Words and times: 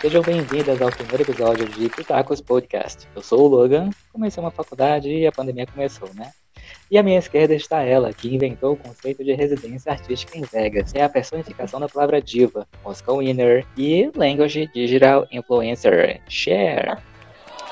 Sejam 0.00 0.22
bem-vindas 0.22 0.80
ao 0.80 0.92
primeiro 0.92 1.24
episódio 1.24 1.68
de 1.70 1.88
Pitacos 1.88 2.40
Podcast. 2.40 3.08
Eu 3.16 3.20
sou 3.20 3.40
o 3.40 3.48
Logan, 3.48 3.90
comecei 4.12 4.40
uma 4.40 4.52
faculdade 4.52 5.08
e 5.08 5.26
a 5.26 5.32
pandemia 5.32 5.66
começou, 5.66 6.08
né? 6.14 6.30
E 6.88 6.96
à 6.96 7.02
minha 7.02 7.18
esquerda 7.18 7.52
está 7.52 7.82
ela, 7.82 8.12
que 8.12 8.32
inventou 8.32 8.74
o 8.74 8.76
conceito 8.76 9.24
de 9.24 9.32
residência 9.32 9.90
artística 9.90 10.38
em 10.38 10.42
Vegas. 10.42 10.94
É 10.94 11.02
a 11.02 11.08
personificação 11.08 11.80
da 11.80 11.88
palavra 11.88 12.22
diva, 12.22 12.64
Moscow 12.84 13.18
Winner 13.18 13.66
e 13.76 14.08
Language 14.14 14.70
Digital 14.72 15.26
Influencer, 15.32 16.22
Share. 16.28 16.98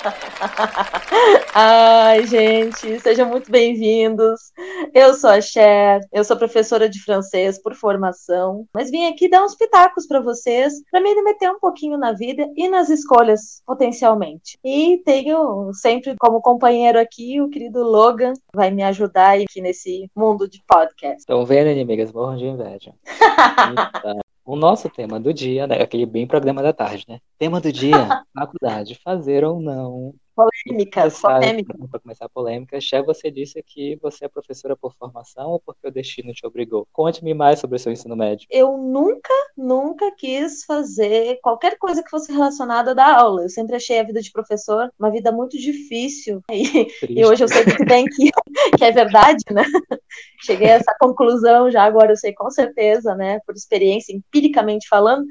Ai, 1.54 2.26
gente, 2.26 3.00
sejam 3.00 3.28
muito 3.28 3.50
bem-vindos. 3.50 4.52
Eu 4.94 5.14
sou 5.14 5.30
a 5.30 5.40
Cher, 5.40 6.00
eu 6.12 6.24
sou 6.24 6.36
professora 6.36 6.88
de 6.88 7.02
francês 7.02 7.60
por 7.60 7.74
formação, 7.74 8.66
mas 8.72 8.90
vim 8.90 9.06
aqui 9.06 9.28
dar 9.28 9.44
uns 9.44 9.54
pitacos 9.54 10.06
para 10.06 10.20
vocês, 10.20 10.74
para 10.90 11.00
me 11.00 11.14
meter 11.22 11.50
um 11.50 11.58
pouquinho 11.58 11.98
na 11.98 12.12
vida 12.12 12.48
e 12.56 12.68
nas 12.68 12.88
escolhas, 12.88 13.62
potencialmente. 13.66 14.58
E 14.64 15.02
tenho 15.04 15.72
sempre 15.72 16.14
como 16.18 16.40
companheiro 16.40 16.98
aqui 16.98 17.40
o 17.40 17.48
querido 17.48 17.82
Logan, 17.82 18.32
vai 18.54 18.70
me 18.70 18.82
ajudar 18.82 19.38
aqui 19.38 19.60
nesse 19.60 20.10
mundo 20.14 20.48
de 20.48 20.62
podcast. 20.66 21.18
Estão 21.20 21.44
vendo, 21.44 21.70
inimigas? 21.70 22.12
Morram 22.12 22.36
de 22.36 22.46
inveja. 22.46 22.92
O 24.46 24.56
nosso 24.56 24.88
tema 24.88 25.18
do 25.20 25.34
dia, 25.34 25.66
né, 25.66 25.82
aquele 25.82 26.06
bem 26.06 26.26
programa 26.26 26.62
da 26.62 26.72
tarde, 26.72 27.04
né? 27.08 27.20
Tema 27.38 27.60
do 27.60 27.72
dia, 27.72 27.96
faculdade, 28.32 28.94
fazer 29.02 29.44
ou 29.44 29.60
não. 29.60 30.14
Polêmicas, 30.36 31.18
polêmicas. 31.18 31.90
Para 31.90 32.00
começar 32.00 32.26
a 32.26 32.28
polêmica, 32.28 32.78
Ché, 32.78 33.02
você 33.02 33.30
disse 33.30 33.62
que 33.62 33.98
você 34.02 34.26
é 34.26 34.28
professora 34.28 34.76
por 34.76 34.94
formação 34.94 35.48
ou 35.48 35.58
porque 35.58 35.88
o 35.88 35.90
destino 35.90 36.30
te 36.34 36.46
obrigou? 36.46 36.86
Conte-me 36.92 37.32
mais 37.32 37.58
sobre 37.58 37.76
o 37.76 37.78
seu 37.78 37.90
ensino 37.90 38.14
médio. 38.14 38.46
Eu 38.50 38.76
nunca, 38.76 39.32
nunca 39.56 40.12
quis 40.12 40.62
fazer 40.64 41.38
qualquer 41.42 41.78
coisa 41.78 42.02
que 42.02 42.10
fosse 42.10 42.30
relacionada 42.30 42.94
da 42.94 43.16
aula. 43.18 43.44
Eu 43.44 43.48
sempre 43.48 43.76
achei 43.76 43.98
a 43.98 44.02
vida 44.02 44.20
de 44.20 44.30
professor 44.30 44.90
uma 44.98 45.10
vida 45.10 45.32
muito 45.32 45.56
difícil. 45.58 46.42
E, 46.56 47.20
e 47.20 47.24
hoje 47.24 47.44
eu 47.44 47.48
sei 47.48 47.64
muito 47.64 47.84
bem 47.84 48.04
que, 48.06 48.30
que 48.78 48.84
é 48.84 48.90
verdade, 48.90 49.44
né? 49.50 49.62
Cheguei 50.42 50.68
a 50.68 50.74
essa 50.74 50.94
conclusão 50.98 51.70
já 51.70 51.84
agora, 51.84 52.12
eu 52.12 52.16
sei 52.16 52.32
com 52.32 52.50
certeza, 52.50 53.14
né? 53.14 53.40
Por 53.46 53.54
experiência, 53.54 54.14
empiricamente 54.14 54.88
falando, 54.88 55.26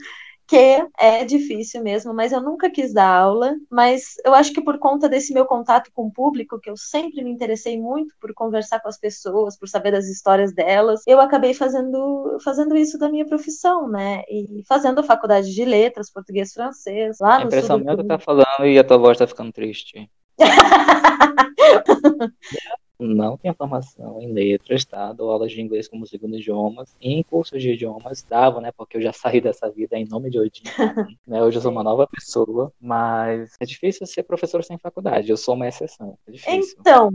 que 0.47 0.87
é 0.99 1.25
difícil 1.25 1.81
mesmo, 1.81 2.13
mas 2.13 2.31
eu 2.31 2.41
nunca 2.41 2.69
quis 2.69 2.93
dar 2.93 3.07
aula, 3.07 3.55
mas 3.69 4.15
eu 4.23 4.33
acho 4.35 4.53
que 4.53 4.61
por 4.61 4.77
conta 4.77 5.09
desse 5.09 5.33
meu 5.33 5.45
contato 5.45 5.91
com 5.93 6.07
o 6.07 6.11
público, 6.11 6.59
que 6.59 6.69
eu 6.69 6.77
sempre 6.77 7.23
me 7.23 7.31
interessei 7.31 7.79
muito 7.79 8.13
por 8.19 8.33
conversar 8.33 8.79
com 8.79 8.87
as 8.87 8.99
pessoas, 8.99 9.57
por 9.57 9.67
saber 9.67 9.91
das 9.91 10.07
histórias 10.07 10.53
delas, 10.53 11.01
eu 11.07 11.19
acabei 11.19 11.53
fazendo, 11.53 12.37
fazendo 12.43 12.77
isso 12.77 12.97
da 12.97 13.09
minha 13.09 13.25
profissão, 13.25 13.87
né? 13.87 14.21
E 14.29 14.63
fazendo 14.67 14.99
a 14.99 15.03
faculdade 15.03 15.53
de 15.53 15.65
letras, 15.65 16.11
português, 16.11 16.53
francês, 16.53 17.17
lá 17.19 17.35
a 17.35 17.39
no 17.39 17.45
impressão 17.45 17.79
minha 17.79 17.97
que 17.97 18.03
tá 18.03 18.19
falando 18.19 18.65
e 18.65 18.77
a 18.77 18.83
tua 18.83 18.97
voz 18.97 19.17
tá 19.17 19.25
ficando 19.25 19.51
triste. 19.51 20.09
não 22.99 23.37
tenho 23.37 23.53
formação 23.53 24.21
em 24.21 24.31
letras, 24.31 24.85
tá? 24.85 25.11
Dou 25.13 25.29
aulas 25.29 25.51
de 25.51 25.61
inglês 25.61 25.87
como 25.87 26.07
segundo 26.07 26.37
idioma. 26.37 26.85
E 27.01 27.13
em 27.13 27.23
cursos 27.23 27.61
de 27.61 27.71
idiomas 27.71 28.23
dava, 28.23 28.61
né? 28.61 28.71
Porque 28.71 28.97
eu 28.97 29.01
já 29.01 29.11
saí 29.13 29.41
dessa 29.41 29.69
vida 29.69 29.97
em 29.97 30.07
nome 30.07 30.29
de 30.29 30.39
Odin. 30.39 30.63
né? 31.27 31.43
Hoje 31.43 31.57
eu 31.57 31.61
sou 31.61 31.71
uma 31.71 31.83
nova 31.83 32.07
pessoa, 32.07 32.71
mas 32.79 33.55
é 33.59 33.65
difícil 33.65 34.05
ser 34.05 34.23
professor 34.23 34.63
sem 34.63 34.77
faculdade. 34.77 35.29
Eu 35.29 35.37
sou 35.37 35.55
uma 35.55 35.67
exceção. 35.67 36.17
É 36.27 36.31
difícil. 36.31 36.77
Então, 36.79 37.11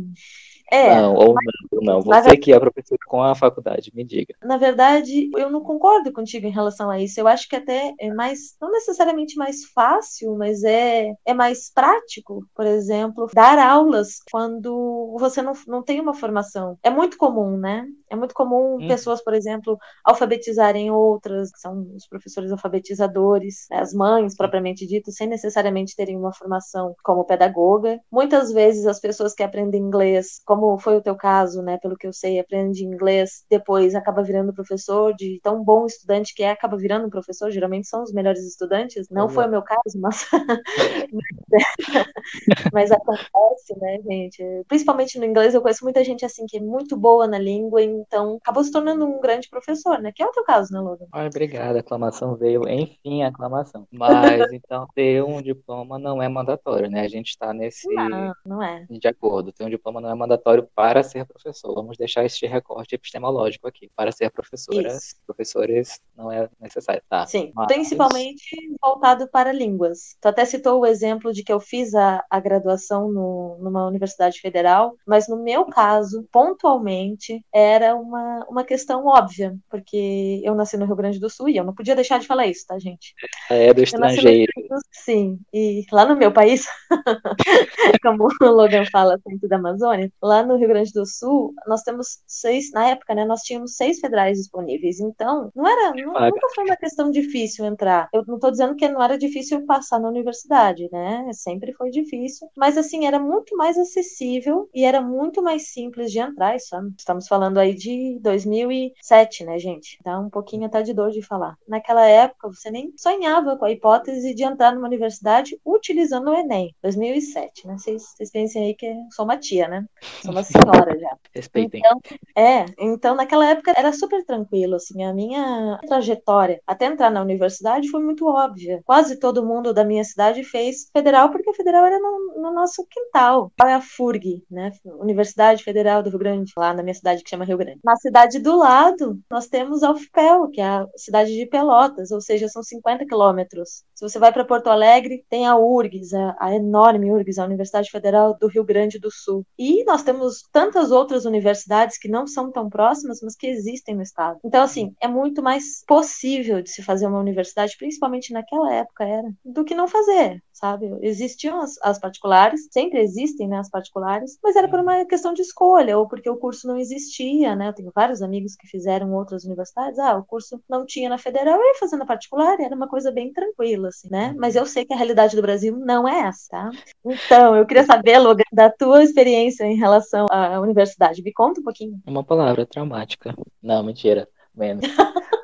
é, 0.71 0.95
não, 0.95 1.15
ou 1.15 1.35
não, 1.73 1.81
não. 1.83 2.01
Você 2.01 2.37
que 2.37 2.53
é 2.53 2.59
professor 2.59 2.99
com 3.07 3.23
a 3.23 3.35
faculdade, 3.35 3.91
me 3.95 4.05
diga. 4.05 4.35
Na 4.43 4.57
verdade, 4.57 5.29
eu 5.37 5.51
não 5.51 5.63
concordo 5.63 6.13
contigo 6.13 6.47
em 6.47 6.53
relação 6.53 6.89
a 6.89 7.01
isso. 7.01 7.19
Eu 7.19 7.27
acho 7.27 7.49
que 7.49 7.57
até 7.57 7.93
é 7.99 8.13
mais, 8.13 8.57
não 8.61 8.71
necessariamente 8.71 9.37
mais 9.37 9.65
fácil, 9.65 10.37
mas 10.37 10.63
é, 10.63 11.13
é 11.25 11.35
mais 11.35 11.73
prático, 11.73 12.47
por 12.55 12.67
exemplo, 12.67 13.29
dar 13.35 13.59
aulas 13.59 14.19
quando 14.31 15.17
você 15.19 15.43
não, 15.43 15.53
não 15.67 15.83
tem 15.83 16.01
uma 16.01 16.15
formação. 16.15 16.79
É 16.83 16.91
muito 16.91 17.17
comum, 17.17 17.57
né? 17.57 17.87
É 18.11 18.17
muito 18.17 18.35
comum 18.35 18.77
hum. 18.77 18.89
pessoas, 18.89 19.23
por 19.23 19.35
exemplo, 19.35 19.79
alfabetizarem 20.05 20.91
outras, 20.91 21.51
que 21.53 21.61
são 21.61 21.87
os 21.95 22.07
professores 22.07 22.51
alfabetizadores, 22.51 23.67
né? 23.71 23.79
as 23.79 23.95
mães, 23.95 24.37
propriamente 24.37 24.87
dito, 24.87 25.13
sem 25.13 25.29
necessariamente 25.29 25.95
terem 25.95 26.17
uma 26.17 26.33
formação 26.33 26.95
como 27.05 27.25
pedagoga. 27.25 28.01
Muitas 28.11 28.53
vezes 28.53 28.87
as 28.87 29.01
pessoas 29.01 29.35
que 29.35 29.43
aprendem 29.43 29.81
inglês, 29.81 30.41
como 30.45 30.79
foi 30.79 30.97
o 30.97 31.03
teu 31.03 31.15
caso, 31.15 31.63
né? 31.63 31.79
Pelo 31.79 31.97
que 31.97 32.07
eu 32.07 32.13
sei, 32.13 32.39
aprende 32.39 32.85
inglês, 32.85 33.45
depois 33.49 33.95
acaba 33.95 34.23
virando 34.23 34.53
professor, 34.53 35.15
de 35.15 35.41
tão 35.43 35.63
bom 35.63 35.87
estudante 35.87 36.35
que 36.35 36.43
é, 36.43 36.51
acaba 36.51 36.77
virando 36.77 37.09
professor. 37.09 37.51
Geralmente 37.51 37.89
são 37.89 38.03
os 38.03 38.13
melhores 38.13 38.45
estudantes. 38.45 39.09
Não 39.09 39.29
foi 39.29 39.47
o 39.47 39.51
meu 39.51 39.63
caso, 39.63 39.81
mas 39.97 40.27
mas 42.73 42.91
acontece, 42.91 43.79
né, 43.79 43.99
gente? 44.03 44.43
Principalmente 44.69 45.19
no 45.19 45.25
inglês, 45.25 45.55
eu 45.55 45.63
conheço 45.63 45.85
muita 45.85 46.05
gente 46.05 46.25
assim 46.25 46.47
que 46.47 46.59
é 46.59 46.61
muito 46.61 46.97
boa 46.97 47.27
na 47.27 47.39
língua, 47.39 47.83
então 48.01 48.37
acabou 48.37 48.65
se 48.65 48.73
tornando 48.73 49.05
um 49.05 49.21
grande 49.21 49.49
professor, 49.49 49.99
né? 49.99 50.13
Que 50.13 50.23
é 50.23 50.27
o 50.27 50.33
teu 50.33 50.45
caso, 50.45 50.73
né, 50.73 50.81
Logan? 50.81 51.07
Ai, 51.13 51.27
obrigada, 51.27 51.79
a 51.79 51.81
aclamação 51.81 52.37
veio, 52.37 52.69
enfim, 52.69 53.23
a 53.23 53.29
aclamação. 53.29 53.87
Mas 53.93 54.53
então 54.53 54.87
ter 54.95 55.23
um 55.23 55.41
diploma 55.41 55.99
não 55.99 56.23
é 56.23 56.29
mandatório, 56.29 56.91
né? 56.91 57.03
A 57.03 57.09
gente 57.09 57.29
está 57.29 57.53
nesse 57.53 57.89
não, 57.93 58.33
não 58.45 58.63
é. 58.63 58.87
de 58.89 59.09
acordo. 59.09 59.53
Ter 59.53 59.65
um 59.65 59.71
diploma 59.71 60.01
não 60.01 60.11
é 60.11 60.15
mandatório 60.15 60.69
para 60.75 61.03
ser 61.03 61.27
professor. 61.27 61.75
Vamos 61.75 61.97
deixar 61.97 62.25
este 62.25 62.47
recorte 62.47 62.95
epistemológico 62.95 63.67
aqui. 63.67 63.91
Para 63.95 64.13
ser 64.13 64.31
professora, 64.31 64.89
Isso. 64.89 65.17
professores 65.27 66.01
não 66.17 66.31
é 66.31 66.49
necessário, 66.61 67.03
tá? 67.09 67.27
Sim, 67.27 67.53
Mas... 67.55 67.67
principalmente 67.67 68.57
voltado 68.81 69.29
para 69.29 69.53
línguas. 69.53 70.17
Tu 70.21 70.29
até 70.29 70.45
citou 70.45 70.81
o 70.81 70.87
exemplo 70.87 71.33
de 71.33 71.43
que 71.43 71.53
eu 71.53 71.61
fiz 71.61 71.95
a, 71.95 72.25
a 72.31 72.41
graduação 72.41 73.11
no, 73.11 73.59
numa 73.61 73.87
universidade 73.87 74.41
federal, 74.41 74.95
mas 75.07 75.29
no 75.29 75.43
meu 75.43 75.67
caso, 75.67 76.27
pontualmente, 76.33 77.45
era 77.53 77.90
uma, 77.95 78.45
uma 78.49 78.65
questão 78.65 79.07
óbvia, 79.07 79.55
porque 79.69 80.41
eu 80.45 80.55
nasci 80.55 80.77
no 80.77 80.87
Rio 80.87 80.97
Grande 80.97 81.19
do 81.19 81.31
Sul 81.31 81.49
e 81.49 81.57
eu 81.57 81.65
não 81.65 81.75
podia 81.75 81.95
deixar 81.95 82.19
de 82.19 82.27
falar 82.27 82.47
isso, 82.47 82.67
tá, 82.67 82.79
gente? 82.79 83.15
É 83.51 83.73
do 83.73 83.83
estrangeiro. 83.83 84.53
Do... 84.57 84.77
Sim, 84.93 85.39
e 85.53 85.85
lá 85.93 86.05
no 86.05 86.17
meu 86.17 86.33
país, 86.33 86.67
como 88.03 88.29
o 88.41 88.47
Logan 88.47 88.85
fala, 88.91 89.19
centro 89.27 89.49
da 89.49 89.57
Amazônia, 89.57 90.11
lá 90.23 90.43
no 90.43 90.57
Rio 90.57 90.69
Grande 90.69 90.93
do 90.93 91.07
Sul, 91.07 91.53
nós 91.67 91.83
temos 91.83 92.23
seis, 92.27 92.71
na 92.73 92.89
época, 92.89 93.15
né, 93.15 93.25
nós 93.25 93.41
tínhamos 93.43 93.77
seis 93.77 93.99
federais 94.01 94.39
disponíveis. 94.39 95.01
Então, 95.01 95.51
não 95.55 95.67
era, 95.67 95.95
não, 95.95 96.13
nunca 96.13 96.49
foi 96.55 96.65
uma 96.65 96.77
questão 96.77 97.11
difícil 97.11 97.65
entrar. 97.65 98.09
Eu 98.13 98.25
não 98.27 98.37
estou 98.37 98.51
dizendo 98.51 98.77
que 98.77 98.89
não 98.89 99.03
era 99.03 99.19
difícil 99.19 99.65
passar 99.67 99.99
na 100.01 100.09
universidade, 100.09 100.89
né? 100.93 101.31
Sempre 101.33 101.73
foi 101.75 101.91
difícil, 101.91 102.49
mas 102.57 102.77
assim, 102.77 103.07
era 103.07 103.19
muito 103.19 103.57
mais 103.57 103.79
acessível 103.79 104.69
e 104.75 104.85
era 104.85 105.01
muito 105.01 105.43
mais 105.43 105.73
simples 105.73 106.11
de 106.11 106.19
entrar. 106.19 106.57
Isso, 106.57 106.75
estamos 106.99 107.27
falando 107.27 107.59
aí 107.59 107.75
de 107.81 108.19
2007, 108.21 109.45
né, 109.45 109.59
gente? 109.59 109.99
Dá 110.05 110.21
um 110.21 110.29
pouquinho 110.29 110.67
até 110.67 110.83
de 110.83 110.93
dor 110.93 111.11
de 111.11 111.23
falar. 111.23 111.57
Naquela 111.67 112.07
época, 112.07 112.49
você 112.49 112.71
nem 112.71 112.93
sonhava 112.97 113.57
com 113.57 113.65
a 113.65 113.71
hipótese 113.71 114.35
de 114.35 114.45
entrar 114.45 114.75
numa 114.75 114.87
universidade 114.87 115.59
utilizando 115.65 116.31
o 116.31 116.35
Enem. 116.35 116.75
2007, 116.83 117.67
né? 117.67 117.77
Vocês, 117.79 118.03
vocês 118.15 118.31
pensem 118.31 118.65
aí 118.65 118.75
que 118.75 118.87
eu 118.87 118.97
sou 119.13 119.25
uma 119.25 119.39
tia, 119.39 119.67
né? 119.67 119.85
sou 120.23 120.33
uma 120.33 120.43
senhora 120.43 120.99
já. 120.99 121.17
Respeitem. 121.35 121.81
Então, 121.81 122.01
é, 122.37 122.67
então 122.79 123.15
naquela 123.15 123.49
época 123.49 123.73
era 123.75 123.93
super 123.93 124.25
tranquilo, 124.25 124.75
assim, 124.75 125.03
a 125.03 125.15
minha 125.15 125.79
trajetória 125.87 126.61
até 126.67 126.87
entrar 126.87 127.11
na 127.11 127.23
universidade 127.23 127.89
foi 127.89 128.03
muito 128.03 128.27
óbvia. 128.27 128.83
Quase 128.85 129.19
todo 129.19 129.45
mundo 129.47 129.73
da 129.73 129.85
minha 129.85 130.05
cidade 130.05 130.45
fez 130.45 130.91
federal, 130.93 131.31
porque 131.31 131.49
a 131.49 131.55
federal 131.55 131.87
era 131.87 131.99
no, 131.99 132.35
no 132.43 132.53
nosso 132.53 132.87
quintal. 132.91 133.51
É 133.65 133.75
a 133.75 133.81
FURG, 133.81 134.45
né? 134.51 134.73
Universidade 134.85 135.63
Federal 135.63 136.03
do 136.03 136.11
Rio 136.11 136.19
Grande, 136.19 136.53
lá 136.57 136.75
na 136.75 136.83
minha 136.83 136.95
cidade 136.95 137.23
que 137.23 137.31
chama 137.31 137.45
Rio 137.45 137.59
Grande. 137.59 137.70
Na 137.83 137.97
cidade 137.97 138.39
do 138.39 138.57
lado, 138.57 139.19
nós 139.31 139.47
temos 139.47 139.83
a 139.83 139.91
UFPEL, 139.93 140.49
que 140.51 140.61
é 140.61 140.65
a 140.65 140.87
cidade 140.97 141.35
de 141.35 141.47
Pelotas, 141.47 142.11
ou 142.11 142.21
seja, 142.21 142.49
são 142.49 142.63
50 142.63 143.07
quilômetros. 143.07 143.85
Se 143.95 144.09
você 144.09 144.19
vai 144.19 144.33
para 144.33 144.45
Porto 144.45 144.69
Alegre, 144.69 145.25
tem 145.29 145.47
a 145.47 145.57
URGS, 145.57 146.15
a, 146.15 146.37
a 146.39 146.55
enorme 146.55 147.11
URGS, 147.11 147.39
a 147.39 147.45
Universidade 147.45 147.91
Federal 147.91 148.37
do 148.39 148.49
Rio 148.49 148.65
Grande 148.65 148.99
do 148.99 149.11
Sul. 149.11 149.45
E 149.59 149.85
nós 149.85 150.03
temos 150.03 150.43
tantas 150.53 150.91
outras 150.91 151.25
universidades 151.25 151.99
que 151.99 152.09
não 152.09 152.27
são 152.27 152.51
tão 152.51 152.69
próximas, 152.69 153.21
mas 153.23 153.37
que 153.37 153.47
existem 153.47 153.95
no 153.95 154.03
estado. 154.03 154.39
Então, 154.45 154.63
assim, 154.63 154.95
é 155.01 155.09
muito 155.09 155.43
mais 155.43 155.85
possível 155.87 156.63
de 156.63 156.71
se 156.71 156.83
fazer 156.83 157.07
uma 157.07 157.19
universidade, 157.21 157.77
principalmente 157.79 158.33
naquela 158.33 158.73
época 158.73 159.05
era, 159.05 159.33
do 159.45 159.65
que 159.65 159.75
não 159.75 159.89
fazer, 159.89 160.43
sabe? 160.61 160.91
Existiam 161.03 161.61
as, 161.61 161.77
as 161.83 161.99
particulares, 161.99 162.69
sempre 162.71 163.01
existem, 163.01 163.49
né, 163.49 163.59
as 163.59 163.71
particulares, 163.71 164.39
mas 164.43 164.57
era 164.57 164.69
por 164.69 164.81
uma 164.81 165.05
questão 165.05 165.33
de 165.33 165.43
escolha, 165.43 165.99
ou 165.99 166.09
porque 166.09 166.29
o 166.29 166.37
curso 166.37 166.67
não 166.67 166.77
existia, 166.77 167.57
né? 167.57 167.69
Eu 167.69 167.73
tenho 167.73 167.93
vários 167.95 168.23
amigos 168.23 168.55
que 168.55 168.67
fizeram 168.67 169.13
outras 169.15 169.45
universidades, 169.45 169.99
ah, 169.99 170.17
o 170.17 170.25
curso 170.25 170.63
não 170.69 170.85
tinha 170.85 171.09
na 171.09 171.19
federal, 171.19 171.59
eu 171.59 171.67
ia 171.67 171.75
fazendo 171.79 172.03
a 172.03 172.07
particular, 172.07 172.59
era 172.61 172.75
uma 172.75 172.89
coisa 172.89 173.11
bem 173.11 173.33
tranquila, 173.33 173.89
assim, 173.89 174.09
né? 174.11 174.35
Mas 174.39 174.57
eu 174.57 174.67
sei 174.67 174.85
que 174.85 174.93
a 174.93 174.97
realidade 174.97 175.37
do 175.37 175.43
Brasil 175.43 175.77
não 175.77 176.09
é 176.09 176.29
essa, 176.29 176.49
tá? 176.51 176.71
Então, 177.05 177.57
eu 177.57 177.67
queria 177.67 177.85
saber, 177.85 178.19
Logan, 178.19 178.45
da 178.53 178.71
tua 178.71 179.03
experiência 179.03 179.65
em 179.65 179.77
relação 179.77 180.21
relação 180.21 180.27
à 180.31 180.61
universidade? 180.61 181.23
Me 181.23 181.33
conta 181.33 181.61
um 181.61 181.65
pouquinho. 181.65 182.01
Uma 182.07 182.25
palavra, 182.25 182.67
traumática. 182.67 183.35
Não, 183.63 183.83
mentira. 183.83 184.29
Menos. 184.55 184.85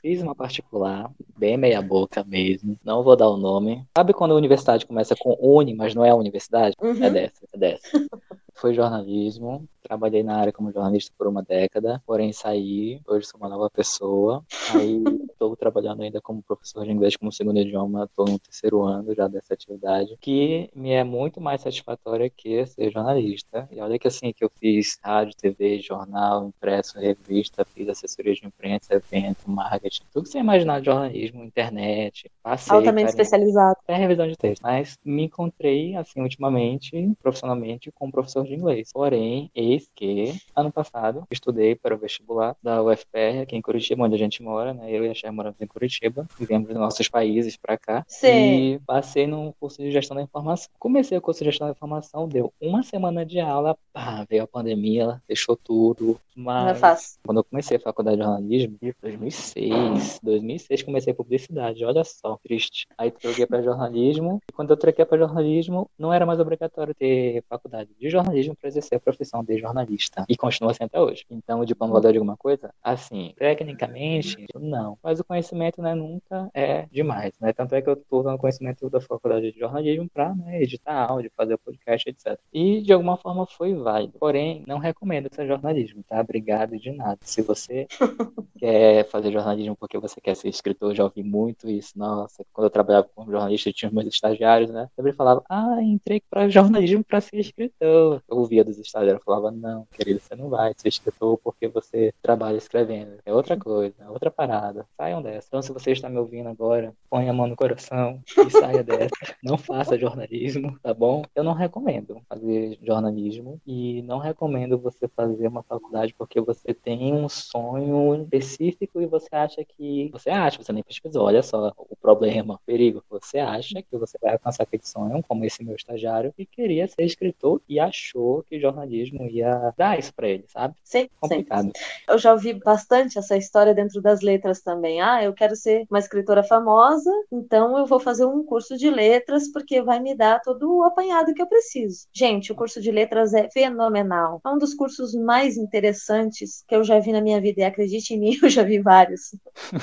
Fiz 0.00 0.22
uma 0.22 0.34
particular, 0.34 1.10
bem 1.38 1.56
meia 1.56 1.80
boca 1.80 2.24
mesmo. 2.24 2.78
Não 2.84 3.02
vou 3.02 3.16
dar 3.16 3.28
o 3.28 3.36
nome. 3.36 3.84
Sabe 3.96 4.12
quando 4.12 4.32
a 4.32 4.36
universidade 4.36 4.86
começa 4.86 5.14
com 5.16 5.36
uni, 5.40 5.74
mas 5.74 5.94
não 5.94 6.04
é 6.04 6.10
a 6.10 6.16
universidade? 6.16 6.74
Uhum. 6.80 7.02
É 7.02 7.10
dessa, 7.10 7.46
é 7.52 7.58
dessa. 7.58 7.88
Foi 8.60 8.74
jornalismo, 8.74 9.66
trabalhei 9.82 10.22
na 10.22 10.36
área 10.36 10.52
como 10.52 10.70
jornalista 10.70 11.12
por 11.16 11.26
uma 11.26 11.42
década, 11.42 12.02
porém 12.06 12.32
saí, 12.32 13.00
hoje 13.08 13.26
sou 13.26 13.40
uma 13.40 13.48
nova 13.48 13.70
pessoa. 13.70 14.44
Aí 14.74 15.02
estou 15.30 15.56
trabalhando 15.56 16.02
ainda 16.02 16.20
como 16.20 16.42
professor 16.42 16.84
de 16.84 16.92
inglês 16.92 17.16
como 17.16 17.32
segundo 17.32 17.58
idioma, 17.58 18.04
estou 18.04 18.26
no 18.26 18.38
terceiro 18.38 18.82
ano 18.82 19.14
já 19.14 19.26
dessa 19.28 19.54
atividade, 19.54 20.16
que 20.20 20.68
me 20.74 20.90
é 20.90 21.02
muito 21.02 21.40
mais 21.40 21.62
satisfatória 21.62 22.28
que 22.28 22.66
ser 22.66 22.90
jornalista. 22.90 23.66
E 23.70 23.80
olha 23.80 23.98
que 23.98 24.08
assim, 24.08 24.32
que 24.32 24.44
eu 24.44 24.50
fiz 24.60 24.98
rádio, 25.02 25.34
TV, 25.36 25.80
jornal, 25.80 26.46
impresso, 26.46 26.98
revista, 26.98 27.64
fiz 27.64 27.88
assessoria 27.88 28.34
de 28.34 28.46
imprensa, 28.46 28.94
evento, 28.94 29.50
marketing, 29.50 30.02
tudo 30.12 30.24
que 30.24 30.28
você 30.28 30.38
imaginar 30.38 30.80
de 30.80 30.86
jornalismo, 30.86 31.42
internet, 31.42 32.30
passei. 32.42 32.76
Altamente 32.76 33.06
carinho, 33.06 33.22
especializado. 33.22 33.76
até 33.82 33.96
revisão 33.96 34.28
de 34.28 34.36
texto. 34.36 34.62
Mas 34.62 34.98
me 35.04 35.24
encontrei, 35.24 35.96
assim, 35.96 36.20
ultimamente, 36.20 37.10
profissionalmente, 37.22 37.90
como 37.92 38.12
professor 38.12 38.44
de 38.44 38.49
inglês. 38.54 38.90
Porém, 38.92 39.50
eis 39.54 39.90
que, 39.94 40.34
ano 40.54 40.72
passado, 40.72 41.24
estudei 41.30 41.74
para 41.74 41.94
o 41.94 41.98
vestibular 41.98 42.56
da 42.62 42.82
UFPR, 42.82 43.42
aqui 43.42 43.56
em 43.56 43.62
Curitiba, 43.62 44.04
onde 44.04 44.14
a 44.14 44.18
gente 44.18 44.42
mora, 44.42 44.74
né? 44.74 44.90
Eu 44.90 45.04
e 45.04 45.08
a 45.08 45.14
Cher 45.14 45.32
moramos 45.32 45.60
em 45.60 45.66
Curitiba, 45.66 46.26
viemos 46.38 46.68
dos 46.68 46.76
nossos 46.76 47.08
países 47.08 47.56
para 47.56 47.76
cá. 47.76 48.04
Sim. 48.08 48.74
E 48.74 48.78
passei 48.80 49.26
no 49.26 49.54
curso 49.58 49.82
de 49.82 49.90
gestão 49.90 50.16
da 50.16 50.22
informação. 50.22 50.70
Comecei 50.78 51.16
o 51.16 51.20
curso 51.20 51.40
de 51.40 51.50
gestão 51.50 51.66
da 51.66 51.72
informação, 51.72 52.28
deu 52.28 52.52
uma 52.60 52.82
semana 52.82 53.24
de 53.24 53.40
aula, 53.40 53.76
pá, 53.92 54.24
veio 54.28 54.44
a 54.44 54.46
pandemia, 54.46 55.20
fechou 55.26 55.56
tudo. 55.56 56.18
Não 56.34 56.50
é 56.50 56.64
Mas 56.64 56.80
fácil. 56.80 57.20
quando 57.24 57.38
eu 57.38 57.44
comecei 57.44 57.76
a 57.76 57.80
faculdade 57.80 58.16
de 58.16 58.22
jornalismo, 58.22 58.78
em 58.80 58.94
2006, 59.02 60.20
2006 60.22 60.82
comecei 60.82 61.12
publicidade, 61.12 61.84
olha 61.84 62.02
só, 62.04 62.38
triste. 62.42 62.86
Aí 62.96 63.10
troquei 63.10 63.46
para 63.46 63.62
jornalismo, 63.62 64.40
e 64.48 64.52
quando 64.52 64.70
eu 64.70 64.76
troquei 64.76 65.04
para 65.04 65.18
jornalismo, 65.18 65.90
não 65.98 66.12
era 66.12 66.24
mais 66.24 66.40
obrigatório 66.40 66.94
ter 66.94 67.44
faculdade 67.48 67.90
de 67.98 68.08
jornalismo 68.08 68.29
para 68.58 68.68
exercer 68.68 68.96
a 68.96 69.00
profissão 69.00 69.42
de 69.42 69.58
jornalista. 69.58 70.24
E 70.28 70.36
continua 70.36 70.70
assim 70.70 70.84
até 70.84 71.00
hoje. 71.00 71.24
Então, 71.30 71.60
o 71.60 71.66
diploma 71.66 71.94
valeu 71.94 72.12
de 72.12 72.18
alguma 72.18 72.36
coisa? 72.36 72.72
Assim, 72.82 73.34
tecnicamente, 73.36 74.46
não. 74.54 74.98
Mas 75.02 75.20
o 75.20 75.24
conhecimento, 75.24 75.82
né, 75.82 75.94
nunca 75.94 76.50
é 76.54 76.86
demais, 76.90 77.32
né? 77.40 77.52
Tanto 77.52 77.74
é 77.74 77.82
que 77.82 77.88
eu 77.88 77.94
estou 77.94 78.20
usando 78.20 78.38
conhecimento 78.38 78.88
da 78.88 79.00
faculdade 79.00 79.52
de 79.52 79.58
jornalismo 79.58 80.08
para 80.12 80.34
né, 80.34 80.62
editar 80.62 81.10
áudio, 81.10 81.30
fazer 81.36 81.56
podcast, 81.58 82.08
etc. 82.08 82.38
E, 82.52 82.80
de 82.80 82.92
alguma 82.92 83.16
forma, 83.16 83.46
foi 83.46 83.74
válido. 83.74 84.18
Porém, 84.18 84.64
não 84.66 84.78
recomendo 84.78 85.28
seja 85.32 85.48
jornalismo, 85.48 86.02
tá? 86.02 86.20
Obrigado 86.20 86.78
de 86.78 86.90
nada. 86.90 87.18
Se 87.22 87.42
você 87.42 87.86
quer 88.58 89.04
fazer 89.08 89.32
jornalismo 89.32 89.76
porque 89.76 89.98
você 89.98 90.20
quer 90.20 90.36
ser 90.36 90.48
escritor, 90.48 90.94
já 90.94 91.04
ouvi 91.04 91.22
muito 91.22 91.68
isso. 91.68 91.98
Nossa, 91.98 92.44
quando 92.52 92.66
eu 92.66 92.70
trabalhava 92.70 93.08
como 93.14 93.30
jornalista, 93.30 93.68
eu 93.68 93.72
tinha 93.72 93.88
os 93.88 93.94
meus 93.94 94.06
estagiários, 94.06 94.70
né? 94.70 94.88
Sempre 94.94 95.12
falava, 95.12 95.42
ah, 95.48 95.82
entrei 95.82 96.22
para 96.28 96.48
jornalismo 96.48 97.04
para 97.04 97.20
ser 97.20 97.38
escritor. 97.38 98.19
Eu 98.28 98.38
ouvia 98.38 98.64
dos 98.64 98.78
estagiários, 98.78 99.20
eu 99.20 99.24
falava, 99.24 99.50
não, 99.50 99.86
querido, 99.92 100.20
você 100.20 100.34
não 100.34 100.48
vai 100.48 100.72
ser 100.76 100.88
escritor 100.88 101.38
porque 101.38 101.68
você 101.68 102.12
trabalha 102.22 102.56
escrevendo. 102.56 103.18
É 103.24 103.32
outra 103.32 103.56
coisa, 103.56 103.94
é 104.00 104.08
outra 104.08 104.30
parada. 104.30 104.86
Saiam 104.96 105.22
dessa. 105.22 105.48
Então, 105.48 105.62
se 105.62 105.72
você 105.72 105.92
está 105.92 106.08
me 106.08 106.18
ouvindo 106.18 106.48
agora, 106.48 106.94
põe 107.08 107.28
a 107.28 107.32
mão 107.32 107.46
no 107.46 107.56
coração 107.56 108.20
e 108.36 108.50
saia 108.50 108.82
dessa. 108.82 109.10
Não 109.42 109.56
faça 109.56 109.98
jornalismo, 109.98 110.78
tá 110.82 110.92
bom? 110.92 111.22
Eu 111.34 111.42
não 111.42 111.52
recomendo 111.52 112.20
fazer 112.28 112.78
jornalismo 112.82 113.60
e 113.66 114.02
não 114.02 114.18
recomendo 114.18 114.78
você 114.78 115.08
fazer 115.08 115.48
uma 115.48 115.62
faculdade 115.62 116.14
porque 116.14 116.40
você 116.40 116.74
tem 116.74 117.12
um 117.14 117.28
sonho 117.28 118.22
específico 118.22 119.00
e 119.00 119.06
você 119.06 119.28
acha 119.34 119.64
que. 119.64 120.10
Você 120.12 120.30
acha, 120.30 120.62
você 120.62 120.72
nem 120.72 120.82
pesquisou. 120.82 121.24
Olha 121.24 121.42
só 121.42 121.72
o 121.76 121.96
problema, 121.96 122.54
o 122.54 122.60
perigo. 122.66 123.02
Você 123.10 123.38
acha 123.38 123.82
que 123.82 123.96
você 123.96 124.18
vai 124.20 124.32
alcançar 124.32 124.64
aquele 124.64 124.84
sonho, 124.84 125.22
como 125.26 125.44
esse 125.44 125.64
meu 125.64 125.74
estagiário, 125.74 126.32
que 126.36 126.44
queria 126.44 126.86
ser 126.86 127.02
escritor 127.02 127.60
e 127.68 127.78
achou 127.80 128.09
que 128.48 128.60
jornalismo 128.60 129.28
ia 129.28 129.72
dar 129.76 129.98
isso 129.98 130.12
pra 130.14 130.28
ele, 130.28 130.44
sabe? 130.48 130.74
Sim, 130.84 131.02
sim. 131.02 131.08
Complicado. 131.20 131.72
Eu 132.08 132.18
já 132.18 132.32
ouvi 132.32 132.54
bastante 132.54 133.18
essa 133.18 133.36
história 133.36 133.74
dentro 133.74 134.00
das 134.00 134.20
letras 134.20 134.60
também. 134.60 135.00
Ah, 135.00 135.22
eu 135.22 135.32
quero 135.32 135.54
ser 135.54 135.84
uma 135.90 135.98
escritora 135.98 136.42
famosa, 136.42 137.10
então 137.30 137.78
eu 137.78 137.86
vou 137.86 138.00
fazer 138.00 138.24
um 138.24 138.44
curso 138.44 138.76
de 138.76 138.90
letras 138.90 139.50
porque 139.52 139.80
vai 139.82 140.00
me 140.00 140.14
dar 140.14 140.40
todo 140.40 140.78
o 140.78 140.82
apanhado 140.82 141.32
que 141.34 141.42
eu 141.42 141.46
preciso. 141.46 142.06
Gente, 142.12 142.52
o 142.52 142.54
curso 142.54 142.80
de 142.80 142.90
letras 142.90 143.32
é 143.32 143.48
fenomenal. 143.50 144.40
É 144.44 144.48
um 144.48 144.58
dos 144.58 144.74
cursos 144.74 145.14
mais 145.14 145.56
interessantes 145.56 146.64
que 146.66 146.74
eu 146.74 146.82
já 146.82 146.98
vi 146.98 147.12
na 147.12 147.20
minha 147.20 147.40
vida. 147.40 147.60
E 147.60 147.64
acredite 147.64 148.14
em 148.14 148.18
mim, 148.18 148.38
eu 148.42 148.48
já 148.48 148.62
vi 148.62 148.80
vários. 148.80 149.32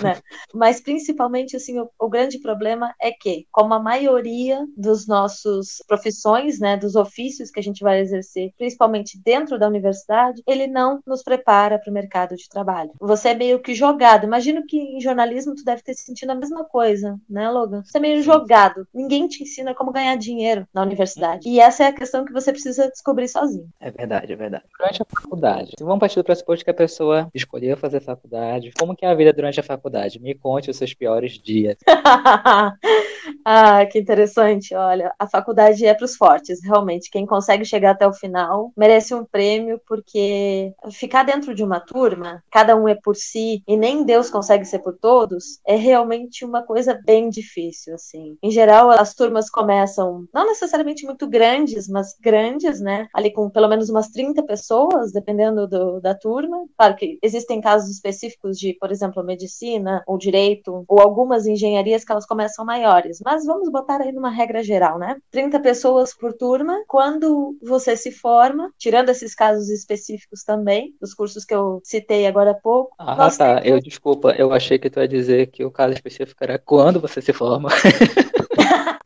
Né? 0.01 0.19
Mas 0.53 0.81
principalmente, 0.81 1.55
assim, 1.55 1.79
o, 1.79 1.89
o 1.99 2.09
grande 2.09 2.39
problema 2.39 2.93
é 3.01 3.11
que, 3.11 3.45
como 3.51 3.73
a 3.73 3.79
maioria 3.79 4.65
dos 4.75 5.07
nossos 5.07 5.83
profissões, 5.87 6.59
né, 6.59 6.77
dos 6.77 6.95
ofícios 6.95 7.49
que 7.49 7.59
a 7.59 7.63
gente 7.63 7.83
vai 7.83 7.99
exercer, 7.99 8.16
principalmente 8.57 9.19
dentro 9.23 9.57
da 9.57 9.67
universidade, 9.67 10.41
ele 10.47 10.67
não 10.67 10.99
nos 11.05 11.23
prepara 11.23 11.79
para 11.79 11.89
o 11.89 11.93
mercado 11.93 12.35
de 12.35 12.49
trabalho. 12.49 12.91
Você 12.99 13.29
é 13.29 13.33
meio 13.33 13.59
que 13.59 13.73
jogado. 13.73 14.25
Imagino 14.25 14.65
que 14.65 14.77
em 14.77 15.01
jornalismo 15.01 15.55
tu 15.55 15.63
deve 15.63 15.81
ter 15.81 15.93
sentido 15.95 16.31
a 16.31 16.35
mesma 16.35 16.63
coisa, 16.63 17.19
né, 17.29 17.49
Logan? 17.49 17.83
Você 17.83 17.97
é 17.97 18.01
meio 18.01 18.21
jogado. 18.21 18.87
Ninguém 18.93 19.27
te 19.27 19.43
ensina 19.43 19.73
como 19.73 19.91
ganhar 19.91 20.15
dinheiro 20.15 20.67
na 20.73 20.81
universidade. 20.81 21.47
E 21.47 21.59
essa 21.59 21.83
é 21.83 21.87
a 21.87 21.93
questão 21.93 22.25
que 22.25 22.33
você 22.33 22.51
precisa 22.51 22.89
descobrir 22.89 23.27
sozinho. 23.27 23.69
É 23.79 23.91
verdade, 23.91 24.33
é 24.33 24.35
verdade. 24.35 24.63
Durante 24.77 25.01
a 25.01 25.05
faculdade, 25.05 25.71
vamos 25.79 25.99
partir 25.99 26.15
do 26.15 26.23
pressuposto 26.23 26.63
que 26.63 26.71
a 26.71 26.73
pessoa 26.73 27.29
escolheu 27.33 27.77
fazer 27.77 27.99
faculdade. 28.01 28.71
Como 28.77 28.95
que 28.95 29.05
é 29.05 29.09
a 29.09 29.15
vida 29.15 29.33
durante 29.33 29.59
a 29.59 29.63
faculdade? 29.63 30.19
Me 30.19 30.35
conte 30.35 30.69
os 30.69 30.77
seus 30.77 30.93
piores 30.93 31.33
dias. 31.33 31.77
ah, 33.45 33.85
que 33.85 33.99
interessante. 33.99 34.73
Olha, 34.75 35.13
a 35.17 35.27
faculdade 35.27 35.85
é 35.85 35.93
para 35.93 36.05
os 36.05 36.15
fortes, 36.15 36.63
realmente. 36.63 37.09
Quem 37.09 37.25
consegue 37.25 37.65
chegar 37.65 37.91
até 37.91 38.06
o 38.07 38.13
final 38.13 38.71
merece 38.75 39.13
um 39.13 39.25
prêmio, 39.25 39.79
porque 39.87 40.73
ficar 40.91 41.23
dentro 41.23 41.53
de 41.53 41.63
uma 41.63 41.79
turma, 41.79 42.43
cada 42.51 42.75
um 42.75 42.87
é 42.87 42.95
por 42.95 43.15
si 43.15 43.63
e 43.67 43.77
nem 43.77 44.03
Deus 44.03 44.29
consegue 44.29 44.65
ser 44.65 44.79
por 44.79 44.97
todos, 44.97 45.59
é 45.65 45.75
realmente 45.75 46.45
uma 46.45 46.63
coisa 46.63 46.99
bem 47.05 47.29
difícil, 47.29 47.95
assim. 47.95 48.37
Em 48.41 48.51
geral, 48.51 48.89
as 48.89 49.13
turmas 49.13 49.49
começam 49.49 50.25
não 50.33 50.45
necessariamente 50.45 51.05
muito 51.05 51.27
grandes, 51.27 51.87
mas 51.87 52.15
grandes, 52.19 52.79
né? 52.79 53.07
Ali 53.13 53.31
com 53.31 53.49
pelo 53.49 53.67
menos 53.67 53.89
umas 53.89 54.09
30 54.09 54.43
pessoas, 54.43 55.11
dependendo 55.11 55.67
do, 55.67 55.99
da 55.99 56.15
turma. 56.15 56.65
Claro 56.77 56.95
que 56.95 57.17
existem 57.21 57.59
casos 57.61 57.89
específicos 57.89 58.57
de, 58.57 58.73
por 58.79 58.91
exemplo, 58.91 59.23
medicina 59.23 60.03
ou 60.07 60.17
direito 60.17 60.85
ou 60.87 60.99
algumas 60.99 61.45
engenharias 61.45 62.03
que 62.03 62.11
elas 62.11 62.25
começam 62.25 62.65
maiores, 62.65 63.19
mas 63.23 63.45
vamos 63.45 63.69
botar 63.69 64.01
aí 64.01 64.11
numa 64.11 64.29
regra 64.29 64.63
geral, 64.63 64.97
né? 64.97 65.17
30 65.31 65.59
pessoas 65.59 66.15
por 66.15 66.33
turma. 66.33 66.83
Quando 66.87 67.57
você 67.61 67.95
se 67.97 68.11
forma, 68.11 68.71
tirando 68.77 69.09
esses 69.09 69.35
casos 69.35 69.69
específicos 69.69 70.43
também, 70.43 70.95
dos 71.01 71.13
cursos 71.13 71.43
que 71.43 71.53
eu 71.53 71.81
citei 71.83 72.25
agora 72.27 72.51
há 72.51 72.53
pouco. 72.53 72.95
Ah, 72.97 73.29
tá. 73.29 73.55
temos- 73.61 73.65
Eu 73.69 73.79
desculpa, 73.81 74.31
eu 74.37 74.53
achei 74.53 74.79
que 74.79 74.89
tu 74.89 74.99
ia 74.99 75.07
dizer 75.07 75.47
que 75.47 75.65
o 75.65 75.71
caso 75.71 75.93
específico 75.93 76.43
era 76.43 76.57
quando 76.57 76.99
você 77.01 77.21
se 77.21 77.33
forma. 77.33 77.69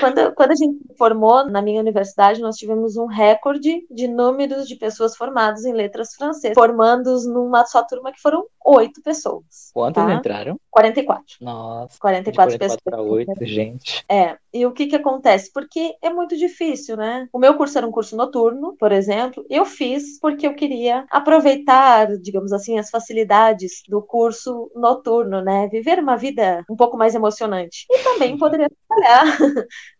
Quando, 0.00 0.34
quando 0.34 0.52
a 0.52 0.54
gente 0.54 0.78
se 0.78 0.96
formou 0.96 1.44
na 1.46 1.62
minha 1.62 1.80
universidade, 1.80 2.40
nós 2.40 2.56
tivemos 2.56 2.96
um 2.96 3.06
recorde 3.06 3.86
de 3.90 4.08
números 4.08 4.66
de 4.66 4.76
pessoas 4.76 5.16
formadas 5.16 5.64
em 5.64 5.72
letras 5.72 6.14
francesas, 6.14 6.54
formandos 6.54 7.26
numa 7.26 7.64
só 7.66 7.82
turma 7.82 8.12
que 8.12 8.20
foram 8.20 8.44
oito 8.64 9.02
pessoas. 9.02 9.70
Quantos 9.72 10.02
tá? 10.02 10.14
entraram? 10.14 10.58
44. 10.70 11.36
Nossa, 11.40 11.94
de 11.94 12.00
44 12.00 12.58
44 12.58 12.82
para 12.84 12.96
pessoas. 12.96 13.28
8, 13.28 13.44
gente. 13.44 14.04
É, 14.08 14.36
e 14.52 14.64
o 14.64 14.72
que 14.72 14.86
que 14.86 14.96
acontece? 14.96 15.52
Porque 15.52 15.94
é 16.00 16.10
muito 16.10 16.36
difícil, 16.36 16.96
né? 16.96 17.28
O 17.32 17.38
meu 17.38 17.56
curso 17.56 17.76
era 17.76 17.86
um 17.86 17.90
curso 17.90 18.16
noturno, 18.16 18.76
por 18.78 18.92
exemplo. 18.92 19.44
Eu 19.50 19.64
fiz 19.64 20.18
porque 20.20 20.46
eu 20.46 20.54
queria 20.54 21.04
aproveitar, 21.10 22.16
digamos 22.18 22.52
assim, 22.52 22.78
as 22.78 22.90
facilidades 22.90 23.82
do 23.88 24.00
curso 24.00 24.70
noturno, 24.74 25.42
né? 25.42 25.68
Viver 25.68 25.98
uma 25.98 26.16
vida 26.16 26.64
um 26.70 26.76
pouco 26.76 26.96
mais 26.96 27.14
emocionante. 27.14 27.86
E 27.90 27.98
também 28.02 28.38
poderia 28.38 28.70
trabalhar 28.88 29.24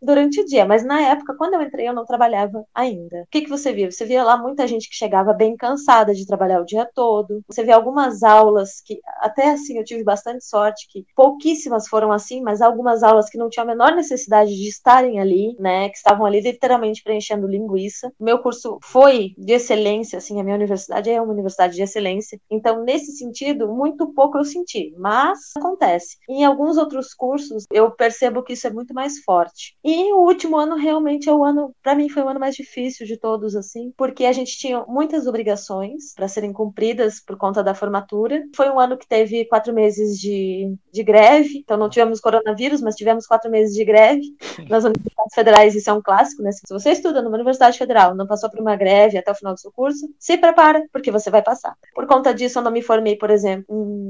durante 0.01 0.41
o 0.41 0.45
dia, 0.45 0.65
mas 0.67 0.85
na 0.85 1.01
época, 1.01 1.35
quando 1.37 1.55
eu 1.55 1.63
entrei, 1.63 1.89
eu 1.89 1.95
não 1.95 2.05
trabalhava 2.05 2.65
ainda. 2.75 3.23
O 3.23 3.27
que 3.31 3.43
que 3.43 3.49
você 3.49 3.73
via? 3.73 3.91
Você 3.91 4.05
via 4.05 4.23
lá 4.23 4.37
muita 4.37 4.67
gente 4.67 4.89
que 4.89 4.95
chegava 4.95 5.33
bem 5.33 5.57
cansada 5.57 6.15
de 6.15 6.27
trabalhar 6.27 6.61
o 6.61 6.67
dia 6.67 6.89
todo. 6.95 7.43
Você 7.49 7.65
vê 7.65 7.73
algumas 7.73 8.23
aulas 8.23 8.81
que, 8.85 9.01
até 9.21 9.51
assim, 9.51 9.79
eu 9.79 9.85
tive 9.85 10.05
bastante 10.05 10.45
sorte, 10.45 10.87
que 10.91 11.05
pouquíssimas 11.17 11.89
foram 11.89 12.13
assim, 12.13 12.43
mas 12.43 12.61
algumas 12.61 13.03
aulas 13.03 13.29
que 13.29 13.39
não 13.39 13.49
tinham 13.49 13.65
a 13.65 13.69
menor 13.69 13.95
necessidade 13.95 14.55
de 14.55 14.69
estarem 14.69 15.21
ali, 15.21 15.57
né? 15.59 15.89
Que 15.89 15.97
estavam 15.97 16.27
ali 16.27 16.41
literalmente 16.41 17.03
preenchendo 17.03 17.47
linguiça. 17.47 18.13
Meu 18.21 18.39
curso 18.41 18.79
foi 18.83 19.35
de 19.39 19.53
excelência, 19.53 20.19
assim, 20.19 20.41
a 20.41 20.45
minha 20.45 20.57
universidade 20.57 21.11
é 21.11 21.21
uma 21.21 21.33
universidade 21.33 21.75
de 21.75 21.83
excelência. 21.83 22.39
Então, 22.51 22.85
nesse 22.85 23.13
sentido, 23.13 23.69
muito 23.73 24.13
pouco 24.13 24.39
eu 24.39 24.45
senti, 24.45 24.95
mas 24.99 25.39
acontece. 25.57 26.19
Em 26.29 26.45
alguns 26.45 26.77
outros 26.77 27.15
cursos, 27.15 27.65
eu 27.71 27.91
percebo 27.91 28.43
que 28.43 28.53
isso 28.53 28.67
é 28.67 28.71
muito 28.71 28.93
mais 28.93 29.21
forte. 29.21 29.64
E 29.85 30.13
o 30.13 30.19
último 30.19 30.57
ano 30.57 30.77
realmente 30.77 31.29
é 31.29 31.33
o 31.33 31.45
ano, 31.45 31.75
para 31.83 31.95
mim 31.95 32.09
foi 32.09 32.23
o 32.23 32.29
ano 32.29 32.41
mais 32.41 32.55
difícil 32.55 33.07
de 33.07 33.17
todos, 33.17 33.57
assim, 33.57 33.93
porque 33.97 34.25
a 34.25 34.33
gente 34.33 34.57
tinha 34.59 34.85
muitas 34.87 35.27
obrigações 35.27 36.15
para 36.15 36.29
serem 36.29 36.53
cumpridas 36.53 37.21
por 37.21 37.37
conta 37.37 37.63
da 37.63 37.75
formatura. 37.75 38.43
Foi 38.55 38.69
um 38.71 38.79
ano 38.79 38.97
que 38.97 39.07
teve 39.07 39.45
quatro 39.47 39.73
meses 39.73 40.19
de, 40.19 40.75
de 40.93 41.03
greve, 41.03 41.59
então 41.59 41.77
não 41.77 41.89
tivemos 41.89 42.21
coronavírus, 42.21 42.81
mas 42.81 42.97
tivemos 42.97 43.27
quatro 43.27 43.51
meses 43.51 43.75
de 43.75 43.85
greve 43.85 44.23
nas 44.69 44.85
universidades 44.85 45.35
federais. 45.35 45.75
Isso 45.75 45.91
é 45.91 45.93
um 45.93 46.03
clássico, 46.03 46.43
né? 46.43 46.53
Se 46.53 46.63
você 46.69 46.91
estuda 46.91 47.23
numa 47.23 47.37
universidade 47.37 47.79
federal, 47.79 48.15
não 48.15 48.27
passou 48.27 48.51
por 48.51 48.61
uma 48.61 48.77
greve 48.77 49.19
até 49.19 49.31
o 49.31 49.35
final 49.35 49.55
do 49.55 49.61
seu 49.61 49.73
curso, 49.73 50.09
se 50.19 50.37
prepara, 50.37 50.85
porque 50.93 51.11
você 51.11 51.31
vai 51.31 51.43
passar. 51.43 51.75
Por 51.95 52.07
conta 52.07 52.33
disso, 52.35 52.59
eu 52.59 52.63
não 52.63 52.71
me 52.71 52.83
formei, 52.83 53.17
por 53.17 53.31
exemplo, 53.31 53.65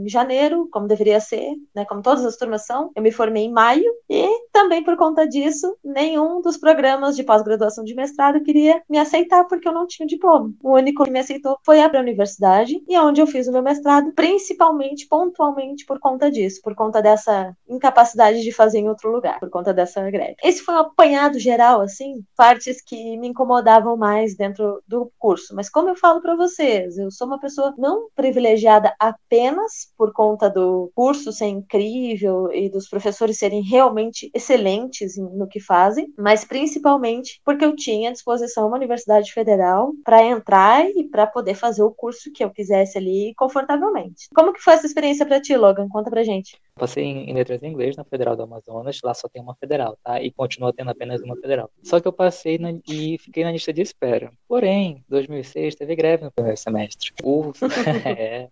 em 0.05 0.09
janeiro, 0.09 0.69
como 0.71 0.87
deveria 0.87 1.21
ser, 1.21 1.53
né? 1.75 1.85
Como 1.85 2.03
todas 2.03 2.25
as 2.25 2.37
turmas 2.37 2.65
são. 2.67 2.91
Eu 2.95 3.03
me 3.03 3.13
formei 3.13 3.45
em 3.45 3.53
maio 3.53 3.91
e 4.09 4.27
também 4.53 4.83
por 4.83 4.97
conta 4.97 5.27
disso, 5.27 5.44
nenhum 5.85 6.41
dos 6.41 6.57
programas 6.57 7.17
de 7.17 7.23
pós-graduação 7.23 7.85
de 7.85 7.95
mestrado 7.95 8.43
queria 8.43 8.83
me 8.89 8.99
aceitar 8.99 9.45
porque 9.45 9.69
eu 9.69 9.73
não 9.73 9.87
tinha 9.87 10.07
diploma. 10.07 10.53
O 10.63 10.75
único 10.75 11.05
que 11.05 11.11
me 11.11 11.19
aceitou 11.19 11.59
foi 11.65 11.81
a 11.81 11.91
universidade 12.01 12.83
e 12.89 12.99
onde 12.99 13.21
eu 13.21 13.27
fiz 13.27 13.47
o 13.47 13.53
meu 13.53 13.63
mestrado, 13.63 14.13
principalmente, 14.13 15.07
pontualmente 15.07 15.85
por 15.87 15.99
conta 15.99 16.31
disso, 16.31 16.61
por 16.63 16.75
conta 16.75 17.01
dessa 17.01 17.57
incapacidade 17.69 18.43
de 18.43 18.53
fazer 18.53 18.79
em 18.79 18.89
outro 18.89 19.11
lugar, 19.11 19.39
por 19.39 19.51
conta 19.51 19.73
dessa 19.73 20.09
greve. 20.11 20.37
Esse 20.43 20.63
foi 20.63 20.75
um 20.75 20.79
apanhado 20.79 21.39
geral, 21.39 21.81
assim, 21.81 22.25
partes 22.37 22.83
que 22.83 23.17
me 23.17 23.29
incomodavam 23.29 23.97
mais 23.97 24.37
dentro 24.37 24.83
do 24.87 25.11
curso. 25.19 25.55
Mas 25.55 25.69
como 25.69 25.89
eu 25.89 25.97
falo 25.97 26.21
para 26.21 26.37
vocês, 26.37 26.99
eu 26.99 27.11
sou 27.11 27.27
uma 27.27 27.41
pessoa 27.41 27.75
não 27.79 28.09
privilegiada 28.15 28.95
apenas 28.99 29.93
por 29.97 30.13
conta 30.13 30.49
do 30.51 30.91
curso 30.95 31.33
ser 31.33 31.47
incrível 31.47 32.51
e 32.53 32.69
dos 32.69 32.89
professores 32.89 33.39
serem 33.39 33.63
realmente 33.63 34.31
excelentes 34.35 35.17
no 35.37 35.49
que 35.49 35.61
fazem, 35.61 36.13
mas 36.17 36.45
principalmente 36.45 37.41
porque 37.45 37.65
eu 37.65 37.75
tinha 37.75 38.11
à 38.11 38.13
disposição 38.13 38.67
uma 38.67 38.77
universidade 38.77 39.33
federal 39.33 39.93
para 40.05 40.23
entrar 40.23 40.89
e 40.91 41.05
para 41.05 41.27
poder 41.27 41.55
fazer 41.55 41.83
o 41.83 41.91
curso 41.91 42.33
que 42.33 42.45
eu 42.45 42.51
quisesse 42.51 42.99
ali 42.99 43.35
confortavelmente. 43.37 44.29
Como 44.35 44.53
que 44.53 44.61
foi 44.61 44.75
essa 44.75 44.87
experiência 44.87 45.27
para 45.27 45.41
ti, 45.41 45.57
Logan? 45.57 45.89
Conta 45.89 46.11
pra 46.11 46.23
gente. 46.23 46.59
Passei 46.77 47.05
em, 47.05 47.33
letras 47.33 47.63
em 47.63 47.69
inglês 47.69 47.97
na 47.97 48.05
Federal 48.05 48.37
do 48.37 48.43
Amazonas, 48.43 48.99
lá 49.05 49.15
só 49.15 49.29
tem 49.29 49.41
uma 49.41 49.55
federal, 49.55 49.97
tá? 50.03 50.21
E 50.21 50.33
continua 50.33 50.73
tendo 50.73 50.91
apenas 50.91 51.21
uma 51.23 51.37
federal. 51.37 51.71
Só 51.83 52.01
que 52.01 52.09
eu 52.09 52.13
passei 52.13 52.59
na, 52.59 52.73
e 52.89 53.17
fiquei 53.19 53.45
na 53.45 53.53
lista 53.53 53.73
de 53.73 53.81
espera. 53.83 54.33
Porém, 54.49 55.05
2006 55.09 55.77
teve 55.77 55.95
greve 55.95 56.25
no 56.25 56.33
primeiro 56.33 56.59
semestre. 56.59 57.13
O, 57.23 57.53
é, 58.07 58.49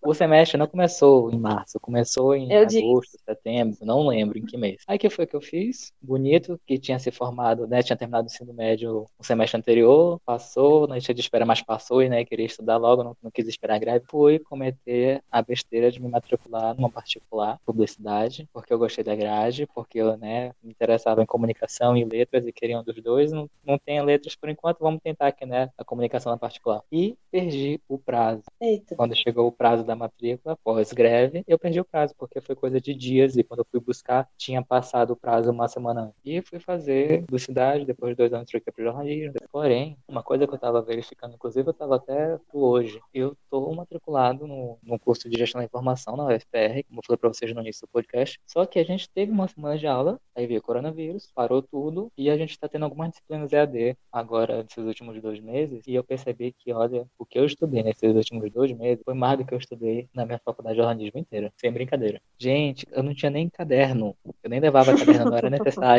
o 0.00 0.14
semestre 0.14 0.56
não 0.56 0.66
começou 0.66 1.30
em 1.32 1.38
março, 1.38 1.80
começou 1.80 2.34
em 2.34 2.52
eu 2.52 2.62
agosto, 2.62 3.12
disse. 3.12 3.24
setembro, 3.24 3.78
não 3.82 4.06
lembro 4.06 4.38
em 4.38 4.44
que 4.44 4.56
mês. 4.56 4.82
Aí 4.86 4.98
que 4.98 5.10
foi 5.10 5.26
que 5.26 5.34
eu 5.34 5.40
fiz? 5.40 5.92
Bonito, 6.16 6.58
que 6.66 6.78
tinha 6.78 6.98
se 6.98 7.10
formado, 7.10 7.66
né? 7.66 7.82
Tinha 7.82 7.94
terminado 7.94 8.26
o 8.26 8.30
ensino 8.32 8.54
médio 8.54 9.06
no 9.18 9.24
semestre 9.24 9.58
anterior, 9.58 10.18
passou, 10.24 10.86
na 10.86 10.94
lista 10.94 11.12
de 11.12 11.20
espera, 11.20 11.44
mas 11.44 11.60
passou 11.60 12.02
e, 12.02 12.08
né, 12.08 12.24
queria 12.24 12.46
estudar 12.46 12.78
logo, 12.78 13.04
não, 13.04 13.14
não 13.22 13.30
quis 13.30 13.46
esperar 13.46 13.74
a 13.74 13.78
greve. 13.78 14.06
Fui 14.08 14.38
cometer 14.38 15.22
a 15.30 15.42
besteira 15.42 15.90
de 15.90 16.00
me 16.00 16.08
matricular 16.08 16.74
numa 16.74 16.88
particular, 16.88 17.60
publicidade, 17.66 18.48
porque 18.50 18.72
eu 18.72 18.78
gostei 18.78 19.04
da 19.04 19.14
grade, 19.14 19.68
porque 19.74 19.98
eu, 19.98 20.16
né, 20.16 20.52
me 20.62 20.70
interessava 20.70 21.22
em 21.22 21.26
comunicação 21.26 21.94
e 21.94 22.02
letras 22.02 22.46
e 22.46 22.52
queria 22.52 22.80
um 22.80 22.82
dos 22.82 22.96
dois. 23.02 23.30
Não, 23.30 23.46
não 23.62 23.76
tem 23.78 24.02
letras 24.02 24.34
por 24.34 24.48
enquanto, 24.48 24.78
vamos 24.78 25.02
tentar 25.02 25.26
aqui, 25.26 25.44
né, 25.44 25.68
a 25.76 25.84
comunicação 25.84 26.32
na 26.32 26.38
particular. 26.38 26.80
E 26.90 27.14
perdi 27.30 27.78
o 27.86 27.98
prazo. 27.98 28.44
Eita. 28.58 28.96
Quando 28.96 29.14
chegou 29.14 29.46
o 29.46 29.52
prazo 29.52 29.84
da 29.84 29.94
matrícula, 29.94 30.56
pós-greve, 30.64 31.44
eu 31.46 31.58
perdi 31.58 31.78
o 31.78 31.84
prazo, 31.84 32.14
porque 32.16 32.40
foi 32.40 32.54
coisa 32.54 32.80
de 32.80 32.94
dias 32.94 33.36
e 33.36 33.42
quando 33.44 33.60
eu 33.60 33.66
fui 33.70 33.80
buscar, 33.80 34.26
tinha 34.38 34.62
passado 34.62 35.10
o 35.12 35.16
prazo 35.16 35.50
uma 35.50 35.68
semana 35.68 36.05
E 36.24 36.40
fui 36.42 36.58
fazer 36.58 37.24
publicidade, 37.24 37.84
depois 37.84 38.12
de 38.12 38.16
dois 38.16 38.32
anos 38.32 38.50
troquei 38.50 38.72
para 38.72 38.84
jornalismo. 38.84 39.34
Porém, 39.50 39.96
uma 40.08 40.22
coisa 40.22 40.46
que 40.46 40.52
eu 40.52 40.56
estava 40.56 40.82
verificando, 40.82 41.34
inclusive 41.34 41.68
eu 41.68 41.72
estava 41.72 41.96
até 41.96 42.38
hoje, 42.52 43.00
eu 43.12 43.32
estou 43.32 43.74
matriculado 43.74 44.46
no, 44.46 44.78
no 44.82 44.98
curso 44.98 45.28
de 45.28 45.38
gestão 45.38 45.60
da 45.60 45.64
informação 45.64 46.16
na 46.16 46.26
UFPR, 46.26 46.82
como 46.88 47.00
eu 47.00 47.06
falei 47.06 47.18
para 47.18 47.28
vocês 47.28 47.54
no 47.54 47.60
início 47.60 47.86
do 47.86 47.90
podcast. 47.90 48.38
Só 48.46 48.64
que 48.66 48.78
a 48.78 48.84
gente 48.84 49.08
teve 49.08 49.30
uma 49.32 49.48
semana 49.48 49.78
de 49.78 49.86
aula, 49.86 50.20
aí 50.34 50.46
veio 50.46 50.62
coronavírus, 50.62 51.30
parou 51.34 51.62
tudo, 51.62 52.10
e 52.16 52.30
a 52.30 52.36
gente 52.36 52.50
está 52.50 52.68
tendo 52.68 52.84
algumas 52.84 53.10
disciplinas 53.10 53.52
EAD 53.52 53.96
agora, 54.12 54.62
nesses 54.62 54.84
últimos 54.84 55.20
dois 55.20 55.40
meses, 55.40 55.86
e 55.86 55.94
eu 55.94 56.04
percebi 56.04 56.52
que, 56.52 56.72
olha, 56.72 57.06
o 57.18 57.24
que 57.24 57.38
eu 57.38 57.44
estudei 57.44 57.82
nesses 57.82 58.14
últimos 58.14 58.50
dois 58.50 58.72
meses 58.72 59.02
foi 59.04 59.14
mais 59.14 59.38
do 59.38 59.44
que 59.44 59.54
eu 59.54 59.58
estudei 59.58 60.08
na 60.14 60.24
minha 60.24 60.40
faculdade 60.44 60.76
de 60.76 60.82
jornalismo 60.82 61.18
inteira, 61.18 61.52
sem 61.56 61.72
brincadeira. 61.72 62.20
Gente, 62.38 62.86
eu 62.90 63.02
não 63.02 63.14
tinha 63.14 63.30
nem 63.30 63.48
caderno, 63.48 64.16
eu 64.42 64.50
nem 64.50 64.60
levava 64.60 64.96
caderno, 64.96 65.30
não 65.30 65.36
era 65.36 65.50
necessário. 65.50 65.95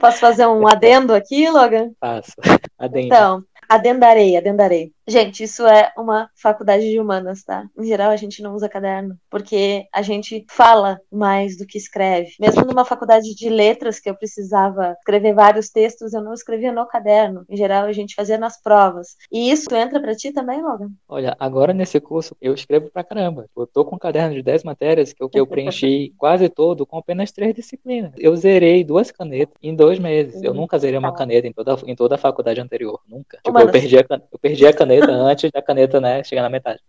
Posso 0.00 0.18
fazer 0.18 0.46
um 0.46 0.66
adendo 0.68 1.14
aqui, 1.14 1.48
Logan? 1.48 1.90
Faço. 2.00 2.32
Adendo. 2.78 3.06
Então, 3.06 3.44
adendarei, 3.68 4.36
adendarei. 4.36 4.92
Gente, 5.08 5.42
isso 5.42 5.66
é 5.66 5.90
uma 5.96 6.28
faculdade 6.36 6.86
de 6.86 7.00
humanas, 7.00 7.42
tá? 7.42 7.66
Em 7.78 7.86
geral, 7.86 8.10
a 8.10 8.16
gente 8.16 8.42
não 8.42 8.54
usa 8.54 8.68
caderno, 8.68 9.16
porque 9.30 9.86
a 9.90 10.02
gente 10.02 10.44
fala 10.50 11.00
mais 11.10 11.56
do 11.56 11.64
que 11.64 11.78
escreve. 11.78 12.32
Mesmo 12.38 12.62
numa 12.66 12.84
faculdade 12.84 13.34
de 13.34 13.48
letras, 13.48 13.98
que 13.98 14.10
eu 14.10 14.14
precisava 14.14 14.94
escrever 14.98 15.32
vários 15.32 15.70
textos, 15.70 16.12
eu 16.12 16.20
não 16.20 16.34
escrevia 16.34 16.70
no 16.72 16.86
caderno. 16.86 17.46
Em 17.48 17.56
geral, 17.56 17.86
a 17.86 17.92
gente 17.92 18.14
fazia 18.14 18.36
nas 18.36 18.60
provas. 18.60 19.16
E 19.32 19.50
isso 19.50 19.74
entra 19.74 19.98
para 19.98 20.14
ti 20.14 20.30
também, 20.30 20.62
Logan? 20.62 20.90
Olha, 21.08 21.34
agora 21.40 21.72
nesse 21.72 21.98
curso, 22.00 22.36
eu 22.38 22.52
escrevo 22.52 22.90
pra 22.90 23.02
caramba. 23.02 23.46
Eu 23.56 23.66
tô 23.66 23.86
com 23.86 23.96
um 23.96 23.98
caderno 23.98 24.34
de 24.34 24.42
10 24.42 24.62
matérias 24.62 25.14
que 25.14 25.22
eu, 25.22 25.30
que 25.30 25.40
eu 25.40 25.46
preenchi 25.46 26.12
quase 26.18 26.50
todo 26.50 26.84
com 26.84 26.98
apenas 26.98 27.32
três 27.32 27.54
disciplinas. 27.54 28.12
Eu 28.18 28.36
zerei 28.36 28.84
duas 28.84 29.10
canetas 29.10 29.54
em 29.62 29.74
dois 29.74 29.98
meses. 29.98 30.42
Eu 30.42 30.52
nunca 30.52 30.78
zerei 30.78 30.98
uma 30.98 31.14
caneta 31.14 31.46
em 31.46 31.52
toda, 31.52 31.78
em 31.86 31.96
toda 31.96 32.16
a 32.16 32.18
faculdade 32.18 32.60
anterior. 32.60 33.00
Nunca. 33.08 33.38
Tipo, 33.42 33.58
eu 33.58 33.70
perdi, 33.70 33.96
a, 33.96 34.04
eu 34.30 34.38
perdi 34.38 34.66
a 34.66 34.72
caneta 34.74 34.97
caneta 35.00 35.12
antes 35.12 35.50
da 35.50 35.62
caneta, 35.62 36.00
né, 36.00 36.24
chegar 36.24 36.42
na 36.42 36.50
metade. 36.50 36.80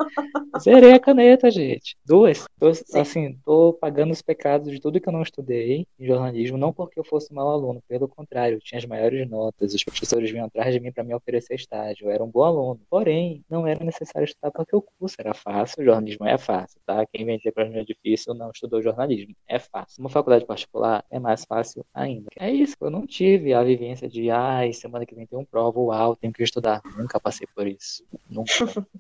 Zerei 0.60 0.94
a 0.94 1.00
caneta, 1.00 1.50
gente. 1.50 1.96
Duas. 2.06 2.46
Tô, 2.60 2.68
assim, 3.00 3.38
tô 3.46 3.74
pagando 3.74 4.12
os 4.12 4.22
pecados 4.22 4.72
de 4.72 4.80
tudo 4.80 5.00
que 5.00 5.08
eu 5.08 5.14
não 5.14 5.22
estudei 5.22 5.86
em 6.00 6.06
jornalismo, 6.06 6.58
não 6.58 6.74
porque 6.74 7.00
eu 7.00 7.04
fosse 7.04 7.34
mau 7.34 7.50
aluno, 7.50 7.82
pelo 7.88 8.08
contrário, 8.08 8.56
eu 8.58 8.62
tinha 8.62 8.80
as 8.80 8.86
maiores 8.86 9.30
notas, 9.30 9.74
os 9.74 9.84
professores 9.84 10.32
vinham 10.32 10.46
atrás 10.46 10.74
de 10.74 10.80
mim 10.80 10.92
para 10.92 11.04
me 11.04 11.14
oferecer 11.14 11.56
estágio, 11.56 12.08
eu 12.08 12.12
era 12.12 12.24
um 12.24 12.30
bom 12.30 12.44
aluno. 12.44 12.80
Porém, 12.90 13.44
não 13.50 13.68
era 13.68 13.84
necessário 13.84 14.26
estudar 14.26 14.52
porque 14.52 14.76
o 14.76 14.82
curso 14.82 15.16
era 15.20 15.34
fácil, 15.34 15.82
o 15.82 15.86
jornalismo 15.86 16.26
é 16.26 16.38
fácil, 16.38 16.80
tá? 16.86 17.06
Quem 17.12 17.26
vem 17.26 17.38
dizer 17.38 17.52
para 17.52 17.66
mim 17.66 17.78
é 17.78 17.84
difícil 17.84 18.34
não 18.34 18.52
estudou 18.52 18.82
jornalismo. 18.82 19.36
É 19.48 19.60
fácil. 19.60 20.00
Uma 20.00 20.10
faculdade 20.10 20.46
particular 20.46 21.04
é 21.10 21.20
mais 21.20 21.46
fácil 21.46 21.86
ainda. 21.94 22.28
É 22.38 22.50
isso, 22.50 22.76
eu 22.82 22.90
não 22.90 23.06
tive 23.06 23.54
a 23.54 23.64
vivência 23.64 24.08
de, 24.08 24.30
ai, 24.30 24.74
semana 24.74 25.06
que 25.06 25.16
vem 25.16 25.28
tem 25.28 25.38
um 25.38 25.46
prova, 25.46 25.80
uau, 25.80 26.16
tenho 26.16 26.34
que 26.34 26.44
estudar. 26.44 26.82
Nunca 26.98 27.20
passei 27.20 27.48
por 27.56 27.68
isso. 27.68 27.99
Nunca. 28.30 28.52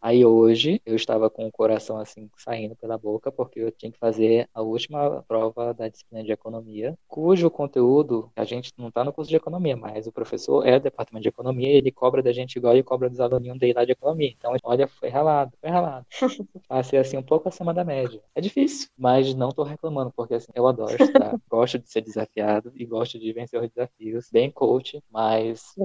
Aí 0.01 0.25
hoje 0.25 0.81
eu 0.85 0.95
estava 0.95 1.29
com 1.29 1.47
o 1.47 1.51
coração 1.51 1.97
assim 1.97 2.29
saindo 2.37 2.75
pela 2.75 2.97
boca 2.97 3.31
porque 3.31 3.59
eu 3.59 3.71
tinha 3.71 3.91
que 3.91 3.99
fazer 3.99 4.49
a 4.53 4.61
última 4.61 5.23
prova 5.27 5.73
da 5.73 5.87
disciplina 5.87 6.23
de 6.23 6.31
economia, 6.31 6.97
cujo 7.07 7.49
conteúdo 7.49 8.31
a 8.35 8.43
gente 8.43 8.71
não 8.77 8.89
está 8.89 9.03
no 9.03 9.13
curso 9.13 9.29
de 9.29 9.35
economia, 9.35 9.75
mas 9.75 10.07
o 10.07 10.11
professor 10.11 10.65
é 10.65 10.79
do 10.79 10.83
departamento 10.83 11.23
de 11.23 11.29
economia 11.29 11.69
e 11.69 11.77
ele 11.77 11.91
cobra 11.91 12.21
da 12.21 12.31
gente 12.31 12.55
igual 12.57 12.73
ele 12.73 12.83
cobra 12.83 13.09
dos 13.09 13.19
aluninhos 13.19 13.59
dele 13.59 13.73
lá 13.73 13.85
de 13.85 13.91
economia. 13.91 14.33
Então, 14.37 14.55
olha, 14.63 14.87
foi 14.87 15.09
ralado, 15.09 15.51
foi 15.59 15.69
ralado. 15.69 16.05
Passei 16.67 16.99
assim 16.99 17.17
um 17.17 17.23
pouco 17.23 17.49
acima 17.49 17.73
da 17.73 17.83
média. 17.83 18.21
É 18.35 18.41
difícil, 18.41 18.89
mas 18.97 19.33
não 19.35 19.49
estou 19.49 19.65
reclamando 19.65 20.11
porque 20.15 20.35
assim, 20.35 20.51
eu 20.53 20.67
adoro 20.67 20.91
estudar, 20.91 21.35
gosto 21.49 21.79
de 21.79 21.89
ser 21.89 22.01
desafiado 22.01 22.71
e 22.75 22.85
gosto 22.85 23.19
de 23.19 23.31
vencer 23.33 23.61
os 23.61 23.69
desafios. 23.69 24.29
Bem 24.31 24.51
coach, 24.51 25.01
mas 25.11 25.75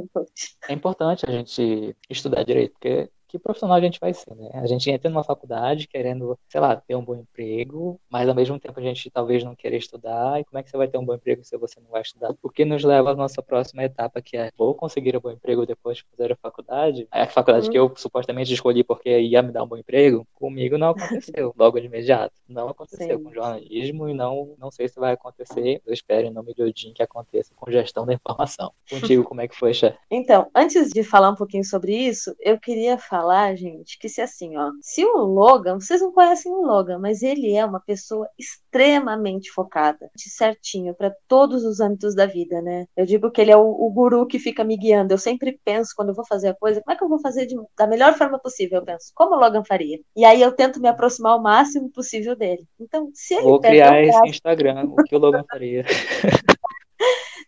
é 0.68 0.72
importante 0.72 1.24
a 1.28 1.32
gente 1.32 1.96
estudar 2.08 2.42
direito, 2.44 2.72
porque 2.72 3.03
que 3.34 3.38
profissional 3.38 3.76
a 3.76 3.80
gente 3.80 3.98
vai 3.98 4.14
ser, 4.14 4.32
né? 4.36 4.48
A 4.54 4.66
gente 4.66 4.88
entra 4.88 5.10
numa 5.10 5.24
faculdade 5.24 5.88
querendo, 5.88 6.38
sei 6.48 6.60
lá, 6.60 6.76
ter 6.76 6.94
um 6.94 7.04
bom 7.04 7.16
emprego, 7.16 8.00
mas 8.08 8.28
ao 8.28 8.34
mesmo 8.34 8.58
tempo 8.60 8.78
a 8.78 8.82
gente 8.82 9.10
talvez 9.10 9.42
não 9.42 9.56
queira 9.56 9.76
estudar. 9.76 10.40
E 10.40 10.44
como 10.44 10.58
é 10.58 10.62
que 10.62 10.70
você 10.70 10.76
vai 10.76 10.86
ter 10.86 10.98
um 10.98 11.04
bom 11.04 11.14
emprego 11.14 11.42
se 11.42 11.56
você 11.56 11.80
não 11.80 11.90
vai 11.90 12.02
estudar? 12.02 12.32
O 12.40 12.48
que 12.48 12.64
nos 12.64 12.84
leva 12.84 13.10
à 13.10 13.14
nossa 13.14 13.42
próxima 13.42 13.82
etapa, 13.82 14.22
que 14.22 14.36
é 14.36 14.50
vou 14.56 14.72
conseguir 14.74 15.16
um 15.16 15.20
bom 15.20 15.32
emprego 15.32 15.66
depois 15.66 15.98
de 15.98 16.04
fazer 16.04 16.32
a 16.32 16.36
faculdade. 16.36 17.08
A 17.10 17.26
faculdade 17.26 17.66
uhum. 17.66 17.72
que 17.72 17.78
eu 17.78 17.92
supostamente 17.96 18.52
escolhi 18.52 18.84
porque 18.84 19.18
ia 19.18 19.42
me 19.42 19.50
dar 19.50 19.64
um 19.64 19.66
bom 19.66 19.76
emprego, 19.76 20.26
comigo 20.32 20.78
não 20.78 20.90
aconteceu 20.90 21.52
logo 21.58 21.80
de 21.80 21.86
imediato. 21.86 22.34
Não 22.48 22.68
aconteceu 22.68 23.18
Sim. 23.18 23.24
com 23.24 23.32
jornalismo 23.32 24.08
e 24.08 24.14
não, 24.14 24.54
não 24.58 24.70
sei 24.70 24.88
se 24.88 25.00
vai 25.00 25.12
acontecer. 25.12 25.82
Eu 25.84 25.92
espero 25.92 26.26
em 26.26 26.30
nome 26.30 26.54
de 26.54 26.62
Odin 26.62 26.92
que 26.92 27.02
aconteça 27.02 27.52
com 27.56 27.70
gestão 27.70 28.06
da 28.06 28.14
informação. 28.14 28.72
Contigo, 28.88 29.24
como 29.24 29.40
é 29.40 29.48
que 29.48 29.56
foi, 29.56 29.74
Xé? 29.74 29.96
Então, 30.08 30.48
antes 30.54 30.90
de 30.90 31.02
falar 31.02 31.30
um 31.30 31.34
pouquinho 31.34 31.64
sobre 31.64 31.96
isso, 31.96 32.34
eu 32.38 32.60
queria 32.60 32.96
falar 32.96 33.23
falar, 33.24 33.56
gente, 33.56 33.98
que 33.98 34.08
se 34.08 34.20
assim, 34.20 34.56
ó, 34.56 34.70
se 34.82 35.04
o 35.04 35.16
Logan, 35.18 35.80
vocês 35.80 36.00
não 36.00 36.12
conhecem 36.12 36.52
o 36.52 36.60
Logan, 36.60 36.98
mas 36.98 37.22
ele 37.22 37.54
é 37.54 37.64
uma 37.64 37.80
pessoa 37.80 38.28
extremamente 38.38 39.50
focada, 39.50 40.10
certinho 40.16 40.94
para 40.94 41.14
todos 41.26 41.64
os 41.64 41.80
âmbitos 41.80 42.14
da 42.14 42.26
vida, 42.26 42.60
né? 42.60 42.86
Eu 42.94 43.06
digo 43.06 43.30
que 43.30 43.40
ele 43.40 43.50
é 43.50 43.56
o, 43.56 43.66
o, 43.66 43.90
guru 43.90 44.26
que 44.26 44.38
fica 44.38 44.62
me 44.62 44.76
guiando. 44.76 45.14
Eu 45.14 45.18
sempre 45.18 45.58
penso 45.64 45.94
quando 45.96 46.10
eu 46.10 46.14
vou 46.14 46.26
fazer 46.26 46.48
a 46.48 46.54
coisa, 46.54 46.82
como 46.82 46.94
é 46.94 46.98
que 46.98 47.04
eu 47.04 47.08
vou 47.08 47.20
fazer 47.20 47.46
de, 47.46 47.56
da 47.76 47.86
melhor 47.86 48.14
forma 48.14 48.38
possível? 48.38 48.80
Eu 48.80 48.84
penso, 48.84 49.10
como 49.14 49.34
o 49.34 49.38
Logan 49.38 49.64
faria? 49.64 49.98
E 50.14 50.24
aí 50.24 50.42
eu 50.42 50.52
tento 50.52 50.80
me 50.80 50.88
aproximar 50.88 51.36
o 51.36 51.42
máximo 51.42 51.90
possível 51.90 52.36
dele. 52.36 52.66
Então, 52.78 53.10
se 53.14 53.34
ele 53.34 53.44
vou 53.44 53.60
criar 53.60 54.02
esse 54.02 54.28
Instagram, 54.28 54.84
o 54.90 54.96
que 55.04 55.16
o 55.16 55.18
Logan 55.18 55.44
faria. 55.50 55.84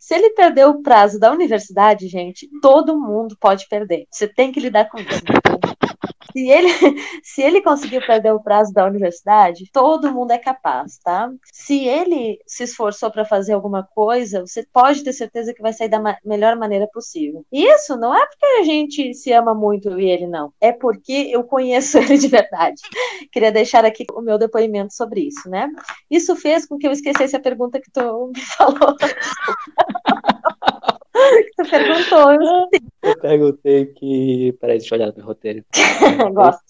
Se 0.06 0.14
ele 0.14 0.30
perdeu 0.30 0.70
o 0.70 0.82
prazo 0.84 1.18
da 1.18 1.32
universidade, 1.32 2.06
gente, 2.06 2.48
todo 2.62 2.96
mundo 2.96 3.36
pode 3.40 3.66
perder. 3.68 4.06
Você 4.08 4.28
tem 4.28 4.52
que 4.52 4.60
lidar 4.60 4.88
com 4.88 4.98
isso. 4.98 5.20
Se 6.36 6.50
ele, 6.50 6.68
se 7.24 7.40
ele 7.40 7.62
conseguiu 7.62 8.06
perder 8.06 8.30
o 8.30 8.42
prazo 8.42 8.70
da 8.70 8.84
universidade, 8.84 9.70
todo 9.72 10.12
mundo 10.12 10.32
é 10.32 10.38
capaz, 10.38 10.98
tá? 10.98 11.30
Se 11.50 11.86
ele 11.86 12.38
se 12.46 12.64
esforçou 12.64 13.10
para 13.10 13.24
fazer 13.24 13.54
alguma 13.54 13.82
coisa, 13.82 14.42
você 14.42 14.62
pode 14.70 15.02
ter 15.02 15.14
certeza 15.14 15.54
que 15.54 15.62
vai 15.62 15.72
sair 15.72 15.88
da 15.88 15.98
ma 15.98 16.14
melhor 16.22 16.54
maneira 16.56 16.86
possível. 16.92 17.42
Isso 17.50 17.96
não 17.96 18.14
é 18.14 18.26
porque 18.26 18.44
a 18.60 18.62
gente 18.64 19.14
se 19.14 19.32
ama 19.32 19.54
muito 19.54 19.98
e 19.98 20.10
ele 20.10 20.26
não, 20.26 20.52
é 20.60 20.72
porque 20.72 21.30
eu 21.30 21.42
conheço 21.42 21.96
ele 21.98 22.18
de 22.18 22.28
verdade. 22.28 22.82
Queria 23.32 23.50
deixar 23.50 23.86
aqui 23.86 24.04
o 24.12 24.20
meu 24.20 24.36
depoimento 24.36 24.92
sobre 24.92 25.22
isso, 25.28 25.48
né? 25.48 25.70
Isso 26.10 26.36
fez 26.36 26.66
com 26.66 26.76
que 26.76 26.86
eu 26.86 26.92
esquecesse 26.92 27.34
a 27.34 27.40
pergunta 27.40 27.80
que 27.80 27.90
tu 27.90 28.26
me 28.36 28.40
falou. 28.42 28.94
Tu 31.56 31.70
perguntou. 31.70 32.32
Eu, 32.32 32.68
eu 33.02 33.18
perguntei 33.18 33.86
que. 33.86 34.54
Peraí, 34.60 34.78
deixa 34.78 34.94
eu 34.94 35.00
olhar 35.00 35.12
no 35.16 35.24
roteiro. 35.24 35.64
Gosto. 36.32 36.62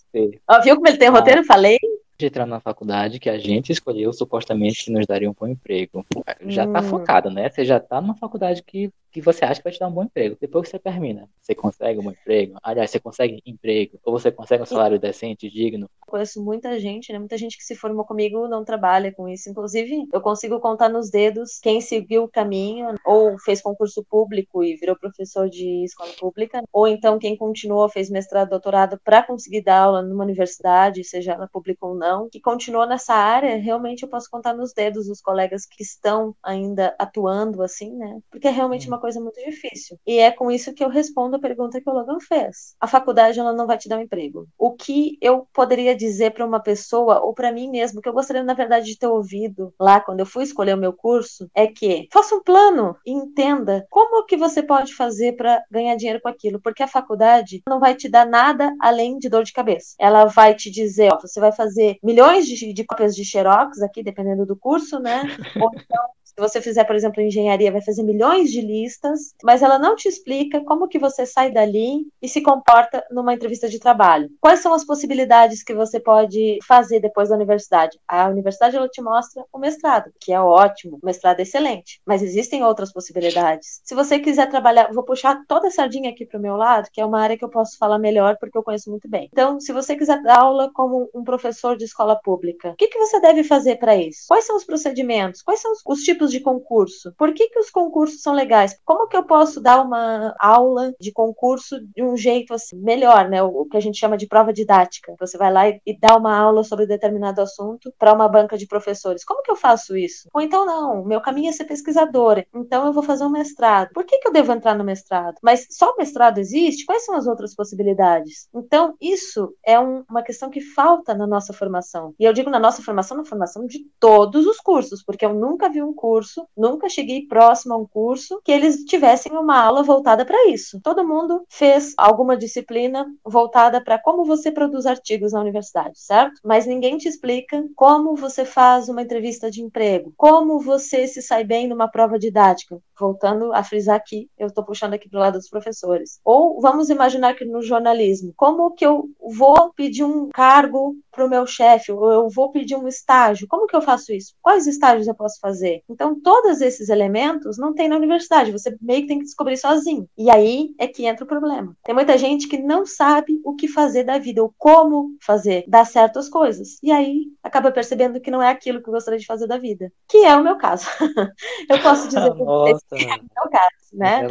Ó, 0.48 0.60
viu 0.62 0.76
como 0.76 0.88
ele 0.88 0.98
tem 0.98 1.08
ah. 1.08 1.12
roteiro? 1.12 1.44
Falei? 1.44 1.78
de 2.18 2.26
entrar 2.26 2.46
na 2.46 2.60
faculdade 2.60 3.18
que 3.18 3.28
a 3.28 3.38
gente 3.38 3.70
escolheu 3.70 4.12
supostamente 4.12 4.84
que 4.84 4.90
nos 4.90 5.06
daria 5.06 5.30
um 5.30 5.34
bom 5.38 5.46
emprego. 5.46 6.04
Já 6.46 6.66
tá 6.66 6.80
hum. 6.80 6.84
focado, 6.84 7.30
né? 7.30 7.48
Você 7.50 7.64
já 7.64 7.78
tá 7.78 8.00
numa 8.00 8.14
faculdade 8.14 8.62
que, 8.62 8.90
que 9.20 9.24
você 9.24 9.44
acha 9.44 9.60
que 9.60 9.64
vai 9.64 9.72
te 9.72 9.78
dar 9.78 9.88
um 9.88 9.92
bom 9.92 10.04
emprego. 10.04 10.36
Depois 10.40 10.66
que 10.66 10.70
você 10.70 10.78
termina, 10.78 11.28
você 11.40 11.54
consegue 11.54 12.00
um 12.00 12.04
bom 12.04 12.10
emprego. 12.10 12.58
Aliás, 12.62 12.90
você 12.90 12.98
consegue 12.98 13.42
emprego. 13.44 13.98
Ou 14.04 14.18
você 14.18 14.30
consegue 14.30 14.62
um 14.62 14.66
salário 14.66 14.98
decente, 14.98 15.50
digno. 15.50 15.88
Conheço 16.06 16.42
muita 16.42 16.78
gente, 16.78 17.12
né? 17.12 17.18
Muita 17.18 17.36
gente 17.36 17.58
que 17.58 17.64
se 17.64 17.74
formou 17.74 18.04
comigo 18.04 18.48
não 18.48 18.64
trabalha 18.64 19.12
com 19.12 19.28
isso. 19.28 19.50
Inclusive, 19.50 20.06
eu 20.12 20.20
consigo 20.20 20.58
contar 20.60 20.88
nos 20.88 21.10
dedos 21.10 21.58
quem 21.60 21.80
seguiu 21.80 22.24
o 22.24 22.28
caminho, 22.28 22.94
ou 23.04 23.38
fez 23.38 23.60
concurso 23.60 24.04
público 24.08 24.62
e 24.62 24.76
virou 24.76 24.96
professor 24.96 25.48
de 25.48 25.84
escola 25.84 26.12
pública, 26.18 26.62
ou 26.72 26.86
então 26.86 27.18
quem 27.18 27.36
continuou, 27.36 27.88
fez 27.88 28.08
mestrado, 28.08 28.50
doutorado 28.50 28.98
para 29.04 29.22
conseguir 29.22 29.62
dar 29.62 29.80
aula 29.80 30.02
numa 30.02 30.24
universidade, 30.24 31.02
seja 31.04 31.32
ela 31.32 31.48
pública 31.48 31.84
ou 31.84 31.94
não 31.94 32.06
não, 32.06 32.28
que 32.30 32.40
continuou 32.40 32.86
nessa 32.86 33.14
área, 33.14 33.56
realmente 33.56 34.02
eu 34.02 34.08
posso 34.08 34.30
contar 34.30 34.54
nos 34.54 34.72
dedos 34.72 35.08
os 35.08 35.20
colegas 35.20 35.66
que 35.66 35.82
estão 35.82 36.34
ainda 36.42 36.94
atuando 36.98 37.62
assim, 37.62 37.94
né? 37.96 38.20
Porque 38.30 38.46
é 38.46 38.50
realmente 38.50 38.86
uma 38.86 39.00
coisa 39.00 39.05
muito 39.14 39.40
difícil. 39.40 39.98
E 40.06 40.18
é 40.18 40.30
com 40.30 40.50
isso 40.50 40.74
que 40.74 40.82
eu 40.82 40.88
respondo 40.88 41.36
a 41.36 41.40
pergunta 41.40 41.80
que 41.80 41.88
o 41.88 41.92
Logan 41.92 42.18
fez. 42.20 42.74
A 42.80 42.86
faculdade 42.86 43.38
ela 43.38 43.52
não 43.52 43.66
vai 43.66 43.78
te 43.78 43.88
dar 43.88 43.98
um 43.98 44.02
emprego. 44.02 44.48
O 44.58 44.72
que 44.72 45.16
eu 45.20 45.46
poderia 45.52 45.94
dizer 45.94 46.32
para 46.32 46.46
uma 46.46 46.60
pessoa 46.60 47.20
ou 47.20 47.32
para 47.34 47.52
mim 47.52 47.70
mesmo, 47.70 48.00
que 48.00 48.08
eu 48.08 48.12
gostaria 48.12 48.42
na 48.42 48.54
verdade 48.54 48.86
de 48.86 48.98
ter 48.98 49.06
ouvido 49.06 49.72
lá 49.78 50.00
quando 50.00 50.20
eu 50.20 50.26
fui 50.26 50.42
escolher 50.44 50.74
o 50.74 50.78
meu 50.78 50.92
curso, 50.92 51.48
é 51.54 51.66
que 51.66 52.08
faça 52.12 52.34
um 52.34 52.42
plano 52.42 52.96
e 53.06 53.12
entenda 53.12 53.86
como 53.90 54.24
que 54.26 54.36
você 54.36 54.62
pode 54.62 54.94
fazer 54.94 55.36
para 55.36 55.62
ganhar 55.70 55.96
dinheiro 55.96 56.20
com 56.20 56.28
aquilo, 56.28 56.60
porque 56.60 56.82
a 56.82 56.88
faculdade 56.88 57.62
não 57.68 57.78
vai 57.78 57.94
te 57.94 58.08
dar 58.08 58.26
nada 58.26 58.74
além 58.80 59.18
de 59.18 59.28
dor 59.28 59.44
de 59.44 59.52
cabeça. 59.52 59.94
Ela 59.98 60.24
vai 60.26 60.54
te 60.54 60.70
dizer, 60.70 61.12
ó, 61.12 61.20
você 61.20 61.40
vai 61.40 61.52
fazer 61.52 61.98
milhões 62.02 62.46
de, 62.46 62.72
de 62.72 62.84
cópias 62.84 63.14
de 63.14 63.24
xerox 63.24 63.80
aqui, 63.82 64.02
dependendo 64.02 64.46
do 64.46 64.56
curso, 64.56 64.98
né? 64.98 65.22
Ou 65.60 65.70
então 65.74 66.04
se 66.36 66.40
você 66.42 66.60
fizer, 66.60 66.84
por 66.84 66.94
exemplo, 66.94 67.22
engenharia, 67.22 67.72
vai 67.72 67.80
fazer 67.80 68.02
milhões 68.02 68.50
de 68.50 68.60
listas, 68.60 69.34
mas 69.42 69.62
ela 69.62 69.78
não 69.78 69.96
te 69.96 70.06
explica 70.06 70.62
como 70.64 70.86
que 70.86 70.98
você 70.98 71.24
sai 71.24 71.50
dali 71.50 72.06
e 72.20 72.28
se 72.28 72.42
comporta 72.42 73.02
numa 73.10 73.32
entrevista 73.32 73.70
de 73.70 73.80
trabalho. 73.80 74.28
Quais 74.38 74.60
são 74.60 74.74
as 74.74 74.84
possibilidades 74.84 75.62
que 75.62 75.72
você 75.72 75.98
pode 75.98 76.58
fazer 76.66 77.00
depois 77.00 77.30
da 77.30 77.36
universidade? 77.36 77.98
A 78.06 78.28
universidade 78.28 78.76
ela 78.76 78.86
te 78.86 79.00
mostra 79.00 79.46
o 79.50 79.58
mestrado, 79.58 80.12
que 80.20 80.30
é 80.30 80.38
ótimo, 80.38 80.98
o 81.02 81.06
mestrado 81.06 81.40
é 81.40 81.42
excelente, 81.42 82.02
mas 82.04 82.22
existem 82.22 82.62
outras 82.62 82.92
possibilidades. 82.92 83.80
Se 83.82 83.94
você 83.94 84.18
quiser 84.18 84.50
trabalhar, 84.50 84.92
vou 84.92 85.04
puxar 85.04 85.42
toda 85.48 85.68
a 85.68 85.70
sardinha 85.70 86.10
aqui 86.10 86.26
para 86.26 86.38
o 86.38 86.42
meu 86.42 86.56
lado, 86.56 86.90
que 86.92 87.00
é 87.00 87.06
uma 87.06 87.20
área 87.20 87.38
que 87.38 87.44
eu 87.44 87.48
posso 87.48 87.78
falar 87.78 87.98
melhor 87.98 88.36
porque 88.38 88.58
eu 88.58 88.62
conheço 88.62 88.90
muito 88.90 89.08
bem. 89.08 89.30
Então, 89.32 89.58
se 89.58 89.72
você 89.72 89.96
quiser 89.96 90.22
dar 90.22 90.40
aula 90.40 90.70
como 90.74 91.08
um 91.14 91.24
professor 91.24 91.78
de 91.78 91.84
escola 91.84 92.14
pública, 92.22 92.72
o 92.72 92.76
que, 92.76 92.88
que 92.88 92.98
você 92.98 93.18
deve 93.20 93.42
fazer 93.42 93.76
para 93.76 93.96
isso? 93.96 94.26
Quais 94.28 94.44
são 94.44 94.54
os 94.54 94.64
procedimentos? 94.64 95.40
Quais 95.40 95.60
são 95.60 95.72
os, 95.72 95.80
os 95.86 96.02
tipos 96.02 96.25
tipos 96.26 96.32
de 96.32 96.40
concurso. 96.40 97.12
Por 97.16 97.32
que, 97.32 97.48
que 97.48 97.58
os 97.58 97.70
concursos 97.70 98.22
são 98.22 98.34
legais? 98.34 98.78
Como 98.84 99.08
que 99.08 99.16
eu 99.16 99.24
posso 99.24 99.60
dar 99.60 99.82
uma 99.82 100.34
aula 100.38 100.92
de 101.00 101.12
concurso 101.12 101.80
de 101.94 102.02
um 102.02 102.16
jeito 102.16 102.54
assim, 102.54 102.76
melhor, 102.78 103.28
né? 103.28 103.42
O, 103.42 103.64
que 103.66 103.76
a 103.76 103.80
gente 103.80 103.98
chama 103.98 104.16
de 104.16 104.26
prova 104.26 104.52
didática. 104.52 105.14
Você 105.18 105.38
vai 105.38 105.52
lá 105.52 105.68
e, 105.68 105.80
e 105.86 105.98
dá 105.98 106.16
uma 106.16 106.36
aula 106.36 106.62
sobre 106.64 106.86
determinado 106.86 107.40
assunto 107.40 107.92
para 107.98 108.12
uma 108.12 108.28
banca 108.28 108.56
de 108.56 108.66
professores. 108.66 109.24
Como 109.24 109.42
que 109.42 109.50
eu 109.50 109.56
faço 109.56 109.96
isso? 109.96 110.28
Ou 110.32 110.40
então, 110.40 110.64
não, 110.64 111.04
meu 111.04 111.20
caminho 111.20 111.48
é 111.48 111.52
ser 111.52 111.64
pesquisadora, 111.64 112.46
então 112.54 112.86
eu 112.86 112.92
vou 112.92 113.02
fazer 113.02 113.24
um 113.24 113.30
mestrado. 113.30 113.90
Por 113.92 114.04
que, 114.04 114.18
que 114.18 114.28
eu 114.28 114.32
devo 114.32 114.52
entrar 114.52 114.74
no 114.74 114.84
mestrado? 114.84 115.36
Mas 115.42 115.66
só 115.70 115.92
o 115.92 115.96
mestrado 115.96 116.38
existe? 116.38 116.86
Quais 116.86 117.04
são 117.04 117.14
as 117.14 117.26
outras 117.26 117.54
possibilidades? 117.54 118.48
Então, 118.54 118.94
isso 119.00 119.54
é 119.64 119.78
um, 119.78 120.04
uma 120.08 120.22
questão 120.22 120.50
que 120.50 120.60
falta 120.60 121.14
na 121.14 121.26
nossa 121.26 121.52
formação. 121.52 122.14
E 122.18 122.24
eu 122.24 122.32
digo 122.32 122.50
na 122.50 122.58
nossa 122.58 122.82
formação, 122.82 123.16
na 123.16 123.24
formação 123.24 123.66
de 123.66 123.80
todos 123.98 124.46
os 124.46 124.58
cursos, 124.58 125.02
porque 125.02 125.24
eu 125.24 125.34
nunca 125.34 125.68
vi 125.68 125.82
um 125.82 125.92
curso 125.92 126.15
curso, 126.16 126.48
nunca 126.56 126.88
cheguei 126.88 127.26
próximo 127.26 127.74
a 127.74 127.76
um 127.76 127.86
curso 127.86 128.40
que 128.42 128.50
eles 128.50 128.84
tivessem 128.84 129.32
uma 129.32 129.60
aula 129.62 129.82
voltada 129.82 130.24
para 130.24 130.48
isso. 130.48 130.80
Todo 130.82 131.06
mundo 131.06 131.44
fez 131.48 131.92
alguma 131.96 132.36
disciplina 132.36 133.06
voltada 133.22 133.82
para 133.84 133.98
como 133.98 134.24
você 134.24 134.50
produz 134.50 134.86
artigos 134.86 135.32
na 135.32 135.40
universidade, 135.40 135.98
certo? 136.00 136.40
Mas 136.42 136.66
ninguém 136.66 136.96
te 136.96 137.06
explica 137.06 137.62
como 137.74 138.16
você 138.16 138.46
faz 138.46 138.88
uma 138.88 139.02
entrevista 139.02 139.50
de 139.50 139.60
emprego, 139.60 140.14
como 140.16 140.58
você 140.58 141.06
se 141.06 141.20
sai 141.20 141.44
bem 141.44 141.68
numa 141.68 141.88
prova 141.88 142.18
didática. 142.18 142.80
Voltando 142.98 143.52
a 143.52 143.62
frisar 143.62 143.96
aqui, 143.96 144.28
eu 144.38 144.46
estou 144.46 144.64
puxando 144.64 144.94
aqui 144.94 145.08
para 145.08 145.18
o 145.18 145.20
lado 145.20 145.38
dos 145.38 145.48
professores. 145.48 146.20
Ou 146.24 146.60
vamos 146.60 146.90
imaginar 146.90 147.34
que 147.34 147.44
no 147.44 147.62
jornalismo, 147.62 148.32
como 148.36 148.70
que 148.72 148.86
eu 148.86 149.08
vou 149.20 149.72
pedir 149.74 150.04
um 150.04 150.28
cargo 150.28 150.96
para 151.16 151.24
o 151.24 151.30
meu 151.30 151.46
chefe, 151.46 151.90
ou 151.90 152.10
eu 152.10 152.28
vou 152.28 152.50
pedir 152.50 152.76
um 152.76 152.86
estágio, 152.86 153.46
como 153.48 153.66
que 153.66 153.74
eu 153.74 153.80
faço 153.80 154.12
isso? 154.12 154.34
Quais 154.42 154.66
estágios 154.66 155.08
eu 155.08 155.14
posso 155.14 155.40
fazer? 155.40 155.82
Então, 155.88 156.20
todos 156.20 156.60
esses 156.60 156.90
elementos 156.90 157.56
não 157.56 157.74
tem 157.74 157.88
na 157.88 157.96
universidade, 157.96 158.52
você 158.52 158.76
meio 158.80 159.02
que 159.02 159.08
tem 159.08 159.18
que 159.18 159.24
descobrir 159.24 159.56
sozinho. 159.56 160.06
E 160.16 160.30
aí 160.30 160.74
é 160.78 160.86
que 160.86 161.06
entra 161.06 161.24
o 161.24 161.28
problema. 161.28 161.74
Tem 161.82 161.94
muita 161.94 162.18
gente 162.18 162.46
que 162.46 162.58
não 162.58 162.84
sabe 162.84 163.40
o 163.44 163.54
que 163.54 163.66
fazer 163.66 164.04
da 164.04 164.18
vida, 164.18 164.42
ou 164.42 164.52
como 164.58 165.16
fazer, 165.20 165.64
dar 165.66 165.86
certo 165.86 166.18
as 166.18 166.28
coisas. 166.28 166.78
E 166.82 166.92
aí 166.92 167.24
acaba 167.42 167.72
percebendo 167.72 168.20
que 168.20 168.30
não 168.30 168.42
é 168.42 168.50
aquilo 168.50 168.82
que 168.82 168.90
gostaria 168.90 169.18
de 169.18 169.26
fazer 169.26 169.46
da 169.46 169.58
vida. 169.58 169.90
Que 170.08 170.18
é 170.18 170.36
o 170.36 170.44
meu 170.44 170.56
caso. 170.56 170.86
eu 171.70 171.80
posso 171.82 172.08
dizer 172.08 172.32
que 172.34 172.42
é 172.92 172.96
o 172.96 173.08
meu 173.08 173.50
caso 173.50 173.86
né? 173.96 174.26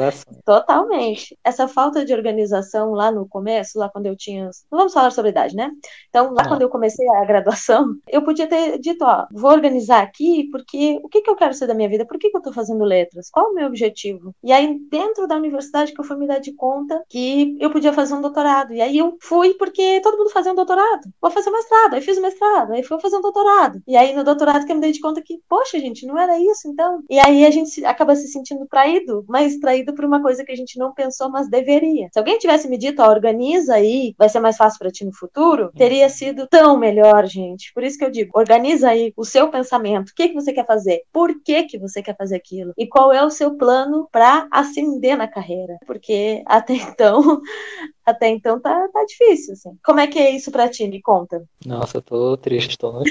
Totalmente. 0.46 1.38
Essa 1.44 1.68
falta 1.68 2.06
de 2.06 2.14
organização 2.14 2.92
lá 2.92 3.12
no 3.12 3.28
começo, 3.28 3.80
lá 3.80 3.90
quando 3.90 4.06
eu 4.06 4.16
tinha. 4.16 4.46
Não 4.72 4.80
vamos 4.80 4.94
falar 4.94 5.12
sobre 5.12 5.32
idade, 5.32 5.56
né? 5.56 5.72
Então, 6.10 6.34
lá 6.34 6.44
Não. 6.44 6.50
quando 6.50 6.62
eu 6.62 6.70
comecei 6.70 7.08
a 7.10 7.26
graduação, 7.26 7.96
eu 8.08 8.24
podia 8.24 8.48
ter 8.48 8.78
dito, 8.80 9.04
ó, 9.04 9.26
vou 9.32 9.52
organizar 9.52 10.04
aqui, 10.04 10.48
porque 10.52 11.00
o 11.04 11.10
que, 11.10 11.22
que 11.22 11.30
eu 11.30 11.36
quero 11.36 11.54
ser 11.54 11.68
da 11.68 11.74
minha 11.74 11.90
vida? 11.90 12.06
Por 12.06 12.18
que, 12.18 12.30
que 12.30 12.38
eu 12.38 12.42
tô 12.42 12.54
fazendo 12.54 12.84
letras? 12.84 13.30
Qual 13.30 13.52
o 13.52 13.54
meu 13.54 13.68
objetivo? 13.68 14.34
E 14.44 14.52
aí, 14.52 14.80
dentro 14.90 15.28
da 15.28 15.36
universidade, 15.36 15.94
que 15.94 16.00
eu 16.00 16.06
fui 16.06 16.18
me 16.18 16.28
dar 16.28 16.40
de 16.40 16.54
conta 16.54 17.04
que 17.10 17.58
eu 17.60 17.72
podia 17.72 17.94
fazer 17.94 18.14
um 18.14 18.22
doutorado. 18.22 18.74
E 18.74 18.82
aí 18.82 18.98
eu 18.98 19.18
fui 19.22 19.54
porque 19.56 20.00
todo 20.02 20.18
mundo 20.18 20.30
fazia 20.30 20.52
um 20.52 20.56
doutorado. 20.56 21.10
Vou 21.22 21.32
fazer 21.32 21.50
um 21.50 21.54
mestrado. 21.54 21.96
Aí 21.96 22.02
fiz 22.02 22.18
o 22.18 22.22
mestrado. 22.22 22.74
Aí 22.74 22.84
fui 22.84 23.00
fazer 23.00 23.18
um 23.18 23.22
doutorado. 23.22 23.82
E 23.88 23.96
aí, 23.98 24.14
no 24.14 24.24
doutorado, 24.24 24.66
que 24.66 24.72
eu 24.72 24.76
me 24.76 24.82
dei 24.82 24.92
de 24.92 25.00
conta 25.00 25.22
que, 25.22 25.40
poxa, 25.50 25.80
gente, 25.80 26.06
não 26.06 26.18
era 26.18 26.40
isso, 26.40 26.68
então. 26.68 27.04
E 27.10 27.20
aí 27.20 27.46
a 27.46 27.52
gente 27.52 27.84
acaba 27.86 28.16
se 28.16 28.28
sentindo 28.28 28.45
traído, 28.70 29.26
mas 29.28 29.54
distraído 29.54 29.94
por 29.94 30.06
uma 30.06 30.22
coisa 30.22 30.44
que 30.44 30.52
a 30.52 30.56
gente 30.56 30.78
não 30.78 30.94
pensou, 30.94 31.30
mas 31.30 31.50
deveria. 31.50 32.10
Se 32.12 32.20
alguém 32.20 32.38
tivesse 32.38 32.68
me 32.68 32.78
dito, 32.78 33.02
ó, 33.02 33.10
organiza 33.10 33.76
aí, 33.76 34.14
vai 34.18 34.30
ser 34.30 34.40
mais 34.40 34.58
fácil 34.58 34.80
para 34.80 34.92
ti 34.92 35.06
no 35.06 35.14
futuro, 35.14 35.72
teria 35.76 36.10
sido 36.10 36.48
tão 36.48 36.78
melhor, 36.78 37.26
gente. 37.26 37.74
Por 37.74 37.84
isso 37.84 37.98
que 37.98 38.06
eu 38.06 38.12
digo, 38.12 38.38
organiza 38.38 38.90
aí 38.90 39.14
o 39.16 39.26
seu 39.26 39.50
pensamento. 39.50 40.10
O 40.10 40.16
que, 40.16 40.30
que 40.30 40.34
você 40.34 40.54
quer 40.54 40.66
fazer? 40.66 41.04
Por 41.12 41.42
que, 41.42 41.64
que 41.64 41.80
você 41.80 42.02
quer 42.02 42.16
fazer 42.16 42.36
aquilo? 42.36 42.74
E 42.78 42.88
qual 42.88 43.12
é 43.12 43.24
o 43.24 43.30
seu 43.30 43.56
plano 43.56 44.08
para 44.12 44.48
ascender 44.52 45.18
na 45.18 45.28
carreira? 45.28 45.78
Porque 45.86 46.44
até 46.46 46.74
então 46.76 47.42
até 48.06 48.30
então 48.30 48.60
tá, 48.60 48.88
tá 48.90 49.04
difícil, 49.06 49.54
assim. 49.54 49.78
Como 49.84 50.00
é 50.00 50.08
que 50.08 50.20
é 50.20 50.30
isso 50.30 50.52
pra 50.52 50.70
ti? 50.70 50.88
Me 50.88 51.02
conta. 51.02 51.44
Nossa, 51.66 51.98
eu 51.98 52.02
tô 52.02 52.38
triste, 52.38 52.78
tô 52.78 52.92
no. 52.92 53.04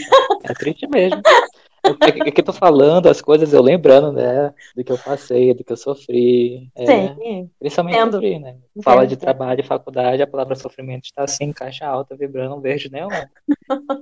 É 0.44 0.54
triste 0.54 0.86
mesmo. 0.86 1.20
É 2.00 2.30
que 2.30 2.40
eu 2.40 2.44
tô 2.44 2.52
falando 2.52 3.08
as 3.08 3.20
coisas, 3.20 3.52
eu 3.52 3.62
lembrando, 3.62 4.12
né? 4.12 4.54
Do 4.74 4.82
que 4.82 4.92
eu 4.92 4.98
passei, 4.98 5.52
do 5.52 5.62
que 5.62 5.72
eu 5.72 5.76
sofri. 5.76 6.70
É, 6.74 6.86
Sim. 6.86 7.50
Principalmente 7.58 7.96
Entendo. 7.96 8.12
sofri, 8.12 8.38
né? 8.38 8.56
Fala 8.82 9.06
de 9.06 9.16
trabalho 9.16 9.60
e 9.60 9.64
faculdade, 9.64 10.22
a 10.22 10.26
palavra 10.26 10.54
sofrimento 10.56 11.04
está 11.04 11.24
assim, 11.24 11.52
caixa 11.52 11.86
alta, 11.86 12.16
vibrando, 12.16 12.56
um 12.56 12.60
verde 12.60 12.90
nenhum. 12.90 13.08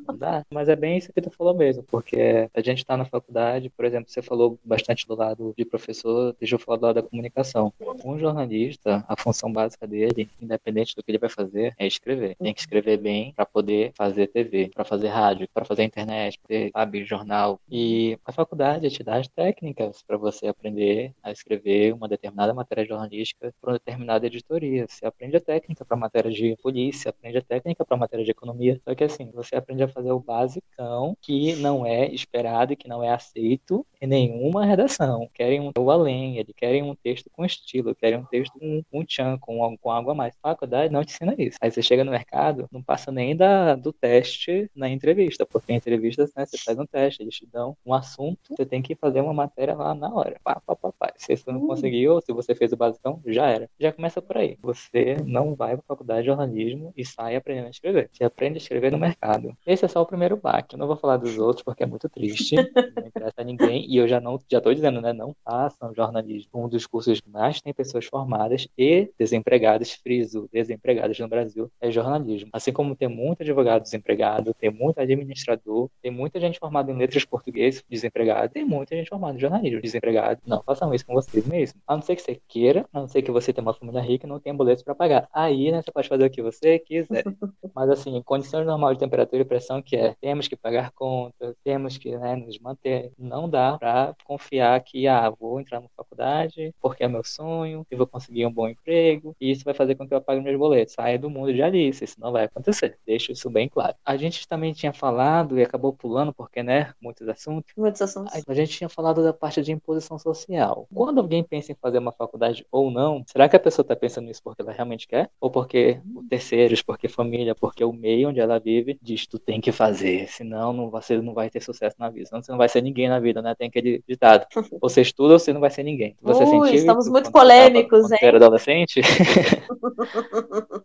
Não 0.06 0.16
dá. 0.16 0.44
Mas 0.50 0.68
é 0.68 0.76
bem 0.76 0.96
isso 0.96 1.12
que 1.12 1.20
tu 1.20 1.30
falou 1.30 1.54
mesmo, 1.54 1.82
porque 1.82 2.48
a 2.54 2.60
gente 2.62 2.84
tá 2.84 2.96
na 2.96 3.04
faculdade, 3.04 3.68
por 3.70 3.84
exemplo, 3.84 4.10
você 4.10 4.22
falou 4.22 4.58
bastante 4.64 5.06
do 5.06 5.14
lado 5.14 5.52
de 5.56 5.64
professor, 5.64 6.34
deixa 6.38 6.54
eu 6.54 6.58
falar 6.58 6.78
do 6.78 6.86
lado 6.86 6.94
da 6.96 7.02
comunicação. 7.02 7.72
Um 8.04 8.18
jornalista, 8.18 9.04
a 9.08 9.16
função 9.16 9.52
básica 9.52 9.86
dele, 9.86 10.28
independente 10.40 10.94
do 10.94 11.02
que 11.02 11.10
ele 11.10 11.18
vai 11.18 11.28
fazer, 11.28 11.74
é 11.78 11.86
escrever. 11.86 12.36
Tem 12.36 12.54
que 12.54 12.60
escrever 12.60 12.96
bem 12.96 13.32
para 13.34 13.44
poder 13.44 13.92
fazer 13.94 14.28
TV, 14.28 14.70
para 14.72 14.84
fazer 14.84 15.08
rádio, 15.08 15.48
para 15.52 15.64
fazer 15.64 15.82
internet, 15.82 16.38
ter, 16.46 16.70
sabe, 16.70 17.04
jornal, 17.04 17.60
E 17.74 18.18
a 18.22 18.30
faculdade 18.32 18.90
te 18.90 19.02
dá 19.02 19.16
as 19.16 19.26
técnicas 19.28 20.02
para 20.02 20.18
você 20.18 20.46
aprender 20.46 21.14
a 21.22 21.32
escrever 21.32 21.94
uma 21.94 22.06
determinada 22.06 22.52
matéria 22.52 22.84
jornalística 22.84 23.50
para 23.58 23.70
uma 23.70 23.78
determinada 23.78 24.26
editoria. 24.26 24.84
Você 24.86 25.06
aprende 25.06 25.38
a 25.38 25.40
técnica 25.40 25.82
para 25.82 25.96
matéria 25.96 26.30
de 26.30 26.54
polícia, 26.62 27.08
aprende 27.08 27.38
a 27.38 27.42
técnica 27.42 27.82
para 27.82 27.96
matéria 27.96 28.26
de 28.26 28.30
economia. 28.30 28.78
Só 28.86 28.94
que 28.94 29.04
assim, 29.04 29.30
você 29.30 29.56
aprende 29.56 29.82
a 29.82 29.88
fazer 29.88 30.12
o 30.12 30.20
basicão 30.20 31.16
que 31.22 31.56
não 31.56 31.86
é 31.86 32.12
esperado 32.12 32.74
e 32.74 32.76
que 32.76 32.86
não 32.86 33.02
é 33.02 33.08
aceito 33.08 33.86
em 34.02 34.06
nenhuma 34.06 34.66
redação. 34.66 35.30
Querem 35.32 35.60
um 35.60 35.72
o 35.74 35.90
além, 35.90 36.36
eles 36.36 36.54
querem 36.54 36.82
um 36.82 36.94
texto 36.94 37.30
com 37.32 37.42
estilo, 37.42 37.94
querem 37.94 38.18
um 38.18 38.24
texto 38.26 38.52
com 38.58 38.84
um 38.92 39.02
tchan, 39.02 39.38
com, 39.38 39.78
com 39.78 39.90
algo 39.90 40.10
a 40.10 40.14
mais. 40.14 40.34
A 40.42 40.50
faculdade 40.50 40.92
não 40.92 41.02
te 41.02 41.14
ensina 41.14 41.34
isso. 41.38 41.56
Aí 41.58 41.70
você 41.70 41.80
chega 41.80 42.04
no 42.04 42.10
mercado, 42.10 42.68
não 42.70 42.82
passa 42.82 43.10
nem 43.10 43.34
da, 43.34 43.74
do 43.76 43.94
teste 43.94 44.70
na 44.76 44.90
entrevista, 44.90 45.46
porque 45.46 45.72
em 45.72 45.76
entrevista 45.76 46.28
né, 46.36 46.44
você 46.44 46.58
faz 46.58 46.78
um 46.78 46.84
teste, 46.84 47.22
eles 47.22 47.34
te 47.34 47.46
dão 47.46 47.61
um 47.84 47.94
assunto, 47.94 48.54
você 48.56 48.66
tem 48.66 48.82
que 48.82 48.94
fazer 48.94 49.20
uma 49.20 49.32
matéria 49.32 49.74
lá 49.74 49.94
na 49.94 50.12
hora. 50.12 50.38
Pá, 50.42 50.60
pá, 50.66 50.76
pá, 50.76 50.92
pá. 50.92 51.12
Se 51.16 51.36
você 51.36 51.50
não 51.52 51.62
hum. 51.62 51.66
conseguiu, 51.68 52.20
se 52.20 52.32
você 52.32 52.54
fez 52.54 52.72
o 52.72 52.76
basicão, 52.76 53.20
já 53.26 53.48
era. 53.48 53.68
Já 53.78 53.92
começa 53.92 54.20
por 54.20 54.36
aí. 54.36 54.58
Você 54.62 55.16
não 55.24 55.54
vai 55.54 55.76
para 55.76 55.84
a 55.84 55.88
faculdade 55.88 56.22
de 56.22 56.26
jornalismo 56.26 56.92
e 56.96 57.04
sai 57.04 57.36
aprendendo 57.36 57.66
a 57.66 57.70
escrever. 57.70 58.10
Você 58.12 58.24
aprende 58.24 58.56
a 58.56 58.62
escrever 58.62 58.90
no 58.90 58.98
mercado. 58.98 59.56
Esse 59.66 59.84
é 59.84 59.88
só 59.88 60.02
o 60.02 60.06
primeiro 60.06 60.36
baque. 60.36 60.74
Eu 60.74 60.78
não 60.78 60.86
vou 60.86 60.96
falar 60.96 61.16
dos 61.16 61.38
outros 61.38 61.62
porque 61.62 61.82
é 61.82 61.86
muito 61.86 62.08
triste. 62.08 62.56
não 62.96 63.06
interessa 63.06 63.40
a 63.40 63.44
ninguém. 63.44 63.86
E 63.88 63.96
eu 63.96 64.08
já 64.08 64.20
não 64.20 64.38
já 64.50 64.60
tô 64.60 64.72
dizendo, 64.72 65.00
né? 65.00 65.12
Não 65.12 65.34
façam 65.44 65.94
jornalismo. 65.94 66.50
Um 66.54 66.68
dos 66.68 66.86
cursos 66.86 67.20
que 67.20 67.30
mais 67.30 67.60
tem 67.60 67.72
pessoas 67.72 68.06
formadas 68.06 68.68
e 68.76 69.10
desempregadas, 69.18 69.92
friso, 69.92 70.48
desempregadas 70.52 71.18
no 71.18 71.28
Brasil, 71.28 71.70
é 71.80 71.90
jornalismo. 71.90 72.50
Assim 72.52 72.72
como 72.72 72.96
tem 72.96 73.08
muito 73.08 73.42
advogado 73.42 73.82
desempregado, 73.82 74.54
tem 74.54 74.70
muito 74.70 75.00
administrador, 75.00 75.88
tem 76.00 76.10
muita 76.10 76.40
gente 76.40 76.58
formada 76.58 76.90
em 76.90 76.96
letras 76.96 77.24
português 77.52 77.84
desempregado, 77.88 78.52
tem 78.52 78.64
muita 78.64 78.96
gente 78.96 79.08
formada 79.08 79.36
em 79.36 79.40
jornalismo 79.40 79.80
desempregado. 79.80 80.40
Não 80.46 80.62
façam 80.62 80.92
isso 80.94 81.06
com 81.06 81.12
vocês 81.12 81.46
mesmos. 81.46 81.80
A 81.86 81.94
não 81.94 82.02
ser 82.02 82.16
que 82.16 82.22
você 82.22 82.40
queira, 82.48 82.86
a 82.92 83.00
não 83.00 83.08
ser 83.08 83.22
que 83.22 83.30
você 83.30 83.52
tenha 83.52 83.62
uma 83.62 83.74
família 83.74 84.00
rica 84.00 84.26
e 84.26 84.28
não 84.28 84.40
tenha 84.40 84.54
boletos 84.54 84.82
para 84.82 84.94
pagar. 84.94 85.28
Aí, 85.32 85.70
né, 85.70 85.82
você 85.82 85.92
pode 85.92 86.08
fazer 86.08 86.24
o 86.24 86.30
que 86.30 86.42
você 86.42 86.78
quiser. 86.78 87.22
Mas 87.74 87.90
assim, 87.90 88.16
em 88.16 88.22
condições 88.22 88.66
normais 88.66 88.96
de 88.96 89.04
temperatura 89.04 89.42
e 89.42 89.44
pressão 89.44 89.82
que 89.82 89.96
é, 89.96 90.14
temos 90.20 90.48
que 90.48 90.56
pagar 90.56 90.90
contas, 90.92 91.54
temos 91.62 91.98
que 91.98 92.16
né, 92.16 92.36
nos 92.36 92.58
manter. 92.58 93.12
Não 93.18 93.48
dá 93.48 93.76
para 93.78 94.14
confiar 94.24 94.80
que, 94.80 95.06
ah, 95.06 95.30
vou 95.30 95.60
entrar 95.60 95.80
na 95.80 95.88
faculdade 95.96 96.74
porque 96.80 97.04
é 97.04 97.08
meu 97.08 97.24
sonho 97.24 97.86
e 97.90 97.96
vou 97.96 98.06
conseguir 98.06 98.46
um 98.46 98.52
bom 98.52 98.68
emprego 98.68 99.36
e 99.40 99.50
isso 99.50 99.64
vai 99.64 99.74
fazer 99.74 99.94
com 99.94 100.08
que 100.08 100.14
eu 100.14 100.20
pague 100.20 100.40
meus 100.40 100.58
boletos. 100.58 100.94
Saia 100.94 101.18
do 101.18 101.28
mundo 101.28 101.52
de 101.52 101.62
Alice, 101.62 102.02
isso 102.02 102.20
não 102.20 102.32
vai 102.32 102.44
acontecer. 102.44 102.98
Deixo 103.06 103.32
isso 103.32 103.50
bem 103.50 103.68
claro. 103.68 103.94
A 104.04 104.16
gente 104.16 104.46
também 104.46 104.72
tinha 104.72 104.92
falado 104.92 105.58
e 105.58 105.62
acabou 105.62 105.92
pulando 105.92 106.32
porque, 106.32 106.62
né, 106.62 106.92
muitos 107.00 107.28
assuntos. 107.42 107.72
Muitos 107.76 108.00
assuntos. 108.00 108.32
A 108.46 108.54
gente 108.54 108.78
tinha 108.78 108.88
falado 108.88 109.22
da 109.22 109.32
parte 109.32 109.62
de 109.62 109.72
imposição 109.72 110.18
social. 110.18 110.86
Quando 110.94 111.18
alguém 111.18 111.42
pensa 111.42 111.72
em 111.72 111.74
fazer 111.74 111.98
uma 111.98 112.12
faculdade 112.12 112.66
ou 112.70 112.90
não, 112.90 113.24
será 113.26 113.48
que 113.48 113.56
a 113.56 113.60
pessoa 113.60 113.82
está 113.82 113.96
pensando 113.96 114.26
nisso 114.26 114.42
porque 114.42 114.62
ela 114.62 114.72
realmente 114.72 115.08
quer? 115.08 115.30
Ou 115.40 115.50
porque 115.50 116.00
terceiros, 116.28 116.82
porque 116.82 117.08
família, 117.08 117.54
porque 117.54 117.84
o 117.84 117.92
meio 117.92 118.28
onde 118.28 118.40
ela 118.40 118.58
vive 118.58 118.98
diz 119.02 119.26
tu 119.26 119.38
tem 119.38 119.60
que 119.60 119.72
fazer, 119.72 120.28
senão 120.28 120.72
não, 120.72 120.90
você 120.90 121.20
não 121.20 121.34
vai 121.34 121.50
ter 121.50 121.60
sucesso 121.60 121.96
na 121.98 122.08
vida, 122.08 122.26
senão 122.26 122.42
você 122.42 122.50
não 122.50 122.58
vai 122.58 122.68
ser 122.68 122.82
ninguém 122.82 123.08
na 123.08 123.18
vida, 123.18 123.42
né? 123.42 123.54
Tem 123.54 123.68
aquele 123.68 124.02
ditado. 124.08 124.46
Ou 124.70 124.80
você 124.88 125.02
estuda 125.02 125.34
ou 125.34 125.38
você 125.38 125.52
não 125.52 125.60
vai 125.60 125.70
ser 125.70 125.82
ninguém. 125.82 126.16
Você 126.22 126.44
Ui, 126.44 126.74
estamos 126.74 127.08
muito 127.08 127.32
polêmicos, 127.32 128.10
hein? 128.10 128.18
Era 128.20 128.36
adolescente? 128.36 129.00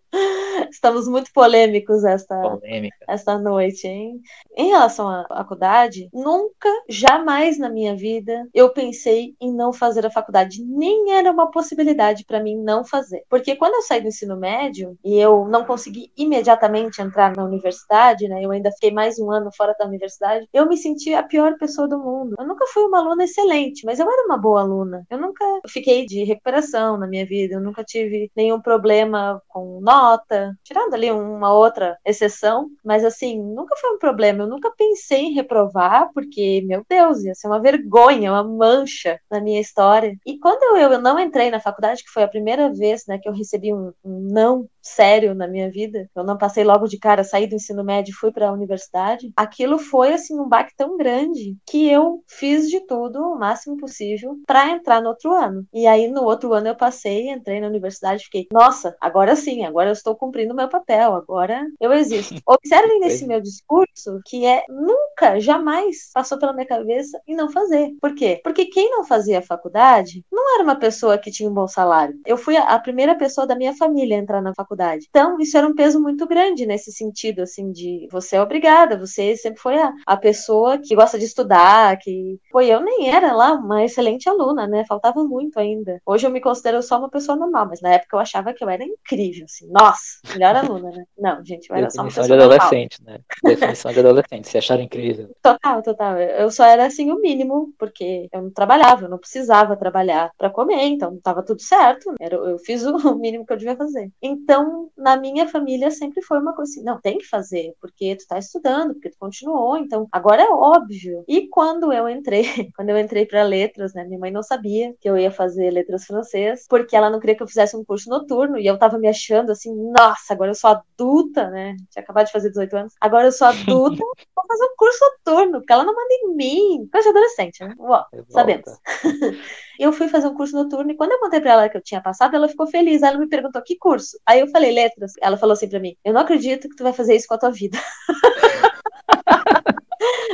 estamos 0.70 1.08
muito 1.08 1.32
polêmicos 1.34 2.04
esta, 2.04 2.60
esta 3.08 3.38
noite, 3.38 3.88
hein? 3.88 4.22
Em 4.56 4.70
relação 4.70 5.08
à 5.08 5.26
faculdade, 5.28 6.10
nunca, 6.38 6.70
jamais 6.88 7.58
na 7.58 7.70
minha 7.70 7.96
vida 7.96 8.48
eu 8.54 8.70
pensei 8.70 9.36
em 9.42 9.54
não 9.54 9.74
fazer 9.74 10.06
a 10.06 10.12
faculdade. 10.12 10.64
Nem 10.64 11.14
era 11.14 11.32
uma 11.32 11.50
possibilidade 11.52 12.26
para 12.26 12.42
mim 12.42 12.58
não 12.58 12.84
fazer. 12.86 13.24
Porque 13.30 13.56
quando 13.56 13.76
eu 13.76 13.82
saí 13.82 14.02
do 14.02 14.08
ensino 14.08 14.38
médio 14.38 14.98
e 15.04 15.18
eu 15.18 15.48
não 15.48 15.66
consegui 15.66 16.12
imediatamente 16.18 17.02
entrar 17.02 17.36
na 17.36 17.44
universidade, 17.44 18.28
né? 18.28 18.44
Eu 18.44 18.52
ainda 18.52 18.72
fiquei 18.72 18.92
mais 18.92 19.20
um 19.20 19.32
ano 19.32 19.50
fora 19.56 19.76
da 19.80 19.86
universidade. 19.86 20.48
Eu 20.54 20.68
me 20.68 20.78
senti 20.78 21.14
a 21.14 21.24
pior 21.24 21.58
pessoa 21.58 21.88
do 21.88 21.98
mundo. 22.00 22.36
Eu 22.40 22.48
nunca 22.48 22.66
fui 22.68 22.84
uma 22.84 23.00
aluna 23.00 23.24
excelente, 23.24 23.86
mas 23.86 24.00
eu 24.00 24.10
era 24.10 24.26
uma 24.26 24.38
boa 24.38 24.62
aluna. 24.62 25.06
Eu 25.10 25.18
nunca 25.20 25.46
fiquei 25.68 26.06
de 26.06 26.24
recuperação 26.24 26.98
na 26.98 27.08
minha 27.08 27.26
vida. 27.26 27.56
Eu 27.56 27.62
nunca 27.62 27.84
tive 27.84 28.32
nenhum 28.36 28.62
problema 28.62 29.42
com 29.48 29.80
nota, 29.82 30.54
tirando 30.64 30.94
ali 30.94 31.12
uma 31.12 31.54
outra 31.54 31.98
exceção. 32.06 32.70
Mas 32.84 33.04
assim, 33.04 33.42
nunca 33.42 33.76
foi 33.78 33.92
um 33.92 34.00
problema. 34.00 34.44
Eu 34.44 34.48
nunca 34.48 34.72
pensei 34.78 35.26
em 35.26 35.34
reprovar, 35.34 36.10
porque, 36.14 36.27
meu 36.66 36.86
Deus, 36.90 37.24
ia 37.24 37.34
ser 37.36 37.48
uma 37.48 37.62
vergonha, 37.62 38.32
uma 38.32 38.44
mancha 38.44 39.20
na 39.30 39.40
minha 39.40 39.60
história. 39.60 40.18
E 40.26 40.38
quando 40.40 40.78
eu, 40.78 40.92
eu 40.92 41.02
não 41.02 41.20
entrei 41.20 41.50
na 41.50 41.60
faculdade, 41.60 42.04
que 42.04 42.10
foi 42.10 42.24
a 42.24 42.28
primeira 42.28 42.72
vez 42.74 43.06
né, 43.08 43.18
que 43.18 43.28
eu 43.28 43.34
recebi 43.34 43.74
um, 43.74 43.92
um 44.04 44.20
não 44.32 44.68
sério 44.88 45.34
na 45.34 45.48
minha 45.48 45.70
vida, 45.70 46.10
eu 46.16 46.24
não 46.24 46.38
passei 46.38 46.64
logo 46.64 46.88
de 46.88 46.98
cara, 46.98 47.24
saí 47.24 47.48
do 47.48 47.56
ensino 47.56 47.84
médio 47.84 48.12
e 48.12 48.16
fui 48.16 48.32
para 48.32 48.50
a 48.50 48.54
universidade, 48.54 49.32
aquilo 49.36 49.78
foi 49.78 50.14
assim 50.14 50.40
um 50.40 50.48
baque 50.48 50.74
tão 50.76 50.98
grande 50.98 51.58
que 51.66 51.90
eu 51.90 52.24
fiz 52.28 52.70
de 52.70 52.80
tudo 52.82 53.20
o 53.20 53.38
máximo 53.38 53.78
possível 53.78 54.38
para 54.46 54.70
entrar 54.70 55.02
no 55.02 55.10
outro 55.10 55.34
ano. 55.34 55.66
E 55.74 55.88
aí 55.88 56.08
no 56.08 56.24
outro 56.24 56.54
ano 56.54 56.68
eu 56.68 56.76
passei, 56.76 57.30
entrei 57.30 57.60
na 57.60 57.68
universidade, 57.68 58.24
fiquei, 58.26 58.48
nossa, 58.52 58.96
agora 59.02 59.36
sim, 59.36 59.66
agora 59.66 59.90
eu 59.90 59.94
estou 59.94 60.16
cumprindo 60.16 60.54
o 60.54 60.56
meu 60.56 60.70
papel, 60.70 61.16
agora 61.16 61.66
eu 61.80 61.92
existo. 61.94 62.36
Observem 62.46 63.00
nesse 63.00 63.28
meu 63.28 63.42
discurso 63.42 64.22
que 64.26 64.46
é 64.46 64.64
nunca, 64.70 65.40
jamais 65.40 66.10
passou 66.14 66.38
pela 66.38 66.54
minha 66.54 66.66
cabeça 66.66 67.20
em 67.28 67.36
não 67.36 67.50
fazer. 67.50 67.94
Por 68.02 68.16
quê? 68.16 68.40
Porque 68.44 68.66
quem 68.66 68.90
não 68.92 69.04
fazia 69.04 69.42
faculdade 69.42 70.24
não 70.32 70.56
era 70.56 70.64
uma 70.64 70.76
pessoa 70.76 71.18
que 71.18 71.32
tinha 71.32 71.50
um 71.50 71.54
bom 71.54 71.68
salário. 71.68 72.20
Eu 72.26 72.38
fui 72.38 72.56
a 72.56 72.80
primeira 72.80 73.16
pessoa 73.16 73.48
da 73.48 73.56
minha 73.56 73.76
família 73.76 74.18
a 74.18 74.20
entrar 74.20 74.42
na 74.42 74.54
faculdade. 74.56 74.77
Então, 75.10 75.40
isso 75.40 75.58
era 75.58 75.68
um 75.68 75.76
peso 75.76 76.00
muito 76.00 76.28
grande 76.28 76.66
nesse 76.66 76.92
sentido, 76.92 77.42
assim, 77.42 77.72
de 77.72 78.08
você 78.12 78.36
é 78.36 78.42
obrigada, 78.42 78.98
você 78.98 79.36
sempre 79.36 79.62
foi 79.62 79.78
a, 79.78 79.92
a 80.06 80.18
pessoa 80.18 80.78
que 80.78 80.96
gosta 80.96 81.18
de 81.18 81.26
estudar, 81.26 81.98
que. 81.98 82.40
Pô, 82.52 82.62
eu 82.62 82.82
nem 82.82 83.10
era 83.10 83.34
lá 83.34 83.54
uma 83.54 83.84
excelente 83.84 84.30
aluna, 84.30 84.68
né? 84.68 84.86
Faltava 84.88 85.24
muito 85.24 85.60
ainda. 85.60 86.02
Hoje 86.06 86.26
eu 86.26 86.32
me 86.32 86.42
considero 86.42 86.82
só 86.82 86.98
uma 86.98 87.10
pessoa 87.10 87.38
normal, 87.38 87.68
mas 87.70 87.82
na 87.82 87.94
época 87.94 88.16
eu 88.16 88.20
achava 88.20 88.54
que 88.54 88.64
eu 88.64 88.70
era 88.70 88.84
incrível, 88.84 89.46
assim, 89.46 89.68
nossa, 89.70 90.20
melhor 90.34 90.56
aluna, 90.56 90.92
né? 90.92 91.04
Não, 91.18 91.44
gente, 91.44 91.70
eu 91.70 91.76
era 91.76 91.90
só 91.90 92.02
uma 92.02 92.08
pessoa. 92.08 92.28
Definição 92.28 92.38
de 92.38 92.44
adolescente, 92.44 93.04
normal. 93.04 93.20
né? 93.44 93.56
Definição 93.56 93.92
de 93.92 94.00
adolescente, 94.00 94.48
se 94.48 94.58
acharam 94.58 94.84
incrível. 94.84 95.30
Total, 95.42 95.82
total. 95.82 96.18
Eu 96.20 96.52
só 96.52 96.66
era 96.66 96.86
assim 96.86 97.12
o 97.12 97.20
mínimo, 97.20 97.74
porque 97.78 98.28
eu 98.32 98.42
não 98.42 98.52
trabalhava, 98.52 99.06
eu 99.06 99.10
não 99.10 99.18
precisava 99.18 99.78
trabalhar 99.78 100.32
para 100.38 100.50
comer, 100.50 100.84
então 100.84 101.20
tava 101.22 101.44
tudo 101.44 101.62
certo. 101.62 102.14
Era, 102.20 102.36
eu 102.36 102.60
fiz 102.60 102.84
o 102.86 102.94
mínimo 103.16 103.46
que 103.46 103.54
eu 103.54 103.58
devia 103.58 103.76
fazer. 103.76 104.12
Então, 104.22 104.57
na 104.98 105.18
minha 105.18 105.48
família 105.48 105.92
sempre 105.92 106.22
foi 106.22 106.40
uma 106.40 106.56
coisa 106.56 106.72
assim, 106.72 106.84
não, 106.84 107.00
tem 107.00 107.18
que 107.18 107.26
fazer, 107.26 107.74
porque 107.82 108.16
tu 108.16 108.28
tá 108.28 108.38
estudando, 108.38 108.94
porque 108.94 109.10
tu 109.10 109.18
continuou, 109.20 109.78
então 109.78 110.08
agora 110.12 110.44
é 110.44 110.50
óbvio. 110.50 111.24
E 111.28 111.48
quando 111.48 111.92
eu 111.92 112.08
entrei, 112.10 112.44
quando 112.76 112.90
eu 112.90 112.98
entrei 112.98 113.26
para 113.26 113.44
letras, 113.44 113.94
né, 113.94 114.04
minha 114.04 114.20
mãe 114.20 114.32
não 114.32 114.44
sabia 114.44 114.94
que 115.00 115.10
eu 115.10 115.18
ia 115.18 115.32
fazer 115.32 115.72
letras 115.72 116.06
francês, 116.06 116.66
porque 116.70 116.96
ela 116.96 117.10
não 117.10 117.20
queria 117.20 117.36
que 117.36 117.44
eu 117.44 117.48
fizesse 117.48 117.76
um 117.76 117.84
curso 117.84 118.10
noturno, 118.10 118.58
e 118.58 118.66
eu 118.66 118.78
tava 118.78 118.98
me 118.98 119.08
achando 119.08 119.52
assim, 119.52 119.74
nossa, 119.92 120.34
agora 120.34 120.52
eu 120.52 120.56
sou 120.56 120.70
adulta, 120.70 121.50
né? 121.50 121.76
Tinha 121.92 122.04
acabado 122.04 122.26
de 122.26 122.32
fazer 122.32 122.50
18 122.50 122.78
anos. 122.78 122.94
Agora 123.00 123.28
eu 123.28 123.32
sou 123.32 123.48
adulta, 123.48 123.98
vou 124.36 124.46
fazer 124.48 124.64
um 124.66 124.76
curso 124.78 125.00
noturno, 125.26 125.60
porque 125.60 125.74
ela 125.74 125.84
não 125.84 125.96
manda 125.96 126.14
em 126.14 126.36
mim. 126.36 126.88
Coisa 126.92 127.12
de 127.12 127.18
adolescente, 127.18 127.64
né? 127.64 127.76
Uó, 127.80 128.06
sabemos. 128.30 128.66
eu 129.80 129.92
fui 129.92 130.08
fazer 130.08 130.28
um 130.28 130.34
curso 130.34 130.56
noturno, 130.56 130.92
e 130.92 130.96
quando 130.96 131.12
eu 131.12 131.20
contei 131.20 131.40
pra 131.40 131.54
ela 131.54 131.70
que 131.70 131.78
eu 131.78 131.82
tinha 131.82 132.02
passado, 132.02 132.36
ela 132.36 132.48
ficou 132.48 132.68
feliz. 132.68 133.02
Ela 133.04 133.18
me 133.18 133.28
perguntou 133.28 133.62
que 133.62 133.78
curso. 133.78 134.20
Aí 134.26 134.40
eu 134.40 134.48
falei, 134.48 134.72
letras. 134.72 135.14
Ela 135.22 135.38
falou 135.38 135.54
assim 135.54 135.70
pra 135.70 135.80
mim: 135.80 135.96
Eu 136.04 136.14
não 136.14 136.22
acredito 136.22 136.70
que 136.70 136.76
tu 136.76 136.84
vai 136.84 136.94
fazer 136.94 137.16
isso 137.16 137.28
com 137.28 137.36
a 137.36 137.38
tua 137.40 137.52
vida. 137.52 137.78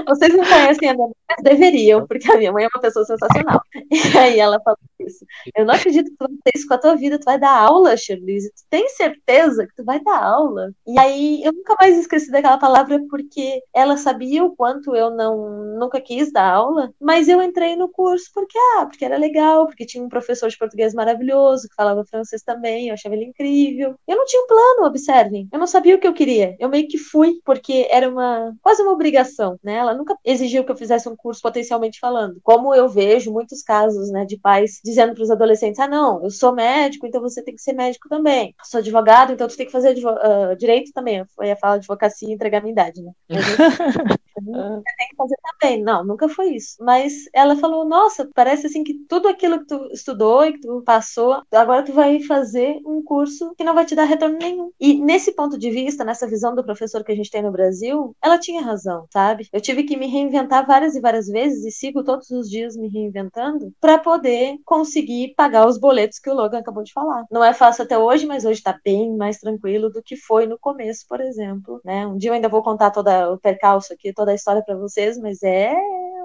Vocês 0.08 0.34
não 0.34 0.44
conhecem 0.44 0.90
a 0.90 0.94
minha 0.94 1.08
mãe, 1.08 1.16
mas 1.30 1.44
deveriam, 1.44 2.06
porque 2.08 2.32
a 2.32 2.38
minha 2.38 2.52
mãe 2.52 2.66
é 2.66 2.68
uma 2.74 2.82
pessoa 2.82 3.06
sensacional. 3.06 3.62
E 3.92 4.18
aí 4.18 4.40
ela 4.40 4.60
falou 4.64 4.80
isso. 5.00 5.26
Eu 5.56 5.66
não 5.66 5.74
acredito 5.74 6.10
que 6.10 6.18
tu 6.18 6.28
vai 6.28 6.30
fazer 6.30 6.52
isso 6.56 6.68
com 6.68 6.74
a 6.74 6.78
tua 6.78 6.96
vida, 6.96 7.20
tu 7.20 7.26
vai 7.26 7.40
dar 7.40 7.56
aula, 7.56 7.96
Shirley. 7.96 8.40
Tu 8.40 8.64
tem 8.70 8.90
certeza 8.90 9.68
que 9.68 9.76
tu 9.76 9.84
vai 9.84 10.02
dar 10.04 10.24
aula? 10.24 10.72
E 10.88 11.00
aí 11.00 11.44
eu 11.44 11.54
nunca 11.54 11.76
mais 11.80 11.98
esqueci 11.98 12.32
daquela 12.32 12.58
palavra 12.58 13.00
porque 13.10 13.62
ela 13.74 13.98
sabia 13.98 14.44
o 14.44 14.56
quanto 14.56 14.96
eu 14.96 15.12
não 15.12 15.78
nunca 15.80 16.00
quis 16.02 16.32
dar 16.32 16.50
aula, 16.50 16.92
mas 17.00 17.28
eu 17.28 17.42
entrei 17.42 17.76
no 17.76 17.90
curso 17.90 18.30
porque 18.34 18.58
ah, 18.78 18.86
porque 18.86 19.06
era 19.06 19.18
legal, 19.18 19.66
porque 19.68 19.86
tinha 19.86 20.04
um 20.04 20.10
professor 20.10 20.50
de 20.50 20.58
português 20.58 20.94
maravilhoso 20.94 21.68
que 21.68 21.76
falava 21.76 22.06
francês 22.06 22.42
também, 22.44 22.88
eu 22.88 22.94
achava 22.94 23.16
ele 23.16 23.26
incrível. 23.26 23.96
Eu 24.08 24.18
não 24.18 24.26
tinha 24.26 24.42
um 24.42 24.48
plano, 24.48 24.88
observem. 24.88 25.48
Eu 25.52 25.60
não 25.60 25.68
sabia 25.68 25.96
o 25.96 26.00
que 26.00 26.08
eu 26.08 26.14
queria. 26.14 26.56
Eu 26.60 26.70
meio 26.70 26.88
que 26.88 26.98
fui 26.98 27.40
porque 27.46 27.88
era 27.90 28.10
uma 28.10 28.54
quase 28.62 28.82
uma 28.82 28.92
obrigação, 28.92 29.58
né? 29.64 29.76
Ela 29.76 29.93
nunca 29.96 30.18
exigiu 30.24 30.64
que 30.64 30.72
eu 30.72 30.78
fizesse 30.78 31.08
um 31.08 31.16
curso 31.16 31.42
potencialmente 31.42 32.00
falando. 32.00 32.40
Como 32.44 32.74
eu 32.74 32.88
vejo 32.90 33.32
muitos 33.32 33.62
casos, 33.62 34.12
né, 34.12 34.26
de 34.26 34.38
pais 34.38 34.80
dizendo 34.84 35.14
para 35.14 35.24
os 35.24 35.32
adolescentes: 35.32 35.80
ah, 35.80 35.88
não, 35.88 36.24
eu 36.24 36.30
sou 36.30 36.54
médico, 36.54 37.06
então 37.08 37.22
você 37.22 37.44
tem 37.44 37.56
que 37.56 37.62
ser 37.62 37.74
médico 37.74 38.10
também. 38.10 38.56
Eu 38.60 38.66
sou 38.66 38.80
advogado, 38.80 39.34
então 39.34 39.48
tu 39.48 39.58
tem 39.58 39.66
que 39.66 39.72
fazer 39.72 39.96
uh, 39.98 40.56
direito 40.58 40.92
também. 40.94 41.18
Eu 41.18 41.46
ia 41.46 41.56
falar 41.56 41.76
advocacia 41.76 42.30
e 42.30 42.34
entregar 42.34 42.62
minha 42.62 42.72
idade, 42.72 43.02
né? 43.02 43.12
Mas, 44.42 44.56
ah. 44.56 44.76
você 44.76 44.96
tem 44.98 45.08
que 45.10 45.16
fazer 45.16 45.36
também. 45.60 45.84
Não, 45.84 46.04
nunca 46.04 46.30
foi 46.30 46.56
isso. 46.56 46.76
Mas 46.80 47.14
ela 47.34 47.56
falou, 47.56 47.86
nossa, 47.86 48.30
parece 48.34 48.68
assim 48.68 48.84
que 48.84 48.94
tudo 49.08 49.28
aquilo 49.28 49.60
que 49.60 49.68
tu 49.68 49.90
estudou 49.92 50.46
e 50.46 50.54
que 50.54 50.62
tu 50.62 50.82
passou, 50.86 51.42
agora 51.52 51.84
tu 51.84 51.94
vai 51.94 52.22
fazer 52.22 52.80
um 52.86 53.02
curso 53.04 53.54
que 53.56 53.64
não 53.64 53.74
vai 53.74 53.86
te 53.86 53.96
dar 53.96 54.06
retorno 54.06 54.38
nenhum. 54.38 54.72
E 54.80 55.00
nesse 55.02 55.34
ponto 55.34 55.58
de 55.58 55.70
vista, 55.70 56.04
nessa 56.04 56.28
visão 56.28 56.56
do 56.56 56.64
professor 56.64 57.04
que 57.04 57.12
a 57.12 57.16
gente 57.16 57.30
tem 57.32 57.42
no 57.42 57.52
Brasil, 57.52 58.16
ela 58.22 58.38
tinha 58.38 58.62
razão, 58.62 59.06
sabe? 59.12 59.48
Eu 59.52 59.62
tive 59.62 59.84
que 59.84 59.98
me 59.98 60.08
reinventar 60.08 60.66
várias 60.66 60.96
e 60.96 61.02
várias 61.02 61.28
vezes 61.28 61.64
e 61.66 61.72
sigo 61.72 62.04
todos 62.04 62.30
os 62.32 62.50
dias 62.50 62.76
me 62.76 62.88
reinventando 62.88 63.74
para 63.80 63.98
poder 63.98 64.58
conseguir 64.66 65.34
pagar 65.36 65.68
os 65.68 65.78
boletos 65.78 66.20
que 66.20 66.30
o 66.30 66.34
Logan 66.34 66.60
acabou 66.60 66.84
de 66.84 66.94
falar. 66.94 67.26
Não 67.32 67.44
é 67.44 67.54
fácil 67.54 67.84
até 67.84 67.98
hoje, 67.98 68.26
mas 68.26 68.46
hoje 68.46 68.60
está 68.60 68.80
bem 68.84 69.16
mais 69.16 69.38
tranquilo 69.38 69.90
do 69.90 70.02
que 70.02 70.16
foi 70.16 70.46
no 70.46 70.58
começo, 70.58 71.06
por 71.08 71.22
exemplo, 71.22 71.82
né? 71.84 72.06
Um 72.08 72.18
dia 72.18 72.30
eu 72.30 72.34
ainda 72.34 72.50
vou 72.50 72.64
contar 72.64 72.92
toda 72.92 73.32
o 73.32 73.38
percalço 73.38 73.94
aqui, 73.94 74.14
toda 74.14 74.23
a 74.32 74.36
história 74.36 74.64
para 74.64 74.76
vocês, 74.76 75.18
mas 75.18 75.44
é 75.44 75.74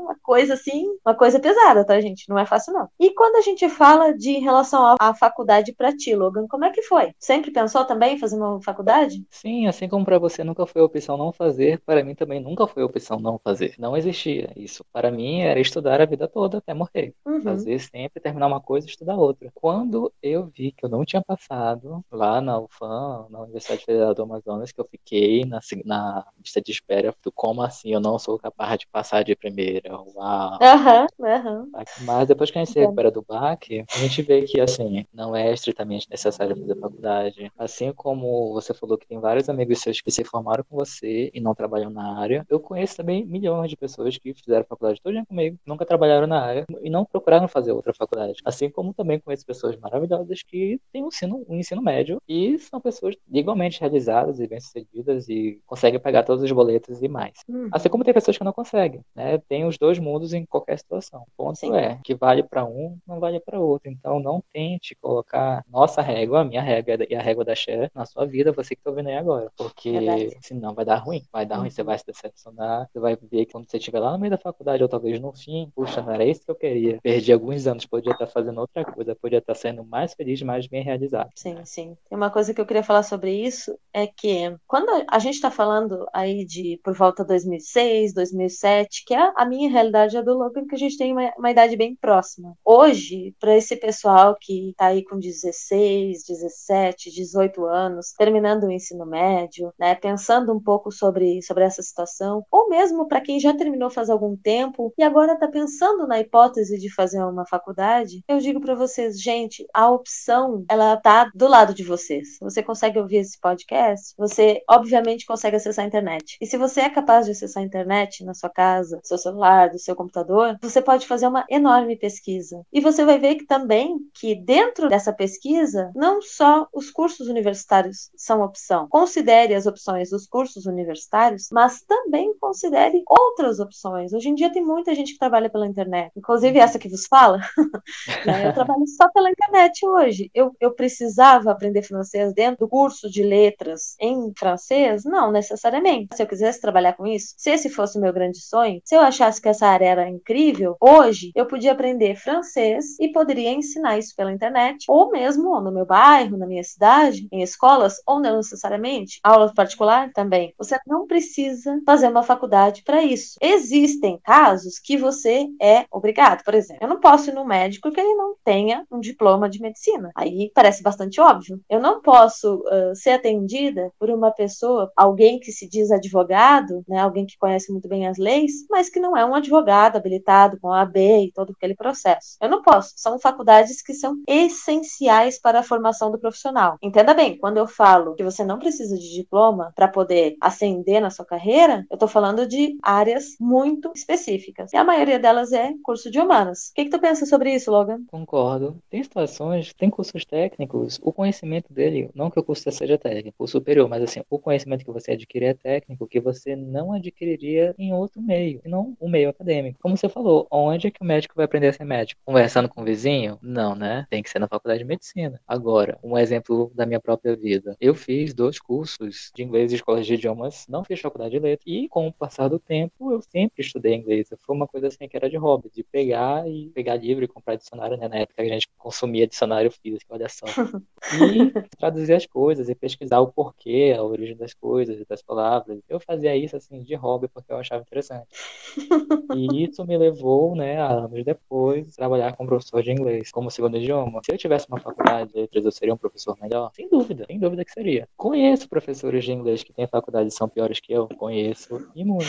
uma 0.08 0.16
coisa 0.22 0.54
assim, 0.54 0.86
uma 1.04 1.14
coisa 1.14 1.38
pesada, 1.38 1.84
tá, 1.84 2.00
gente? 2.00 2.28
Não 2.28 2.38
é 2.38 2.46
fácil, 2.46 2.72
não. 2.72 2.88
E 2.98 3.10
quando 3.10 3.36
a 3.36 3.42
gente 3.42 3.68
fala 3.68 4.12
de 4.12 4.30
em 4.30 4.40
relação 4.40 4.96
à 4.98 5.14
faculdade 5.14 5.72
para 5.72 5.94
ti, 5.94 6.14
Logan, 6.14 6.46
como 6.48 6.64
é 6.64 6.70
que 6.70 6.82
foi? 6.82 7.12
Sempre 7.18 7.50
pensou 7.50 7.84
também 7.84 8.14
em 8.14 8.18
fazer 8.18 8.36
uma 8.36 8.60
faculdade? 8.62 9.24
Sim, 9.30 9.66
assim 9.66 9.88
como 9.88 10.04
para 10.04 10.18
você 10.18 10.42
nunca 10.42 10.66
foi 10.66 10.80
opção 10.80 11.16
não 11.16 11.32
fazer, 11.32 11.80
para 11.84 12.02
mim 12.02 12.14
também 12.14 12.40
nunca 12.40 12.66
foi 12.66 12.82
opção 12.82 13.18
não 13.18 13.38
fazer. 13.38 13.74
Não 13.78 13.96
existia 13.96 14.50
isso. 14.56 14.84
Para 14.92 15.10
mim 15.10 15.42
era 15.42 15.60
estudar 15.60 16.00
a 16.00 16.06
vida 16.06 16.26
toda 16.26 16.58
até 16.58 16.72
morrer. 16.72 17.14
Uhum. 17.26 17.42
Fazer 17.42 17.78
sempre, 17.78 18.20
terminar 18.20 18.46
uma 18.46 18.60
coisa 18.60 18.86
e 18.86 18.90
estudar 18.90 19.16
outra. 19.16 19.50
Quando 19.54 20.12
eu 20.22 20.46
vi 20.46 20.72
que 20.72 20.84
eu 20.84 20.88
não 20.88 21.04
tinha 21.04 21.22
passado 21.22 22.04
lá 22.10 22.40
na 22.40 22.58
UFAM, 22.58 23.26
na 23.30 23.42
Universidade 23.42 23.84
Federal 23.84 24.14
do 24.14 24.22
Amazonas, 24.22 24.72
que 24.72 24.80
eu 24.80 24.88
fiquei 24.90 25.44
na, 25.44 25.60
na 25.84 26.26
lista 26.38 26.60
de 26.60 26.70
espera 26.70 27.14
do 27.22 27.32
como 27.32 27.62
assim 27.62 27.92
eu 27.92 28.00
não 28.00 28.18
sou 28.18 28.38
capaz 28.38 28.78
de 28.78 28.86
passar 28.86 29.22
de 29.24 29.34
primeira. 29.36 29.97
Uau. 30.14 30.58
Uhum, 30.60 31.26
uhum. 31.26 31.70
Mas 32.02 32.28
depois 32.28 32.50
que 32.50 32.58
a 32.58 32.64
gente 32.64 32.72
se 32.72 32.80
recupera 32.80 33.10
do 33.10 33.22
baque, 33.22 33.84
a 33.94 33.98
gente 33.98 34.22
vê 34.22 34.42
que 34.42 34.60
assim, 34.60 35.04
não 35.12 35.34
é 35.34 35.52
estritamente 35.52 36.08
necessário 36.10 36.56
fazer 36.56 36.76
faculdade. 36.78 37.52
Assim 37.58 37.92
como 37.92 38.52
você 38.52 38.74
falou 38.74 38.98
que 38.98 39.06
tem 39.06 39.18
vários 39.18 39.48
amigos 39.48 39.80
seus 39.80 40.00
que 40.00 40.10
se 40.10 40.24
formaram 40.24 40.64
com 40.68 40.76
você 40.76 41.30
e 41.32 41.40
não 41.40 41.54
trabalham 41.54 41.90
na 41.90 42.18
área, 42.18 42.44
eu 42.48 42.60
conheço 42.60 42.96
também 42.96 43.24
milhões 43.24 43.70
de 43.70 43.76
pessoas 43.76 44.16
que 44.18 44.34
fizeram 44.34 44.64
faculdade 44.64 45.00
todo 45.02 45.12
dia 45.12 45.24
comigo, 45.26 45.58
nunca 45.66 45.86
trabalharam 45.86 46.26
na 46.26 46.40
área 46.40 46.64
e 46.82 46.90
não 46.90 47.04
procuraram 47.04 47.48
fazer 47.48 47.72
outra 47.72 47.94
faculdade. 47.94 48.40
Assim 48.44 48.70
como 48.70 48.92
também 48.92 49.18
conheço 49.18 49.46
pessoas 49.46 49.76
maravilhosas 49.76 50.42
que 50.42 50.80
têm 50.92 51.04
um 51.04 51.08
ensino, 51.08 51.44
um 51.48 51.56
ensino 51.56 51.82
médio 51.82 52.20
e 52.28 52.58
são 52.58 52.80
pessoas 52.80 53.14
igualmente 53.32 53.80
realizadas 53.80 54.40
e 54.40 54.46
bem-sucedidas 54.46 55.28
e 55.28 55.60
conseguem 55.66 56.00
pagar 56.00 56.24
todos 56.24 56.42
os 56.42 56.52
boletos 56.52 57.02
e 57.02 57.08
mais. 57.08 57.38
Hum. 57.48 57.68
Assim 57.72 57.88
como 57.88 58.04
tem 58.04 58.12
pessoas 58.12 58.36
que 58.36 58.44
não 58.44 58.52
conseguem, 58.52 59.00
né? 59.14 59.38
Tem 59.48 59.64
os 59.64 59.78
dois 59.78 59.87
mundos 59.96 60.34
em 60.34 60.44
qualquer 60.44 60.76
situação. 60.78 61.20
O 61.20 61.30
ponto 61.36 61.60
Sim. 61.60 61.76
é 61.76 62.00
que 62.02 62.16
vale 62.16 62.42
para 62.42 62.64
um, 62.64 62.98
não 63.06 63.20
vale 63.20 63.38
para 63.38 63.60
outro. 63.60 63.88
Então 63.88 64.18
não 64.18 64.42
tente 64.52 64.96
colocar 64.96 65.64
nossa 65.70 66.02
régua, 66.02 66.40
a 66.40 66.44
minha 66.44 66.60
régua 66.60 67.06
e 67.08 67.14
a 67.14 67.22
régua 67.22 67.44
da 67.44 67.54
Cher 67.54 67.90
na 67.94 68.04
sua 68.04 68.26
vida, 68.26 68.50
você 68.50 68.74
que 68.74 68.82
tá 68.82 68.90
ouvindo 68.90 69.08
aí 69.08 69.16
agora. 69.16 69.52
Porque 69.56 69.92
Verdade. 69.92 70.36
senão 70.40 70.74
vai 70.74 70.84
dar 70.84 70.96
ruim. 70.96 71.22
Vai 71.32 71.46
dar 71.46 71.58
ruim, 71.58 71.70
você 71.70 71.82
vai 71.84 71.96
se 71.98 72.06
decepcionar, 72.06 72.88
você 72.90 72.98
vai 72.98 73.16
ver 73.16 73.46
que 73.46 73.52
quando 73.52 73.70
você 73.70 73.76
estiver 73.76 74.00
lá 74.00 74.12
no 74.12 74.18
meio 74.18 74.30
da 74.30 74.38
faculdade, 74.38 74.82
ou 74.82 74.88
talvez 74.88 75.20
no 75.20 75.32
fim, 75.32 75.70
puxa, 75.74 76.02
não 76.02 76.12
era 76.12 76.24
isso 76.24 76.44
que 76.44 76.50
eu 76.50 76.56
queria. 76.56 76.98
Perdi 77.00 77.32
alguns 77.32 77.66
anos, 77.66 77.86
podia 77.86 78.12
estar 78.12 78.26
fazendo 78.26 78.60
outra 78.60 78.84
coisa, 78.84 79.14
podia 79.14 79.38
estar 79.38 79.54
sendo 79.54 79.84
mais 79.84 80.14
feliz, 80.14 80.42
mais 80.42 80.66
bem 80.66 80.82
realizado. 80.82 81.30
Sim, 81.34 81.56
sim. 81.64 81.96
Tem 82.08 82.16
uma 82.16 82.30
coisa 82.30 82.52
que 82.52 82.60
eu 82.60 82.66
queria 82.66 82.82
falar 82.82 83.02
sobre 83.02 83.32
isso, 83.32 83.78
é 83.92 84.06
que 84.06 84.56
quando 84.66 85.04
a 85.08 85.18
gente 85.18 85.34
está 85.34 85.50
falando 85.50 86.06
aí 86.12 86.44
de 86.44 86.80
por 86.82 86.94
volta 86.94 87.22
de 87.22 87.28
2006, 87.28 88.14
2007, 88.14 89.04
que 89.04 89.14
é 89.14 89.32
a 89.36 89.44
minha 89.44 89.67
realidade 89.68 90.16
é 90.16 90.22
do 90.22 90.36
Logan, 90.36 90.66
que 90.66 90.74
a 90.74 90.78
gente 90.78 90.96
tem 90.96 91.12
uma, 91.12 91.32
uma 91.38 91.50
idade 91.50 91.76
bem 91.76 91.96
próxima. 91.96 92.54
Hoje, 92.64 93.34
para 93.40 93.56
esse 93.56 93.76
pessoal 93.76 94.36
que 94.40 94.70
está 94.70 94.86
aí 94.86 95.04
com 95.04 95.18
16, 95.18 96.24
17, 96.26 97.10
18 97.10 97.64
anos, 97.64 98.12
terminando 98.16 98.64
o 98.64 98.70
ensino 98.70 99.06
médio, 99.06 99.72
né, 99.78 99.94
pensando 99.94 100.52
um 100.54 100.62
pouco 100.62 100.90
sobre, 100.90 101.42
sobre 101.42 101.64
essa 101.64 101.82
situação, 101.82 102.44
ou 102.50 102.68
mesmo 102.68 103.06
para 103.06 103.20
quem 103.20 103.40
já 103.40 103.54
terminou 103.54 103.90
faz 103.90 104.10
algum 104.10 104.36
tempo 104.36 104.92
e 104.96 105.02
agora 105.02 105.34
está 105.34 105.48
pensando 105.48 106.06
na 106.06 106.20
hipótese 106.20 106.78
de 106.78 106.92
fazer 106.92 107.22
uma 107.22 107.46
faculdade, 107.46 108.22
eu 108.28 108.38
digo 108.38 108.60
para 108.60 108.74
vocês, 108.74 109.20
gente, 109.20 109.66
a 109.72 109.90
opção 109.90 110.64
ela 110.68 110.96
tá 110.96 111.30
do 111.34 111.48
lado 111.48 111.74
de 111.74 111.82
vocês. 111.82 112.38
Você 112.40 112.62
consegue 112.62 112.98
ouvir 112.98 113.18
esse 113.18 113.38
podcast? 113.40 114.14
Você 114.16 114.62
obviamente 114.68 115.26
consegue 115.26 115.56
acessar 115.56 115.84
a 115.84 115.88
internet. 115.88 116.36
E 116.40 116.46
se 116.46 116.56
você 116.56 116.82
é 116.82 116.90
capaz 116.90 117.26
de 117.26 117.32
acessar 117.32 117.62
a 117.62 117.66
internet 117.66 118.24
na 118.24 118.34
sua 118.34 118.50
casa, 118.50 119.00
seu 119.02 119.18
celular, 119.18 119.57
do 119.66 119.78
seu 119.78 119.96
computador, 119.96 120.58
você 120.62 120.80
pode 120.80 121.06
fazer 121.06 121.26
uma 121.26 121.44
enorme 121.50 121.96
pesquisa. 121.96 122.62
E 122.72 122.80
você 122.80 123.04
vai 123.04 123.18
ver 123.18 123.36
que 123.36 123.46
também 123.46 123.96
que 124.14 124.34
dentro 124.34 124.88
dessa 124.88 125.12
pesquisa, 125.12 125.90
não 125.94 126.20
só 126.22 126.68
os 126.72 126.90
cursos 126.90 127.28
universitários 127.28 128.10
são 128.16 128.42
opção. 128.42 128.86
Considere 128.88 129.54
as 129.54 129.66
opções 129.66 130.10
dos 130.10 130.26
cursos 130.26 130.66
universitários, 130.66 131.48
mas 131.50 131.82
também 131.82 132.36
considere 132.38 133.02
outras 133.08 133.58
opções. 133.58 134.12
Hoje 134.12 134.28
em 134.28 134.34
dia 134.34 134.52
tem 134.52 134.64
muita 134.64 134.94
gente 134.94 135.12
que 135.12 135.18
trabalha 135.18 135.50
pela 135.50 135.66
internet, 135.66 136.12
inclusive 136.16 136.58
essa 136.58 136.78
que 136.78 136.88
vos 136.88 137.06
fala. 137.06 137.40
Né? 138.24 138.48
eu 138.48 138.52
trabalho 138.52 138.86
só 138.86 139.08
pela 139.10 139.30
internet 139.30 139.86
hoje. 139.86 140.30
Eu, 140.34 140.54
eu 140.60 140.72
precisava 140.74 141.50
aprender 141.50 141.82
francês 141.82 142.32
dentro 142.34 142.66
do 142.66 142.68
curso 142.68 143.10
de 143.10 143.22
letras 143.22 143.94
em 144.00 144.32
francês? 144.36 145.04
Não, 145.04 145.30
necessariamente. 145.30 146.16
Se 146.16 146.22
eu 146.22 146.26
quisesse 146.26 146.60
trabalhar 146.60 146.94
com 146.94 147.06
isso, 147.06 147.34
se 147.36 147.50
esse 147.50 147.68
fosse 147.68 147.98
o 147.98 148.00
meu 148.00 148.12
grande 148.12 148.40
sonho, 148.40 148.80
se 148.84 148.94
eu 148.94 149.00
achasse 149.00 149.40
que 149.40 149.47
essa 149.48 149.66
área 149.66 149.86
era 149.86 150.08
incrível, 150.08 150.76
hoje 150.80 151.30
eu 151.34 151.46
podia 151.46 151.72
aprender 151.72 152.16
francês 152.16 152.98
e 152.98 153.10
poderia 153.10 153.50
ensinar 153.50 153.98
isso 153.98 154.14
pela 154.16 154.32
internet, 154.32 154.84
ou 154.88 155.10
mesmo 155.10 155.60
no 155.60 155.72
meu 155.72 155.86
bairro, 155.86 156.36
na 156.36 156.46
minha 156.46 156.64
cidade, 156.64 157.28
em 157.32 157.42
escolas, 157.42 157.96
ou 158.06 158.20
não 158.20 158.36
necessariamente, 158.36 159.20
aula 159.22 159.52
particular 159.54 160.12
também. 160.12 160.54
Você 160.58 160.76
não 160.86 161.06
precisa 161.06 161.80
fazer 161.84 162.08
uma 162.08 162.22
faculdade 162.22 162.82
para 162.82 163.02
isso. 163.02 163.38
Existem 163.40 164.18
casos 164.22 164.78
que 164.78 164.96
você 164.96 165.46
é 165.60 165.84
obrigado. 165.90 166.44
Por 166.44 166.54
exemplo, 166.54 166.82
eu 166.82 166.88
não 166.88 167.00
posso 167.00 167.30
ir 167.30 167.34
no 167.34 167.44
médico 167.44 167.90
que 167.90 168.00
ele 168.00 168.14
não 168.14 168.34
tenha 168.44 168.84
um 168.90 169.00
diploma 169.00 169.48
de 169.48 169.60
medicina. 169.60 170.10
Aí 170.14 170.50
parece 170.54 170.82
bastante 170.82 171.20
óbvio. 171.20 171.60
Eu 171.68 171.80
não 171.80 172.00
posso 172.00 172.56
uh, 172.56 172.94
ser 172.94 173.10
atendida 173.10 173.90
por 173.98 174.10
uma 174.10 174.30
pessoa, 174.30 174.90
alguém 174.96 175.38
que 175.38 175.52
se 175.52 175.68
diz 175.68 175.90
advogado, 175.90 176.84
né, 176.88 177.00
alguém 177.00 177.26
que 177.26 177.38
conhece 177.38 177.72
muito 177.72 177.88
bem 177.88 178.06
as 178.06 178.18
leis, 178.18 178.66
mas 178.70 178.88
que 178.88 179.00
não 179.00 179.16
é 179.16 179.24
um 179.24 179.34
advogado 179.38 179.96
habilitado 179.96 180.58
com 180.60 180.72
a 180.72 180.82
AB 180.82 181.26
e 181.26 181.32
todo 181.32 181.52
aquele 181.56 181.74
processo. 181.74 182.36
Eu 182.40 182.48
não 182.48 182.62
posso. 182.62 182.92
São 182.96 183.18
faculdades 183.18 183.82
que 183.82 183.94
são 183.94 184.16
essenciais 184.26 185.40
para 185.40 185.60
a 185.60 185.62
formação 185.62 186.10
do 186.10 186.18
profissional. 186.18 186.76
Entenda 186.82 187.14
bem, 187.14 187.38
quando 187.38 187.58
eu 187.58 187.66
falo 187.66 188.14
que 188.14 188.24
você 188.24 188.44
não 188.44 188.58
precisa 188.58 188.96
de 188.96 189.14
diploma 189.14 189.72
para 189.74 189.88
poder 189.88 190.36
ascender 190.40 191.00
na 191.00 191.10
sua 191.10 191.24
carreira, 191.24 191.86
eu 191.90 191.94
estou 191.94 192.08
falando 192.08 192.46
de 192.46 192.76
áreas 192.82 193.36
muito 193.40 193.92
específicas. 193.94 194.72
E 194.72 194.76
a 194.76 194.84
maioria 194.84 195.18
delas 195.18 195.52
é 195.52 195.72
curso 195.82 196.10
de 196.10 196.20
humanas. 196.20 196.68
O 196.68 196.74
que, 196.74 196.84
que 196.84 196.90
tu 196.90 197.00
pensa 197.00 197.26
sobre 197.26 197.54
isso, 197.54 197.70
Logan? 197.70 198.00
Concordo. 198.10 198.78
Tem 198.90 199.02
situações, 199.02 199.72
tem 199.74 199.90
cursos 199.90 200.24
técnicos, 200.24 200.98
o 201.02 201.12
conhecimento 201.12 201.72
dele, 201.72 202.10
não 202.14 202.30
que 202.30 202.38
o 202.38 202.42
curso 202.42 202.70
seja 202.70 202.98
técnico, 202.98 203.36
o 203.38 203.46
superior, 203.46 203.88
mas 203.88 204.02
assim, 204.02 204.20
o 204.28 204.38
conhecimento 204.38 204.84
que 204.84 204.92
você 204.92 205.12
adquire 205.12 205.46
é 205.46 205.54
técnico 205.54 206.06
que 206.06 206.20
você 206.20 206.56
não 206.56 206.92
adquiriria 206.92 207.74
em 207.78 207.92
outro 207.92 208.20
meio, 208.20 208.60
e 208.64 208.68
não 208.68 208.96
o 209.00 209.08
meio 209.08 209.27
acadêmico. 209.30 209.78
Como 209.80 209.96
você 209.96 210.08
falou, 210.08 210.46
onde 210.50 210.88
é 210.88 210.90
que 210.90 211.02
o 211.02 211.04
médico 211.04 211.34
vai 211.36 211.44
aprender 211.44 211.68
a 211.68 211.72
ser 211.72 211.84
médico? 211.84 212.20
Conversando 212.24 212.68
com 212.68 212.82
o 212.82 212.84
vizinho? 212.84 213.38
Não, 213.42 213.74
né? 213.74 214.06
Tem 214.10 214.22
que 214.22 214.30
ser 214.30 214.38
na 214.38 214.48
faculdade 214.48 214.80
de 214.80 214.84
medicina. 214.84 215.40
Agora, 215.46 215.98
um 216.02 216.16
exemplo 216.16 216.70
da 216.74 216.86
minha 216.86 217.00
própria 217.00 217.36
vida. 217.36 217.76
Eu 217.80 217.94
fiz 217.94 218.34
dois 218.34 218.58
cursos 218.58 219.30
de 219.34 219.42
inglês 219.42 219.72
e 219.72 219.76
escolas 219.76 220.06
de 220.06 220.14
idiomas, 220.14 220.66
não 220.68 220.84
fiz 220.84 221.00
faculdade 221.00 221.30
de 221.32 221.38
letras, 221.38 221.64
e 221.66 221.88
com 221.88 222.08
o 222.08 222.12
passar 222.12 222.48
do 222.48 222.58
tempo, 222.58 223.12
eu 223.12 223.20
sempre 223.22 223.62
estudei 223.62 223.94
inglês. 223.94 224.28
Foi 224.38 224.54
uma 224.54 224.66
coisa 224.66 224.88
assim 224.88 225.08
que 225.08 225.16
era 225.16 225.28
de 225.28 225.36
hobby, 225.36 225.70
de 225.74 225.82
pegar 225.82 226.48
e 226.48 226.70
pegar 226.70 226.96
livro 226.96 227.24
e 227.24 227.28
comprar 227.28 227.56
dicionário, 227.56 227.96
né? 227.96 228.08
Na 228.08 228.16
época 228.18 228.42
a 228.42 228.46
gente 228.46 228.68
consumia 228.76 229.26
dicionário 229.26 229.70
físico, 229.70 230.14
olha 230.14 230.28
só. 230.28 230.46
E 231.08 231.52
traduzir 231.78 232.12
as 232.12 232.26
coisas 232.26 232.68
e 232.68 232.74
pesquisar 232.74 233.20
o 233.20 233.32
porquê, 233.32 233.94
a 233.96 234.02
origem 234.02 234.36
das 234.36 234.52
coisas 234.52 235.00
e 235.00 235.06
das 235.06 235.22
palavras. 235.22 235.80
Eu 235.88 235.98
fazia 236.00 236.36
isso 236.36 236.56
assim 236.56 236.82
de 236.82 236.94
hobby 236.94 237.28
porque 237.28 237.52
eu 237.52 237.56
achava 237.56 237.82
interessante. 237.82 238.28
E 239.34 239.64
isso 239.64 239.84
me 239.86 239.96
levou, 239.96 240.54
né, 240.54 240.80
a 240.80 240.90
anos 240.90 241.24
depois, 241.24 241.88
a 241.92 241.96
trabalhar 241.96 242.36
como 242.36 242.48
professor 242.48 242.82
de 242.82 242.90
inglês, 242.90 243.30
como 243.30 243.50
segundo 243.50 243.76
idioma. 243.76 244.20
Se 244.24 244.32
eu 244.32 244.38
tivesse 244.38 244.66
uma 244.68 244.80
faculdade 244.80 245.32
de 245.32 245.40
letras, 245.40 245.64
eu 245.64 245.72
seria 245.72 245.94
um 245.94 245.96
professor 245.98 246.36
melhor? 246.40 246.70
Sem 246.74 246.88
dúvida, 246.88 247.24
sem 247.26 247.38
dúvida 247.38 247.64
que 247.64 247.72
seria. 247.72 248.08
Conheço 248.16 248.68
professores 248.68 249.24
de 249.24 249.32
inglês 249.32 249.62
que 249.62 249.72
têm 249.72 249.86
faculdade 249.86 250.28
e 250.28 250.32
são 250.32 250.48
piores 250.48 250.80
que 250.80 250.92
eu, 250.92 251.08
conheço, 251.08 251.88
e 251.94 252.04
muito. 252.04 252.28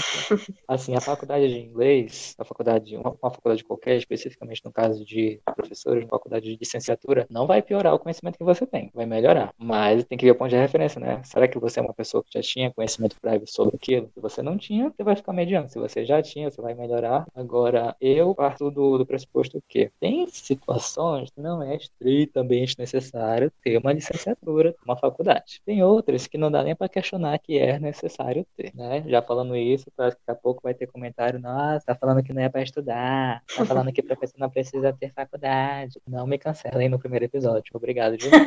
Assim, 0.68 0.96
a 0.96 1.02
faculdade 1.02 1.48
de 1.48 1.60
inglês, 1.60 2.36
a 2.38 2.44
faculdade, 2.44 2.96
uma, 2.96 3.16
uma 3.22 3.32
faculdade 3.32 3.64
qualquer, 3.64 3.98
especificamente 3.98 4.64
no 4.64 4.72
caso 4.72 5.04
de 5.06 5.42
professores, 5.56 6.04
uma 6.04 6.10
faculdade 6.10 6.46
de 6.46 6.58
licenciatura, 6.58 7.26
não 7.30 7.48
vai 7.48 7.62
piorar 7.62 7.94
o 7.94 8.00
conhecimento 8.00 8.38
que 8.38 8.44
você 8.44 8.66
tem, 8.66 8.92
vai 8.94 9.06
melhorar. 9.06 9.54
Mas 9.58 10.04
tem 10.06 10.18
que 10.18 10.26
ver 10.26 10.32
o 10.32 10.36
ponto 10.36 10.50
de 10.50 10.56
referência, 10.56 11.00
né? 11.00 11.22
Será 11.24 11.48
que 11.48 11.60
você 11.60 11.80
é 11.80 11.84
uma 11.84 11.94
pessoa 11.94 12.24
que 12.24 12.32
já 12.34 12.42
tinha 12.42 12.72
conhecimento 12.72 13.16
prévio 13.20 13.48
sobre 13.48 13.76
aquilo? 13.76 14.10
Se 14.14 14.20
você 14.20 14.42
não 14.42 14.58
tinha, 14.58 14.90
você 14.90 15.04
vai 15.04 15.16
ficar 15.16 15.34
mediano. 15.34 15.70
Se 15.70 15.80
você 15.80 16.06
já 16.06 16.22
tinha, 16.22 16.50
você 16.50 16.62
vai 16.62 16.74
melhorar. 16.80 17.26
Agora, 17.36 17.96
eu 18.00 18.34
parto 18.34 18.72
do, 18.72 18.98
do 18.98 19.06
pressuposto 19.06 19.62
que 19.68 19.92
tem 20.00 20.28
situações 20.28 21.30
que 21.30 21.42
não 21.42 21.62
é 21.62 21.76
estritamente 21.76 22.78
necessário 22.78 23.52
ter 23.64 23.78
uma 23.78 23.94
licenciatura, 23.94 24.76
uma 24.86 24.98
faculdade. 24.98 25.62
Tem 25.66 25.84
outras 25.84 26.28
que 26.28 26.38
não 26.38 26.52
dá 26.52 26.64
nem 26.64 26.76
para 26.76 26.90
questionar 26.90 27.38
que 27.40 27.58
é 27.58 27.80
necessário 27.80 28.46
ter, 28.56 28.74
né? 28.76 29.04
Já 29.08 29.22
falando 29.22 29.56
isso, 29.56 29.92
parece 29.96 30.16
que 30.16 30.22
daqui 30.26 30.40
a 30.40 30.42
pouco 30.42 30.62
vai 30.64 30.74
ter 30.74 30.88
comentário, 30.88 31.40
nossa, 31.40 31.86
tá 31.86 31.96
falando 31.96 32.24
que 32.24 32.34
não 32.34 32.42
é 32.42 32.50
para 32.50 32.62
estudar, 32.62 33.44
tá 33.56 33.66
falando 33.66 33.92
que 33.92 34.02
professor 34.02 34.40
não 34.40 34.50
precisa 34.50 34.94
ter 34.94 35.14
faculdade. 35.14 36.00
Não 36.08 36.26
me 36.26 36.38
cancelem 36.38 36.90
no 36.90 37.00
primeiro 37.00 37.26
episódio. 37.26 37.72
Obrigado, 37.74 38.18
de 38.18 38.30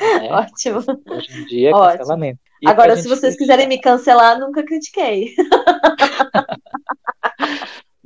É, 0.00 0.32
Ótimo. 0.32 0.78
Hoje 1.08 1.42
em 1.42 1.46
dia, 1.46 1.70
Ótimo. 1.70 1.98
cancelamento. 1.98 2.40
E 2.60 2.68
Agora, 2.68 2.96
se 2.96 3.08
vocês 3.08 3.36
quiserem 3.36 3.68
me 3.68 3.80
cancelar, 3.80 4.38
nunca 4.38 4.64
critiquei. 4.64 5.34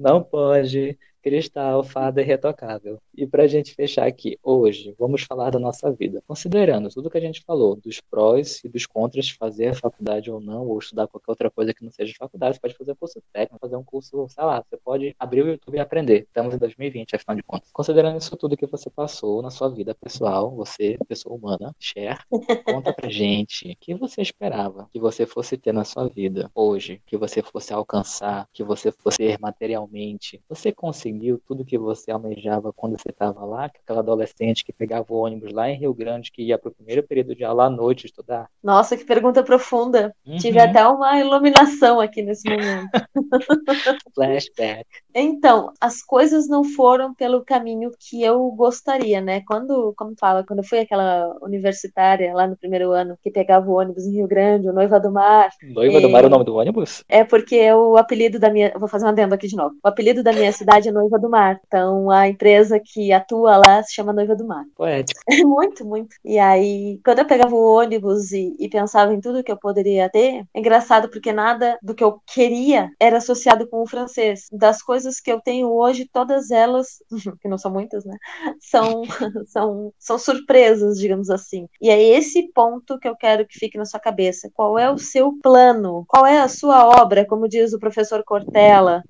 Não 0.02 0.22
pode. 0.22 0.98
Cristal, 1.22 1.84
fada 1.84 2.20
irretocável. 2.20 2.98
E 3.16 3.26
pra 3.26 3.46
gente 3.46 3.74
fechar 3.74 4.06
aqui, 4.06 4.38
hoje, 4.42 4.94
vamos 4.98 5.22
falar 5.22 5.50
da 5.50 5.58
nossa 5.58 5.90
vida. 5.92 6.22
Considerando 6.26 6.88
tudo 6.88 7.08
que 7.08 7.18
a 7.18 7.20
gente 7.20 7.42
falou, 7.46 7.76
dos 7.76 8.00
prós 8.00 8.60
e 8.64 8.68
dos 8.68 8.86
contras 8.86 9.26
de 9.26 9.34
fazer 9.34 9.68
a 9.68 9.74
faculdade 9.74 10.30
ou 10.30 10.40
não, 10.40 10.66
ou 10.66 10.78
estudar 10.78 11.06
qualquer 11.06 11.30
outra 11.30 11.50
coisa 11.50 11.72
que 11.72 11.84
não 11.84 11.90
seja 11.90 12.12
faculdade, 12.18 12.56
você 12.56 12.60
pode 12.60 12.76
fazer 12.76 12.92
um 12.92 12.96
curso 12.96 13.22
técnico, 13.32 13.58
fazer 13.60 13.76
um 13.76 13.84
curso, 13.84 14.26
sei 14.28 14.44
lá, 14.44 14.62
você 14.68 14.76
pode 14.76 15.14
abrir 15.18 15.42
o 15.42 15.48
YouTube 15.48 15.76
e 15.76 15.80
aprender. 15.80 16.22
Estamos 16.22 16.54
em 16.54 16.58
2020, 16.58 17.14
afinal 17.14 17.36
de 17.36 17.42
contas. 17.42 17.70
Considerando 17.72 18.18
isso 18.18 18.36
tudo 18.36 18.56
que 18.56 18.66
você 18.66 18.90
passou 18.90 19.40
na 19.42 19.50
sua 19.50 19.68
vida 19.68 19.94
pessoal, 19.94 20.50
você, 20.50 20.98
pessoa 21.08 21.36
humana, 21.36 21.74
share, 21.78 22.18
conta 22.64 22.92
pra 22.92 23.08
gente 23.10 23.72
o 23.72 23.76
que 23.78 23.94
você 23.94 24.20
esperava 24.20 24.88
que 24.92 24.98
você 24.98 25.24
fosse 25.26 25.56
ter 25.56 25.72
na 25.72 25.84
sua 25.84 26.08
vida 26.08 26.50
hoje, 26.54 27.00
que 27.06 27.16
você 27.16 27.42
fosse 27.42 27.72
alcançar, 27.72 28.48
que 28.52 28.64
você 28.64 28.90
fosse 28.90 29.18
ter 29.18 29.38
materialmente. 29.38 30.40
Você 30.48 30.72
conseguiu 30.72 31.11
tudo 31.46 31.64
que 31.64 31.78
você 31.78 32.10
almejava 32.10 32.72
quando 32.72 32.98
você 32.98 33.10
estava 33.10 33.44
lá, 33.44 33.68
que 33.68 33.78
aquela 33.82 34.00
adolescente 34.00 34.64
que 34.64 34.72
pegava 34.72 35.06
o 35.12 35.16
ônibus 35.16 35.52
lá 35.52 35.68
em 35.70 35.76
Rio 35.78 35.92
Grande, 35.94 36.30
que 36.32 36.42
ia 36.42 36.58
pro 36.58 36.70
primeiro 36.72 37.02
período 37.02 37.34
de 37.34 37.44
aula 37.44 37.64
à 37.66 37.70
noite 37.70 38.06
estudar? 38.06 38.48
Nossa, 38.62 38.96
que 38.96 39.04
pergunta 39.04 39.42
profunda. 39.42 40.14
Tive 40.38 40.58
Uhum. 40.58 40.64
até 40.64 40.86
uma 40.86 41.18
iluminação 41.18 42.00
aqui 42.00 42.22
nesse 42.22 42.48
momento. 42.48 42.88
Flashback. 44.14 44.86
Então, 45.14 45.72
as 45.80 46.02
coisas 46.02 46.48
não 46.48 46.64
foram 46.64 47.14
pelo 47.14 47.44
caminho 47.44 47.90
que 47.98 48.22
eu 48.22 48.50
gostaria, 48.52 49.20
né? 49.20 49.42
Quando, 49.46 49.92
como 49.96 50.14
fala, 50.18 50.44
quando 50.44 50.60
eu 50.60 50.64
fui 50.64 50.78
aquela 50.80 51.36
universitária 51.42 52.32
lá 52.34 52.46
no 52.46 52.56
primeiro 52.56 52.92
ano, 52.92 53.16
que 53.22 53.30
pegava 53.30 53.68
o 53.70 53.74
ônibus 53.78 54.06
em 54.06 54.12
Rio 54.14 54.26
Grande, 54.28 54.68
o 54.68 54.72
Noiva 54.72 54.98
do 54.98 55.10
Mar, 55.12 55.50
Noiva 55.62 56.00
do 56.00 56.08
Mar 56.10 56.24
é 56.24 56.26
o 56.26 56.30
nome 56.30 56.44
do 56.44 56.54
ônibus? 56.54 57.04
é 57.08 57.24
porque 57.24 57.70
o 57.72 57.96
apelido 57.96 58.38
da 58.38 58.50
minha. 58.50 58.72
Vou 58.78 58.88
fazer 58.88 59.04
um 59.04 59.08
adendo 59.08 59.34
aqui 59.34 59.46
de 59.46 59.56
novo. 59.56 59.74
O 59.84 59.88
apelido 59.88 60.22
da 60.22 60.32
minha 60.32 60.52
cidade 60.52 60.88
é 60.88 60.92
Noiva 61.02 61.18
do 61.18 61.28
Mar. 61.28 61.60
Então, 61.66 62.10
a 62.10 62.28
empresa 62.28 62.80
que 62.80 63.12
atua 63.12 63.56
lá 63.56 63.82
se 63.82 63.94
chama 63.94 64.12
Noiva 64.12 64.36
do 64.36 64.46
Mar. 64.46 64.64
Poético. 64.76 65.20
muito, 65.44 65.84
muito. 65.84 66.16
E 66.24 66.38
aí, 66.38 67.00
quando 67.04 67.20
eu 67.20 67.26
pegava 67.26 67.54
o 67.54 67.76
ônibus 67.76 68.32
e, 68.32 68.56
e 68.58 68.68
pensava 68.68 69.12
em 69.12 69.20
tudo 69.20 69.42
que 69.42 69.50
eu 69.50 69.56
poderia 69.56 70.08
ter, 70.08 70.44
é 70.54 70.58
engraçado 70.58 71.08
porque 71.08 71.32
nada 71.32 71.78
do 71.82 71.94
que 71.94 72.04
eu 72.04 72.20
queria 72.26 72.90
era 73.00 73.18
associado 73.18 73.68
com 73.68 73.82
o 73.82 73.86
francês. 73.86 74.46
Das 74.52 74.82
coisas 74.82 75.20
que 75.20 75.30
eu 75.30 75.40
tenho 75.40 75.68
hoje, 75.70 76.08
todas 76.12 76.50
elas, 76.50 77.02
que 77.40 77.48
não 77.48 77.58
são 77.58 77.72
muitas, 77.72 78.04
né? 78.04 78.16
São, 78.60 79.02
são, 79.46 79.92
são 79.98 80.18
surpresas, 80.18 80.98
digamos 80.98 81.28
assim. 81.28 81.66
E 81.80 81.90
é 81.90 82.00
esse 82.00 82.50
ponto 82.52 82.98
que 82.98 83.06
eu 83.06 83.14
quero 83.16 83.46
que 83.46 83.58
fique 83.58 83.76
na 83.76 83.84
sua 83.84 84.00
cabeça. 84.00 84.50
Qual 84.54 84.78
é 84.78 84.90
o 84.90 84.98
seu 84.98 85.32
plano? 85.42 86.04
Qual 86.08 86.24
é 86.24 86.38
a 86.38 86.48
sua 86.48 86.86
obra, 87.02 87.26
como 87.26 87.48
diz 87.48 87.72
o 87.72 87.78
professor 87.78 88.22
Cortella? 88.24 89.02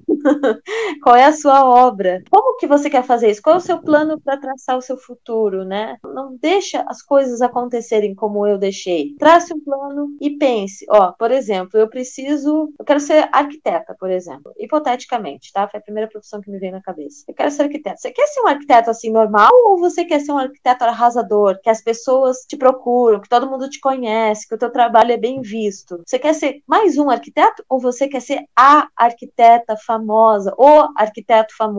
Qual 1.02 1.14
é 1.14 1.24
a 1.24 1.33
sua 1.33 1.64
obra? 1.64 1.82
Como 2.31 2.57
que 2.57 2.66
você 2.66 2.88
quer 2.88 3.03
fazer 3.03 3.31
isso? 3.31 3.42
Qual 3.42 3.57
é 3.57 3.59
o 3.59 3.61
seu 3.61 3.83
plano 3.83 4.21
para 4.21 4.37
traçar 4.37 4.77
o 4.77 4.83
seu 4.83 4.97
futuro, 4.97 5.64
né? 5.64 5.97
Não 6.05 6.37
deixa 6.37 6.85
as 6.87 7.03
coisas 7.03 7.42
acontecerem 7.42 8.14
como 8.14 8.47
eu 8.47 8.57
deixei. 8.57 9.14
Trace 9.18 9.53
um 9.53 9.61
plano 9.61 10.16
e 10.21 10.37
pense, 10.37 10.87
ó, 10.88 11.12
por 11.12 11.31
exemplo, 11.31 11.79
eu 11.79 11.88
preciso, 11.88 12.73
eu 12.79 12.85
quero 12.85 13.01
ser 13.01 13.29
arquiteta, 13.33 13.97
por 13.99 14.11
exemplo, 14.11 14.53
hipoteticamente, 14.57 15.53
tá? 15.53 15.68
Foi 15.68 15.81
a 15.81 15.83
primeira 15.83 16.09
profissão 16.09 16.40
que 16.40 16.51
me 16.51 16.59
veio 16.59 16.73
na 16.73 16.81
cabeça. 16.81 17.25
Eu 17.27 17.35
quero 17.35 17.51
ser 17.51 17.62
arquiteta. 17.62 17.97
Você 17.97 18.12
quer 18.12 18.27
ser 18.29 18.40
um 18.42 18.47
arquiteto 18.47 18.90
assim 18.90 19.11
normal 19.11 19.51
ou 19.64 19.79
você 19.79 20.05
quer 20.05 20.21
ser 20.21 20.33
um 20.33 20.38
arquiteto 20.38 20.85
arrasador, 20.85 21.59
que 21.62 21.71
as 21.71 21.83
pessoas 21.83 22.38
te 22.49 22.57
procuram, 22.57 23.21
que 23.21 23.29
todo 23.29 23.51
mundo 23.51 23.68
te 23.68 23.81
conhece, 23.81 24.47
que 24.49 24.55
o 24.55 24.59
teu 24.59 24.71
trabalho 24.71 25.12
é 25.12 25.16
bem 25.16 25.40
visto? 25.40 26.01
Você 26.07 26.18
quer 26.18 26.35
ser 26.35 26.62
mais 26.66 26.97
um 26.97 27.11
arquiteto 27.11 27.64
ou 27.68 27.81
você 27.81 28.07
quer 28.07 28.21
ser 28.21 28.45
a 28.57 28.88
arquiteta 28.97 29.77
famosa, 29.77 30.55
o 30.57 30.88
arquiteto 30.97 31.57
famoso 31.57 31.72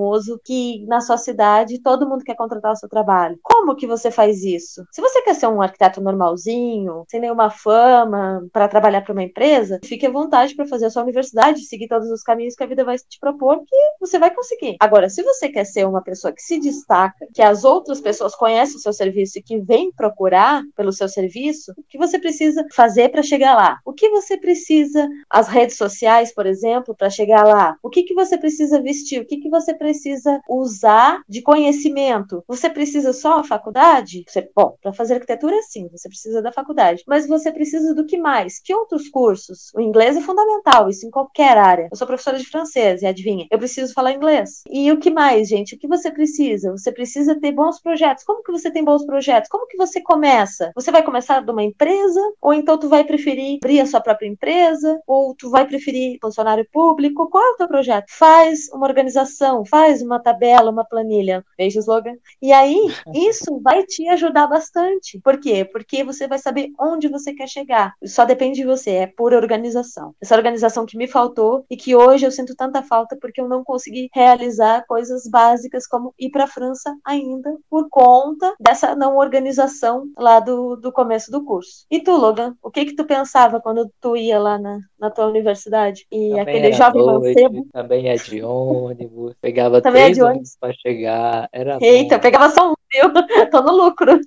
que 0.43 0.85
na 0.87 1.01
sua 1.01 1.17
cidade 1.17 1.81
todo 1.81 2.07
mundo 2.07 2.23
quer 2.23 2.35
contratar 2.35 2.73
o 2.73 2.75
seu 2.75 2.89
trabalho? 2.89 3.37
Como 3.41 3.75
que 3.75 3.87
você 3.87 4.09
faz 4.11 4.43
isso? 4.43 4.85
Se 4.91 5.01
você 5.01 5.21
quer 5.21 5.35
ser 5.35 5.47
um 5.47 5.61
arquiteto 5.61 6.01
normalzinho, 6.01 7.03
sem 7.09 7.19
nenhuma 7.19 7.49
fama, 7.49 8.45
para 8.51 8.67
trabalhar 8.67 9.01
para 9.01 9.13
uma 9.13 9.23
empresa, 9.23 9.79
fique 9.83 10.05
à 10.05 10.11
vontade 10.11 10.55
para 10.55 10.67
fazer 10.67 10.85
a 10.85 10.89
sua 10.89 11.03
universidade, 11.03 11.65
seguir 11.65 11.87
todos 11.87 12.09
os 12.09 12.23
caminhos 12.23 12.55
que 12.55 12.63
a 12.63 12.67
vida 12.67 12.83
vai 12.83 12.97
te 12.97 13.19
propor, 13.19 13.59
que 13.65 13.75
você 13.99 14.19
vai 14.19 14.33
conseguir. 14.33 14.75
Agora, 14.79 15.09
se 15.09 15.23
você 15.23 15.49
quer 15.49 15.65
ser 15.65 15.85
uma 15.87 16.01
pessoa 16.01 16.33
que 16.33 16.41
se 16.41 16.59
destaca, 16.59 17.25
que 17.33 17.41
as 17.41 17.63
outras 17.63 18.01
pessoas 18.01 18.35
conhecem 18.35 18.77
o 18.77 18.79
seu 18.79 18.93
serviço 18.93 19.39
e 19.39 19.43
que 19.43 19.59
vêm 19.59 19.91
procurar 19.91 20.63
pelo 20.75 20.91
seu 20.91 21.07
serviço, 21.07 21.71
o 21.77 21.83
que 21.87 21.97
você 21.97 22.19
precisa 22.19 22.65
fazer 22.73 23.09
para 23.09 23.23
chegar 23.23 23.55
lá? 23.55 23.79
O 23.85 23.93
que 23.93 24.09
você 24.09 24.37
precisa, 24.37 25.07
as 25.29 25.47
redes 25.47 25.77
sociais, 25.77 26.33
por 26.33 26.45
exemplo, 26.45 26.95
para 26.95 27.09
chegar 27.09 27.43
lá? 27.43 27.75
O 27.81 27.89
que, 27.89 28.03
que 28.03 28.13
você 28.13 28.37
precisa 28.37 28.81
vestir? 28.81 29.21
O 29.21 29.25
que, 29.25 29.37
que 29.37 29.49
você 29.49 29.73
precisa 29.83 30.39
usar 30.49 31.21
de 31.27 31.41
conhecimento? 31.41 32.41
Você 32.47 32.69
precisa 32.69 33.11
só 33.11 33.39
a 33.39 33.43
faculdade? 33.43 34.23
Você, 34.25 34.49
bom, 34.55 34.77
para 34.81 34.93
fazer 34.93 35.15
arquitetura, 35.15 35.61
sim, 35.63 35.89
você 35.91 36.07
precisa 36.07 36.41
da 36.41 36.53
faculdade. 36.53 37.03
Mas 37.05 37.27
você 37.27 37.51
precisa 37.51 37.93
do 37.93 38.05
que 38.05 38.17
mais? 38.17 38.59
Que 38.59 38.73
outros 38.73 39.09
cursos? 39.09 39.73
O 39.75 39.81
inglês 39.81 40.15
é 40.15 40.21
fundamental, 40.21 40.89
isso 40.89 41.05
em 41.05 41.11
qualquer 41.11 41.57
área. 41.57 41.89
Eu 41.91 41.97
sou 41.97 42.07
professora 42.07 42.37
de 42.37 42.45
francês, 42.45 43.01
e 43.01 43.05
adivinha? 43.05 43.45
Eu 43.51 43.59
preciso 43.59 43.93
falar 43.93 44.13
inglês. 44.13 44.63
E 44.69 44.89
o 44.89 44.97
que 44.97 45.11
mais, 45.11 45.49
gente? 45.49 45.75
O 45.75 45.77
que 45.77 45.87
você 45.87 46.09
precisa? 46.09 46.71
Você 46.71 46.93
precisa 46.93 47.37
ter 47.37 47.51
bons 47.51 47.81
projetos. 47.81 48.23
Como 48.23 48.41
que 48.41 48.53
você 48.53 48.71
tem 48.71 48.85
bons 48.85 49.05
projetos? 49.05 49.49
Como 49.49 49.67
que 49.67 49.75
você 49.75 49.99
começa? 50.01 50.71
Você 50.75 50.91
vai 50.91 51.03
começar 51.03 51.41
de 51.41 51.51
uma 51.51 51.63
empresa? 51.63 52.21
Ou 52.41 52.53
então 52.53 52.77
tu 52.77 52.87
vai 52.87 53.03
preferir 53.03 53.59
abrir 53.61 53.81
a 53.81 53.85
sua 53.85 53.99
própria 53.99 54.27
empresa? 54.27 55.01
Ou 55.05 55.35
tu 55.35 55.49
vai 55.49 55.67
preferir 55.67 56.17
funcionário 56.21 56.65
público? 56.71 57.29
Qual 57.29 57.43
é 57.43 57.49
o 57.49 57.57
teu 57.57 57.67
projeto? 57.67 58.05
Faz 58.09 58.69
uma 58.71 58.87
organização, 58.87 59.62
faz 59.65 60.01
uma 60.01 60.19
tabela, 60.19 60.71
uma 60.71 60.85
planilha. 60.85 61.43
Beijo, 61.57 61.79
slogan. 61.79 62.15
E 62.41 62.51
aí, 62.51 62.75
isso 63.13 63.59
vai 63.61 63.83
te 63.83 64.07
ajudar 64.09 64.47
bastante. 64.47 65.19
Por 65.19 65.39
quê? 65.39 65.65
Porque 65.65 66.03
você 66.03 66.27
vai 66.27 66.39
saber 66.39 66.71
onde 66.79 67.07
você 67.07 67.33
quer 67.33 67.47
chegar. 67.47 67.93
Só 68.05 68.25
depende 68.25 68.61
de 68.61 68.65
você, 68.65 68.91
é 68.91 69.07
pura 69.07 69.37
organização. 69.37 70.13
Essa 70.21 70.35
organização 70.35 70.85
que 70.85 70.97
me 70.97 71.07
faltou 71.07 71.65
e 71.69 71.77
que 71.77 71.95
hoje 71.95 72.25
eu 72.25 72.31
sinto 72.31 72.55
tanta 72.55 72.83
falta 72.83 73.17
porque 73.19 73.41
eu 73.41 73.47
não 73.47 73.63
consegui 73.63 74.09
realizar 74.13 74.85
coisas 74.87 75.27
básicas 75.27 75.87
como 75.87 76.13
ir 76.19 76.29
para 76.29 76.45
a 76.45 76.47
França 76.47 76.95
ainda 77.05 77.55
por 77.69 77.87
conta 77.89 78.53
dessa 78.59 78.95
não 78.95 79.17
organização 79.17 80.05
lá 80.17 80.39
do, 80.39 80.75
do 80.75 80.91
começo 80.91 81.31
do 81.31 81.43
curso. 81.43 81.85
E 81.89 81.99
tu, 81.99 82.15
Logan, 82.15 82.55
o 82.61 82.69
que 82.69 82.85
que 82.85 82.95
tu 82.95 83.05
pensava 83.05 83.59
quando 83.59 83.89
tu 83.99 84.15
ia 84.15 84.39
lá 84.39 84.57
na, 84.57 84.79
na 84.99 85.09
tua 85.09 85.27
universidade? 85.27 86.05
E 86.11 86.29
Também 86.29 86.41
aquele 86.41 86.73
jovem 86.73 87.05
noite, 87.05 87.41
mancebo. 87.41 87.67
Também 87.71 88.09
é 88.09 88.15
de 88.15 88.41
ônibus. 88.43 89.35
Pegava 89.53 89.81
Também 89.83 90.01
é 90.01 90.05
três 90.05 90.17
de 90.17 90.23
ônibus. 90.23 90.57
pra 90.59 90.73
chegar. 90.73 91.47
Era 91.53 91.77
Eita, 91.79 92.15
eu 92.15 92.17
bom. 92.17 92.21
pegava 92.23 92.49
só 92.49 92.71
um, 92.71 92.73
viu? 92.91 93.13
Tô 93.51 93.61
no 93.61 93.71
lucro. 93.71 94.19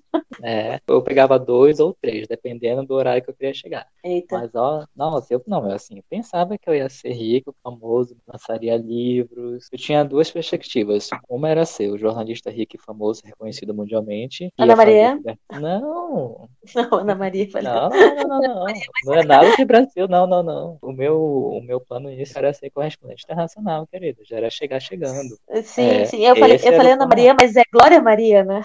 É, 0.43 0.81
eu 0.87 1.03
pegava 1.03 1.39
dois 1.39 1.81
ou 1.81 1.95
três, 2.01 2.27
dependendo 2.29 2.85
do 2.85 2.95
horário 2.95 3.23
que 3.23 3.31
eu 3.31 3.35
queria 3.35 3.55
chegar. 3.55 3.87
Eita. 4.05 4.39
Mas, 4.39 4.55
ó, 4.55 4.85
nossa, 4.95 5.33
eu 5.33 5.43
não, 5.47 5.67
eu 5.69 5.75
assim, 5.75 5.97
eu 5.97 6.05
pensava 6.09 6.59
que 6.59 6.69
eu 6.69 6.75
ia 6.75 6.89
ser 6.89 7.13
rico, 7.13 7.55
famoso, 7.63 8.17
lançaria 8.27 8.77
livros. 8.77 9.69
Eu 9.73 9.79
tinha 9.79 10.05
duas 10.05 10.31
perspectivas. 10.31 11.09
Uma 11.29 11.49
era 11.49 11.65
ser 11.65 11.91
o 11.91 11.99
jornalista 11.99 12.51
rico 12.51 12.77
e 12.77 12.79
famoso, 12.81 13.23
reconhecido 13.25 13.75
mundialmente. 13.75 14.53
Ana 14.59 14.73
ia 14.73 14.77
fazer 14.77 14.87
Maria? 14.87 15.17
cobertura- 15.17 15.39
Não, 15.61 16.49
Não, 16.75 16.99
Ana 16.99 17.15
Maria 17.15 17.51
falei. 17.51 17.69
Não, 17.69 17.89
não, 17.91 18.15
não, 18.17 18.27
não, 18.29 18.39
não. 18.39 18.67
Não 19.05 19.15
é 19.15 19.25
nada 19.25 19.51
de 19.57 19.65
Brasil, 19.65 20.09
não, 20.09 20.27
não, 20.27 20.43
não. 20.43 20.79
O 20.83 20.93
meu, 20.93 21.19
o 21.21 21.63
meu 21.63 21.81
plano 21.81 22.11
inicial 22.11 22.45
era 22.45 22.53
ser 22.53 22.71
correspondente 22.71 23.25
internacional, 23.25 23.87
querido. 23.87 24.23
Já 24.25 24.37
era 24.37 24.51
chegar 24.51 24.81
chegando. 24.81 25.37
Sim, 25.63 25.89
É, 25.89 26.05
sim. 26.05 26.25
Eu 26.25 26.37
falei, 26.37 26.57
eu 26.57 26.73
falei 26.73 26.93
Ana. 26.93 27.07
Maria, 27.07 27.35
mas 27.35 27.57
é 27.57 27.63
Glória 27.73 28.01
Maria, 28.03 28.45
né? 28.45 28.63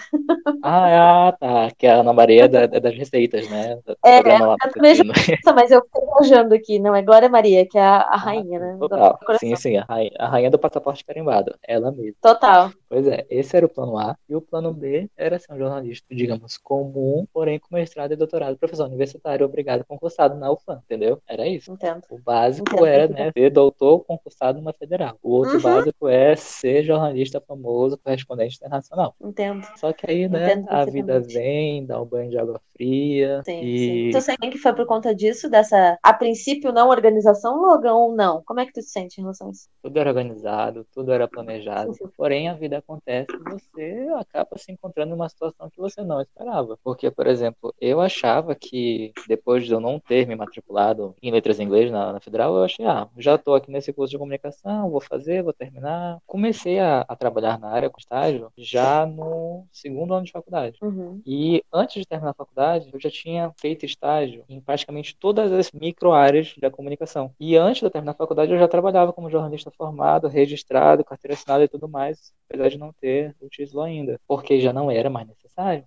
Ah, 0.64 1.30
ah, 1.30 1.38
tá. 1.42 1.68
Que 1.78 1.88
a 1.88 1.96
Ana 2.00 2.14
Maria 2.14 2.46
é 2.46 2.48
da- 2.48 2.62
é 2.64 2.80
das 2.80 2.96
receitas, 2.96 3.50
né? 3.50 3.78
Do 3.86 3.98
É, 4.06 4.22
programa. 4.22 4.56
Nossa, 4.78 5.54
mas 5.54 5.72
eu 5.72 5.82
fiquei 5.84 6.02
viajando 6.20 6.54
aqui, 6.54 6.80
não 6.80 6.96
é 6.96 7.02
Glória 7.02 7.28
Maria, 7.28 7.66
que 7.66 7.78
é 7.78 7.82
a, 7.82 7.98
a 8.02 8.16
rainha, 8.16 8.60
né? 8.60 8.78
Total. 8.80 9.20
Sim, 9.39 9.56
sim, 9.56 9.78
a 9.78 9.84
rainha, 9.84 10.12
a 10.20 10.28
rainha 10.28 10.50
do 10.52 10.60
passaporte 10.60 11.04
carimbado. 11.04 11.54
Ela 11.68 11.92
mesma. 11.92 12.14
Total. 12.22 12.72
Pois 12.88 13.08
é, 13.08 13.26
esse 13.30 13.56
era 13.56 13.66
o 13.66 13.70
plano 13.70 13.98
A. 13.98 14.16
E 14.30 14.36
o 14.36 14.42
plano 14.42 14.74
B 14.74 15.10
era 15.18 15.39
ser 15.39 15.54
um 15.54 15.58
jornalista, 15.58 16.06
digamos, 16.14 16.58
comum, 16.58 17.26
porém 17.34 17.58
com 17.58 17.74
mestrado 17.74 18.12
e 18.12 18.16
doutorado, 18.18 18.58
professor 18.58 18.86
universitário, 18.88 19.46
obrigado, 19.46 19.84
concursado 19.86 20.36
na 20.38 20.52
UFAM, 20.52 20.82
entendeu? 20.86 21.20
Era 21.28 21.48
isso. 21.48 21.72
Entendo. 21.72 22.02
O 22.12 22.20
básico 22.20 22.68
Entendo, 22.70 22.86
era, 22.86 23.08
né, 23.08 23.32
ser 23.32 23.50
doutor 23.50 24.00
concursado 24.06 24.60
numa 24.60 24.74
federal. 24.74 25.16
O 25.24 25.32
outro 25.32 25.56
Uhum. 25.56 25.62
básico 25.62 26.08
é 26.08 26.36
ser 26.36 26.84
jornalista 26.84 27.42
famoso, 27.42 27.98
correspondente 27.98 28.58
internacional. 28.58 29.16
Entendo. 29.22 29.66
Só 29.78 29.92
que 29.94 30.10
aí, 30.10 30.28
né, 30.28 30.52
Entendo 30.54 30.68
a 30.70 30.84
vida. 30.86 31.22
Vem, 31.34 31.86
dá 31.86 32.01
um 32.01 32.05
banho 32.05 32.29
de 32.29 32.38
água 32.38 32.61
fria 32.73 33.41
Sim, 33.45 33.61
e 33.61 33.77
sim. 33.77 34.11
Tu 34.11 34.21
sente 34.21 34.49
que 34.49 34.57
foi 34.57 34.73
por 34.73 34.86
conta 34.86 35.13
disso, 35.13 35.49
dessa, 35.49 35.97
a 36.01 36.13
princípio, 36.13 36.71
não 36.71 36.89
organização, 36.89 37.59
Logan, 37.61 37.93
ou 37.93 38.15
não? 38.15 38.43
Como 38.43 38.59
é 38.59 38.65
que 38.65 38.73
tu 38.73 38.82
te 38.82 38.89
sente 38.89 39.19
em 39.19 39.21
relação 39.23 39.47
a 39.47 39.51
isso? 39.51 39.69
tudo 39.82 39.99
era 39.99 40.09
organizado, 40.09 40.86
tudo 40.93 41.11
era 41.11 41.27
planejado. 41.27 41.93
Porém, 42.15 42.47
a 42.47 42.53
vida 42.53 42.77
acontece 42.77 43.32
e 43.34 43.51
você 43.51 44.07
acaba 44.15 44.57
se 44.57 44.71
encontrando 44.71 45.11
numa 45.11 45.27
situação 45.27 45.69
que 45.69 45.79
você 45.79 46.03
não 46.03 46.21
esperava. 46.21 46.77
Porque, 46.84 47.09
por 47.09 47.27
exemplo, 47.27 47.73
eu 47.79 47.99
achava 47.99 48.53
que 48.53 49.11
depois 49.27 49.65
de 49.65 49.73
eu 49.73 49.79
não 49.79 49.99
ter 49.99 50.27
me 50.27 50.36
matriculado 50.36 51.15
em 51.21 51.32
letras 51.32 51.59
em 51.59 51.63
inglês 51.63 51.91
na, 51.91 52.13
na 52.13 52.19
federal, 52.19 52.55
eu 52.55 52.63
achei, 52.63 52.86
ah, 52.86 53.07
já 53.17 53.36
estou 53.36 53.55
aqui 53.55 53.71
nesse 53.71 53.91
curso 53.91 54.11
de 54.11 54.17
comunicação, 54.17 54.89
vou 54.89 55.01
fazer, 55.01 55.43
vou 55.43 55.53
terminar. 55.53 56.19
Comecei 56.27 56.79
a, 56.79 57.03
a 57.07 57.15
trabalhar 57.15 57.59
na 57.59 57.69
área 57.69 57.89
com 57.89 57.99
estágio 57.99 58.51
já 58.57 59.05
no 59.05 59.65
segundo 59.71 60.13
ano 60.13 60.25
de 60.25 60.32
faculdade. 60.32 60.77
Uhum. 60.82 61.20
E 61.26 61.63
antes 61.74 62.01
de 62.01 62.07
terminar 62.07 62.32
a 62.32 62.34
faculdade, 62.34 62.89
eu 62.93 62.99
já 62.99 63.09
tinha 63.09 63.51
feito 63.59 63.86
estágio 63.86 64.43
em 64.49 64.59
praticamente 64.61 65.15
todas 65.15 65.51
as 65.51 65.72
micro-áreas 65.72 66.53
da 66.57 66.69
comunicação. 66.72 67.34
E 67.39 67.55
antes 67.57 67.82
de 67.82 67.89
terminar 67.89 68.11
a 68.13 68.15
faculdade, 68.15 68.51
eu 68.51 68.59
já 68.59 68.67
trabalhava 68.67 69.13
como 69.13 69.30
jornalista 69.30 69.72
formado, 69.72 70.28
registrado, 70.28 71.03
carteira 71.05 71.34
assinada 71.36 71.63
e 71.63 71.67
tudo 71.67 71.88
mais, 71.88 72.34
apesar 72.49 72.69
de 72.69 72.78
não 72.78 72.93
ter 72.93 73.36
o 73.39 73.49
título 73.49 73.82
ainda, 73.84 74.19
porque 74.28 74.59
já 74.59 74.72
não 74.74 74.89
era 74.91 75.09
mais 75.09 75.28
necessário. 75.28 75.41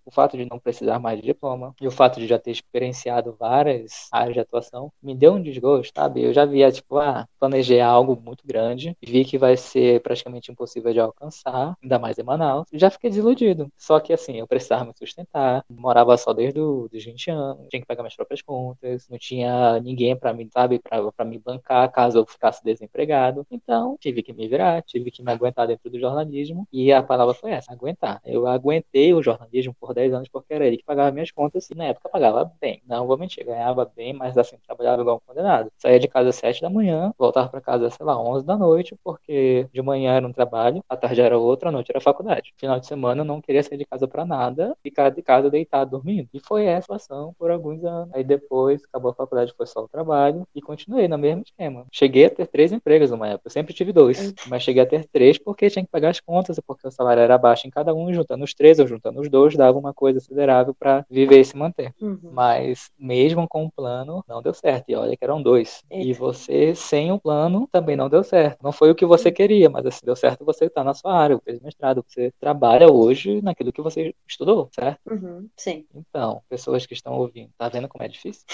O 0.05 0.11
fato 0.11 0.37
de 0.37 0.45
não 0.45 0.59
precisar 0.59 0.99
mais 0.99 1.19
de 1.21 1.27
diploma 1.27 1.75
e 1.81 1.87
o 1.87 1.91
fato 1.91 2.21
de 2.21 2.27
já 2.27 2.39
ter 2.39 2.51
experienciado 2.51 3.35
várias 3.39 4.09
áreas 4.13 4.35
de 4.35 4.41
atuação 4.41 4.93
me 5.03 5.15
deu 5.15 5.35
um 5.35 5.43
desgosto, 5.43 5.93
sabe? 5.97 6.23
Eu 6.23 6.33
já 6.33 6.45
via, 6.45 6.71
tipo, 6.71 6.99
ah, 6.99 7.27
planejei 7.41 7.81
algo 7.81 8.21
muito 8.21 8.47
grande, 8.47 8.97
vi 9.03 9.25
que 9.25 9.39
vai 9.39 9.57
ser 9.57 10.01
praticamente 10.03 10.53
impossível 10.53 10.93
de 10.93 11.01
alcançar, 11.01 11.75
ainda 11.83 11.99
mais 11.99 12.19
em 12.19 12.23
Manaus, 12.23 12.67
já 12.73 12.91
fiquei 12.91 13.11
desiludido. 13.11 13.71
Só 13.79 13.99
que, 14.01 14.13
assim, 14.13 14.37
eu 14.37 14.47
precisava 14.47 14.85
me 14.85 14.93
sustentar, 14.97 15.65
morava 15.69 16.17
só 16.17 16.33
desde 16.33 16.61
os 16.61 16.91
20 16.93 17.31
anos, 17.31 17.67
tinha 17.69 17.81
que 17.81 17.87
pagar 17.87 18.03
minhas 18.03 18.17
próprias 18.17 18.43
contas, 18.43 19.09
não 19.09 19.19
tinha 19.19 19.81
ninguém 19.81 20.17
para 20.17 20.33
me, 20.33 20.49
sabe, 20.53 20.79
para 20.79 21.25
me 21.25 21.39
bancar 21.39 21.91
caso 21.91 22.19
eu 22.19 22.27
ficasse 22.27 22.63
desempregado. 22.63 23.47
Então, 23.51 23.97
tive 24.01 24.23
que 24.23 24.33
me 24.33 24.47
virar, 24.49 24.83
tive 24.83 25.11
que 25.11 25.23
me 25.23 25.33
aguentar 25.33 25.67
dentro 25.67 25.91
do 25.91 25.99
jornalismo, 25.99 26.67
e 26.73 26.93
a 26.93 27.03
palavra 27.03 27.35
foi 27.35 27.53
essa, 27.53 27.73
aguentar. 27.73 28.21
Eu 28.25 28.47
aguentei 28.47 29.13
o 29.15 29.23
jornalismo 29.23 29.54
por 29.81 29.95
10 29.95 30.13
anos 30.13 30.29
porque 30.29 30.53
era 30.55 30.67
ele 30.67 30.77
que 30.79 30.85
pagava 30.85 31.11
minhas 31.11 31.31
contas, 31.31 31.69
e 31.71 31.75
na 31.75 31.87
época 31.87 32.09
pagava 32.09 32.51
bem. 32.61 32.83
Não 32.87 33.07
vou 33.07 33.19
mentir, 33.19 33.45
ganhava 33.45 33.85
bem, 33.85 34.13
mas 34.13 34.37
assim, 34.39 34.57
trabalhava 34.67 35.03
igual 35.03 35.17
um 35.17 35.27
condenado. 35.27 35.71
Saía 35.77 35.99
de 35.99 36.09
casa 36.09 36.31
às 36.31 36.37
7 36.37 36.61
da 36.63 36.71
manhã, 36.71 37.13
voltava 37.19 37.49
para 37.49 37.61
casa, 37.61 37.91
sei 37.91 38.05
lá, 38.07 38.19
11 38.21 38.45
da 38.45 38.57
noite, 38.57 38.97
porque 39.03 39.69
de 39.73 39.83
manhã 39.83 40.15
era 40.15 40.27
um 40.27 40.33
trabalho, 40.33 40.83
à 40.89 40.97
tarde 40.97 41.21
era 41.21 41.39
outro, 41.39 41.69
à 41.69 41.73
noite 41.73 41.91
era 41.91 42.01
faculdade. 42.01 42.53
Final 42.57 42.81
de 42.81 42.87
semana 42.87 43.23
eu 43.23 43.25
não 43.25 43.41
queria 43.41 43.63
sair 43.63 43.79
de 43.79 43.85
casa 43.85 44.07
para 44.09 44.25
nada, 44.25 44.77
ficar 44.83 45.11
de 45.11 45.23
casa 45.23 45.51
deitado 45.51 45.91
dormindo. 45.93 46.29
E 46.33 46.41
foi 46.41 46.65
essa 46.65 46.95
a 46.95 46.99
situação 46.99 47.35
por 47.39 47.51
alguns 47.51 47.85
anos. 47.85 48.15
Aí 48.15 48.25
depois 48.25 48.83
acabou 48.85 49.11
a 49.11 49.15
faculdade, 49.15 49.55
foi 49.57 49.67
só 49.67 49.85
o 49.85 49.89
trabalho 49.89 50.47
e 50.55 50.61
continuei 50.61 51.09
no 51.09 51.19
mesmo 51.19 51.43
esquema. 51.43 51.87
Cheguei 51.93 52.27
a 52.27 52.31
ter 52.31 52.47
três 52.47 52.73
empregos 52.73 53.11
numa 53.11 53.29
época. 53.29 53.49
Eu 53.49 53.51
sempre 53.51 53.75
tive 53.75 53.93
dois, 53.93 54.35
mas 54.49 54.63
cheguei 54.63 54.83
a 54.83 54.87
ter 54.87 55.05
três 55.07 55.39
porque 55.39 55.69
tinha 55.71 55.85
que 55.85 55.91
pagar 55.91 56.11
as 56.11 56.21
contas, 56.21 56.59
porque 56.67 56.87
o 56.87 56.91
salário 56.91 57.21
era 57.23 57.37
baixo 57.39 57.67
em 57.67 57.71
cada 57.71 57.95
um, 57.95 58.13
juntando 58.13 58.45
os 58.45 58.55
três 58.55 58.79
ou 58.79 58.87
juntando 58.87 59.21
os 59.21 59.29
dois, 59.29 59.44
dava 59.53 59.79
uma 59.79 59.93
coisa 59.93 60.19
considerável 60.19 60.75
para 60.75 61.05
viver 61.11 61.41
e 61.41 61.45
se 61.45 61.57
manter. 61.57 61.93
Uhum. 62.01 62.19
Mas 62.31 62.91
mesmo 62.99 63.47
com 63.47 63.65
o 63.67 63.71
plano, 63.71 64.25
não 64.27 64.41
deu 64.41 64.55
certo. 64.55 64.85
E 64.89 64.95
olha 64.95 65.17
que 65.17 65.25
eram 65.25 65.43
dois. 65.43 65.83
E 65.91 66.09
Eita. 66.09 66.19
você, 66.19 66.75
sem 66.75 67.13
o 67.13 67.19
plano, 67.21 67.69
também 67.71 67.97
não 67.97 68.09
deu 68.09 68.25
certo. 68.25 68.63
Não 68.63 68.73
foi 68.73 68.91
o 68.91 68.95
que 68.95 69.05
você 69.05 69.31
queria, 69.31 69.69
mas 69.69 69.85
assim, 69.85 70.01
deu 70.05 70.17
certo 70.17 70.45
você 70.45 70.65
estar 70.67 70.83
na 70.85 70.95
sua 70.95 71.15
área, 71.15 71.39
fez 71.45 71.61
mestrado, 71.61 72.03
você 72.07 72.33
trabalha 72.41 72.91
hoje 72.91 73.43
naquilo 73.43 73.73
que 73.73 73.83
você 73.83 74.15
estudou, 74.27 74.69
certo? 74.73 75.01
Uhum. 75.11 75.49
Sim. 75.57 75.85
Então, 75.95 76.41
pessoas 76.49 76.87
que 76.87 76.95
estão 76.95 77.13
ouvindo, 77.15 77.51
tá 77.59 77.69
vendo 77.69 77.89
como 77.89 78.03
é 78.05 78.09
difícil? 78.09 78.45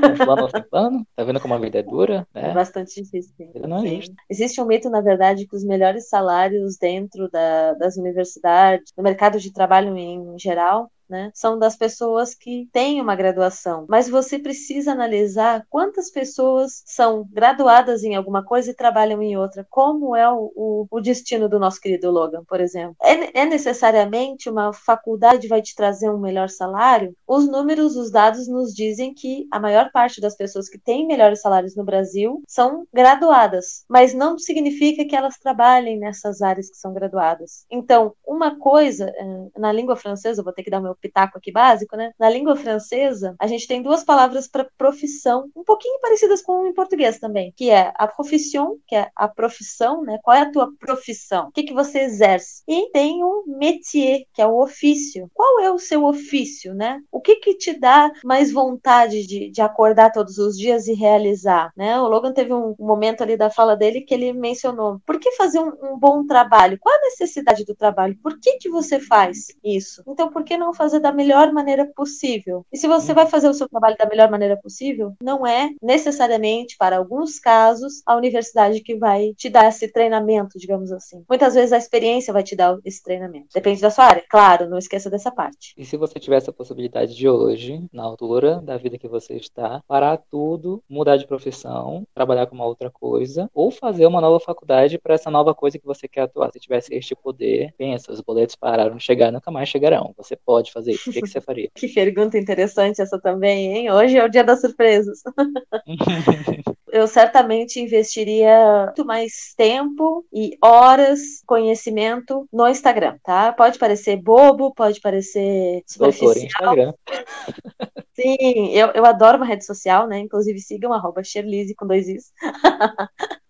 Com 0.00 0.24
plano 0.24 0.50
sem 0.50 0.62
plano? 0.62 1.06
Tá 1.14 1.24
vendo 1.24 1.40
como 1.40 1.54
a 1.54 1.58
vida 1.58 1.78
é 1.78 1.82
dura, 1.82 2.26
É 2.34 2.42
né? 2.48 2.54
bastante 2.54 3.02
difícil. 3.02 3.32
sim. 3.36 3.50
Não 3.66 3.78
é 3.78 3.80
Sim. 3.80 4.00
Existe 4.30 4.60
um 4.60 4.66
mito, 4.66 4.88
na 4.90 5.00
verdade, 5.00 5.46
que 5.46 5.56
os 5.56 5.64
melhores 5.64 6.08
salários 6.08 6.76
dentro 6.78 7.28
da- 7.30 7.74
das 7.74 7.96
universidades, 7.96 8.92
no 8.96 9.02
mercado 9.02 9.38
de 9.38 9.52
trabalho 9.52 9.96
em 9.96 10.18
geral, 10.36 10.90
né, 11.08 11.30
são 11.34 11.58
das 11.58 11.76
pessoas 11.76 12.34
que 12.34 12.68
têm 12.72 13.00
uma 13.00 13.16
graduação. 13.16 13.86
Mas 13.88 14.08
você 14.08 14.38
precisa 14.38 14.92
analisar 14.92 15.66
quantas 15.68 16.10
pessoas 16.10 16.82
são 16.86 17.26
graduadas 17.30 18.02
em 18.04 18.14
alguma 18.14 18.44
coisa 18.44 18.70
e 18.70 18.74
trabalham 18.74 19.22
em 19.22 19.36
outra. 19.36 19.66
Como 19.68 20.14
é 20.16 20.30
o, 20.30 20.52
o, 20.54 20.86
o 20.90 21.00
destino 21.00 21.48
do 21.48 21.58
nosso 21.58 21.80
querido 21.80 22.10
Logan, 22.10 22.44
por 22.44 22.60
exemplo? 22.60 22.96
É, 23.02 23.40
é 23.42 23.44
necessariamente 23.44 24.48
uma 24.48 24.72
faculdade 24.72 25.48
vai 25.48 25.62
te 25.62 25.74
trazer 25.74 26.10
um 26.10 26.18
melhor 26.18 26.48
salário? 26.48 27.14
Os 27.26 27.46
números, 27.46 27.96
os 27.96 28.10
dados 28.10 28.48
nos 28.48 28.72
dizem 28.74 29.14
que 29.14 29.46
a 29.50 29.60
maior 29.60 29.90
parte 29.92 30.20
das 30.20 30.36
pessoas 30.36 30.68
que 30.68 30.78
têm 30.78 31.06
melhores 31.06 31.40
salários 31.40 31.76
no 31.76 31.84
Brasil 31.84 32.42
são 32.46 32.86
graduadas, 32.92 33.84
mas 33.88 34.14
não 34.14 34.38
significa 34.38 35.04
que 35.04 35.16
elas 35.16 35.38
trabalhem 35.38 35.98
nessas 35.98 36.42
áreas 36.42 36.70
que 36.70 36.76
são 36.76 36.92
graduadas. 36.92 37.64
Então, 37.70 38.14
uma 38.26 38.58
coisa, 38.58 39.08
eh, 39.08 39.48
na 39.58 39.72
língua 39.72 39.96
francesa, 39.96 40.42
vou 40.42 40.52
ter 40.52 40.62
que 40.62 40.70
dar 40.70 40.80
o 40.80 40.93
pitaco 40.96 41.38
aqui 41.38 41.52
básico, 41.52 41.96
né? 41.96 42.12
Na 42.18 42.28
língua 42.28 42.56
francesa, 42.56 43.34
a 43.38 43.46
gente 43.46 43.66
tem 43.66 43.82
duas 43.82 44.04
palavras 44.04 44.48
para 44.48 44.68
profissão, 44.76 45.50
um 45.56 45.64
pouquinho 45.64 45.98
parecidas 46.00 46.42
com 46.42 46.66
em 46.66 46.74
português 46.74 47.18
também, 47.18 47.52
que 47.56 47.70
é 47.70 47.92
a 47.96 48.06
profissão, 48.06 48.78
que 48.86 48.94
é 48.94 49.10
a 49.16 49.28
profissão, 49.28 50.02
né? 50.02 50.18
Qual 50.22 50.36
é 50.36 50.42
a 50.42 50.50
tua 50.50 50.70
profissão? 50.78 51.48
O 51.48 51.52
que, 51.52 51.62
que 51.62 51.74
você 51.74 52.00
exerce? 52.00 52.62
E 52.66 52.90
tem 52.90 53.22
o 53.22 53.44
métier, 53.46 54.22
que 54.32 54.42
é 54.42 54.46
o 54.46 54.60
ofício. 54.60 55.30
Qual 55.32 55.60
é 55.60 55.70
o 55.70 55.78
seu 55.78 56.04
ofício, 56.04 56.74
né? 56.74 57.00
O 57.10 57.20
que 57.20 57.36
que 57.36 57.54
te 57.54 57.78
dá 57.78 58.10
mais 58.24 58.52
vontade 58.52 59.26
de, 59.26 59.50
de 59.50 59.60
acordar 59.60 60.12
todos 60.12 60.38
os 60.38 60.56
dias 60.56 60.86
e 60.86 60.94
realizar, 60.94 61.72
né? 61.76 62.00
O 62.00 62.08
Logan 62.08 62.32
teve 62.32 62.52
um 62.52 62.74
momento 62.78 63.22
ali 63.22 63.36
da 63.36 63.50
fala 63.50 63.76
dele 63.76 64.00
que 64.00 64.14
ele 64.14 64.32
mencionou, 64.32 65.00
por 65.06 65.18
que 65.18 65.32
fazer 65.32 65.58
um, 65.58 65.72
um 65.82 65.98
bom 65.98 66.26
trabalho? 66.26 66.78
Qual 66.80 66.94
a 66.94 67.02
necessidade 67.02 67.64
do 67.64 67.74
trabalho? 67.74 68.16
Por 68.22 68.38
que 68.38 68.58
que 68.58 68.68
você 68.68 69.00
faz 69.00 69.48
isso? 69.62 70.02
Então, 70.06 70.30
por 70.30 70.44
que 70.44 70.56
não 70.56 70.74
fazer 70.74 70.83
da 70.92 71.12
melhor 71.12 71.52
maneira 71.52 71.86
possível? 71.94 72.64
E 72.72 72.76
se 72.76 72.86
você 72.86 73.12
vai 73.12 73.26
fazer 73.26 73.48
o 73.48 73.54
seu 73.54 73.68
trabalho 73.68 73.96
da 73.96 74.06
melhor 74.06 74.30
maneira 74.30 74.56
possível, 74.56 75.14
não 75.22 75.46
é 75.46 75.70
necessariamente, 75.82 76.76
para 76.78 76.96
alguns 76.96 77.38
casos, 77.38 78.02
a 78.06 78.16
universidade 78.16 78.80
que 78.80 78.96
vai 78.96 79.32
te 79.34 79.48
dar 79.48 79.68
esse 79.68 79.88
treinamento, 79.88 80.58
digamos 80.58 80.92
assim. 80.92 81.24
Muitas 81.28 81.54
vezes 81.54 81.72
a 81.72 81.78
experiência 81.78 82.32
vai 82.32 82.42
te 82.42 82.56
dar 82.56 82.78
esse 82.84 83.02
treinamento. 83.02 83.48
Depende 83.54 83.80
da 83.80 83.90
sua 83.90 84.04
área, 84.04 84.24
claro, 84.28 84.68
não 84.68 84.78
esqueça 84.78 85.10
dessa 85.10 85.30
parte. 85.30 85.74
E 85.76 85.84
se 85.84 85.96
você 85.96 86.18
tivesse 86.18 86.50
a 86.50 86.52
possibilidade 86.52 87.14
de 87.14 87.28
hoje, 87.28 87.84
na 87.92 88.02
altura 88.02 88.60
da 88.62 88.76
vida 88.76 88.98
que 88.98 89.08
você 89.08 89.34
está, 89.34 89.82
parar 89.86 90.16
tudo, 90.30 90.82
mudar 90.88 91.16
de 91.16 91.26
profissão, 91.26 92.06
trabalhar 92.14 92.46
com 92.46 92.54
uma 92.54 92.66
outra 92.66 92.90
coisa, 92.90 93.50
ou 93.54 93.70
fazer 93.70 94.06
uma 94.06 94.20
nova 94.20 94.40
faculdade 94.40 94.98
para 94.98 95.14
essa 95.14 95.30
nova 95.30 95.54
coisa 95.54 95.78
que 95.78 95.86
você 95.86 96.08
quer 96.08 96.22
atuar. 96.22 96.50
Se 96.52 96.60
tivesse 96.60 96.94
este 96.94 97.14
poder, 97.14 97.74
pensa, 97.76 98.12
os 98.12 98.20
boletos 98.20 98.56
pararam 98.56 98.96
de 98.96 99.02
chegar, 99.02 99.30
nunca 99.30 99.50
mais 99.50 99.68
chegarão. 99.68 100.14
Você 100.16 100.36
pode 100.36 100.72
fazer 100.74 100.92
isso. 100.92 101.08
O 101.08 101.12
que, 101.12 101.22
que 101.22 101.28
você 101.28 101.40
faria? 101.40 101.70
Que 101.74 101.88
pergunta 101.88 102.36
interessante 102.38 103.00
essa 103.00 103.20
também, 103.20 103.76
hein? 103.76 103.90
Hoje 103.90 104.16
é 104.16 104.24
o 104.24 104.28
dia 104.28 104.42
das 104.42 104.60
surpresas. 104.60 105.22
eu 106.92 107.06
certamente 107.08 107.80
investiria 107.80 108.84
muito 108.86 109.04
mais 109.04 109.52
tempo 109.56 110.24
e 110.32 110.56
horas, 110.62 111.42
conhecimento 111.46 112.48
no 112.52 112.68
Instagram, 112.68 113.18
tá? 113.22 113.52
Pode 113.52 113.78
parecer 113.78 114.16
bobo, 114.16 114.72
pode 114.74 115.00
parecer 115.00 115.82
Doutor 115.96 116.12
superficial. 116.12 116.46
Instagram. 116.46 116.94
Sim, 118.14 118.70
eu, 118.70 118.92
eu 118.94 119.04
adoro 119.04 119.38
uma 119.38 119.46
rede 119.46 119.64
social, 119.66 120.06
né? 120.06 120.20
Inclusive 120.20 120.60
sigam 120.60 120.92
arroba 120.92 121.24
Sherlize 121.24 121.74
com 121.74 121.84
dois 121.84 122.08
is. 122.08 122.32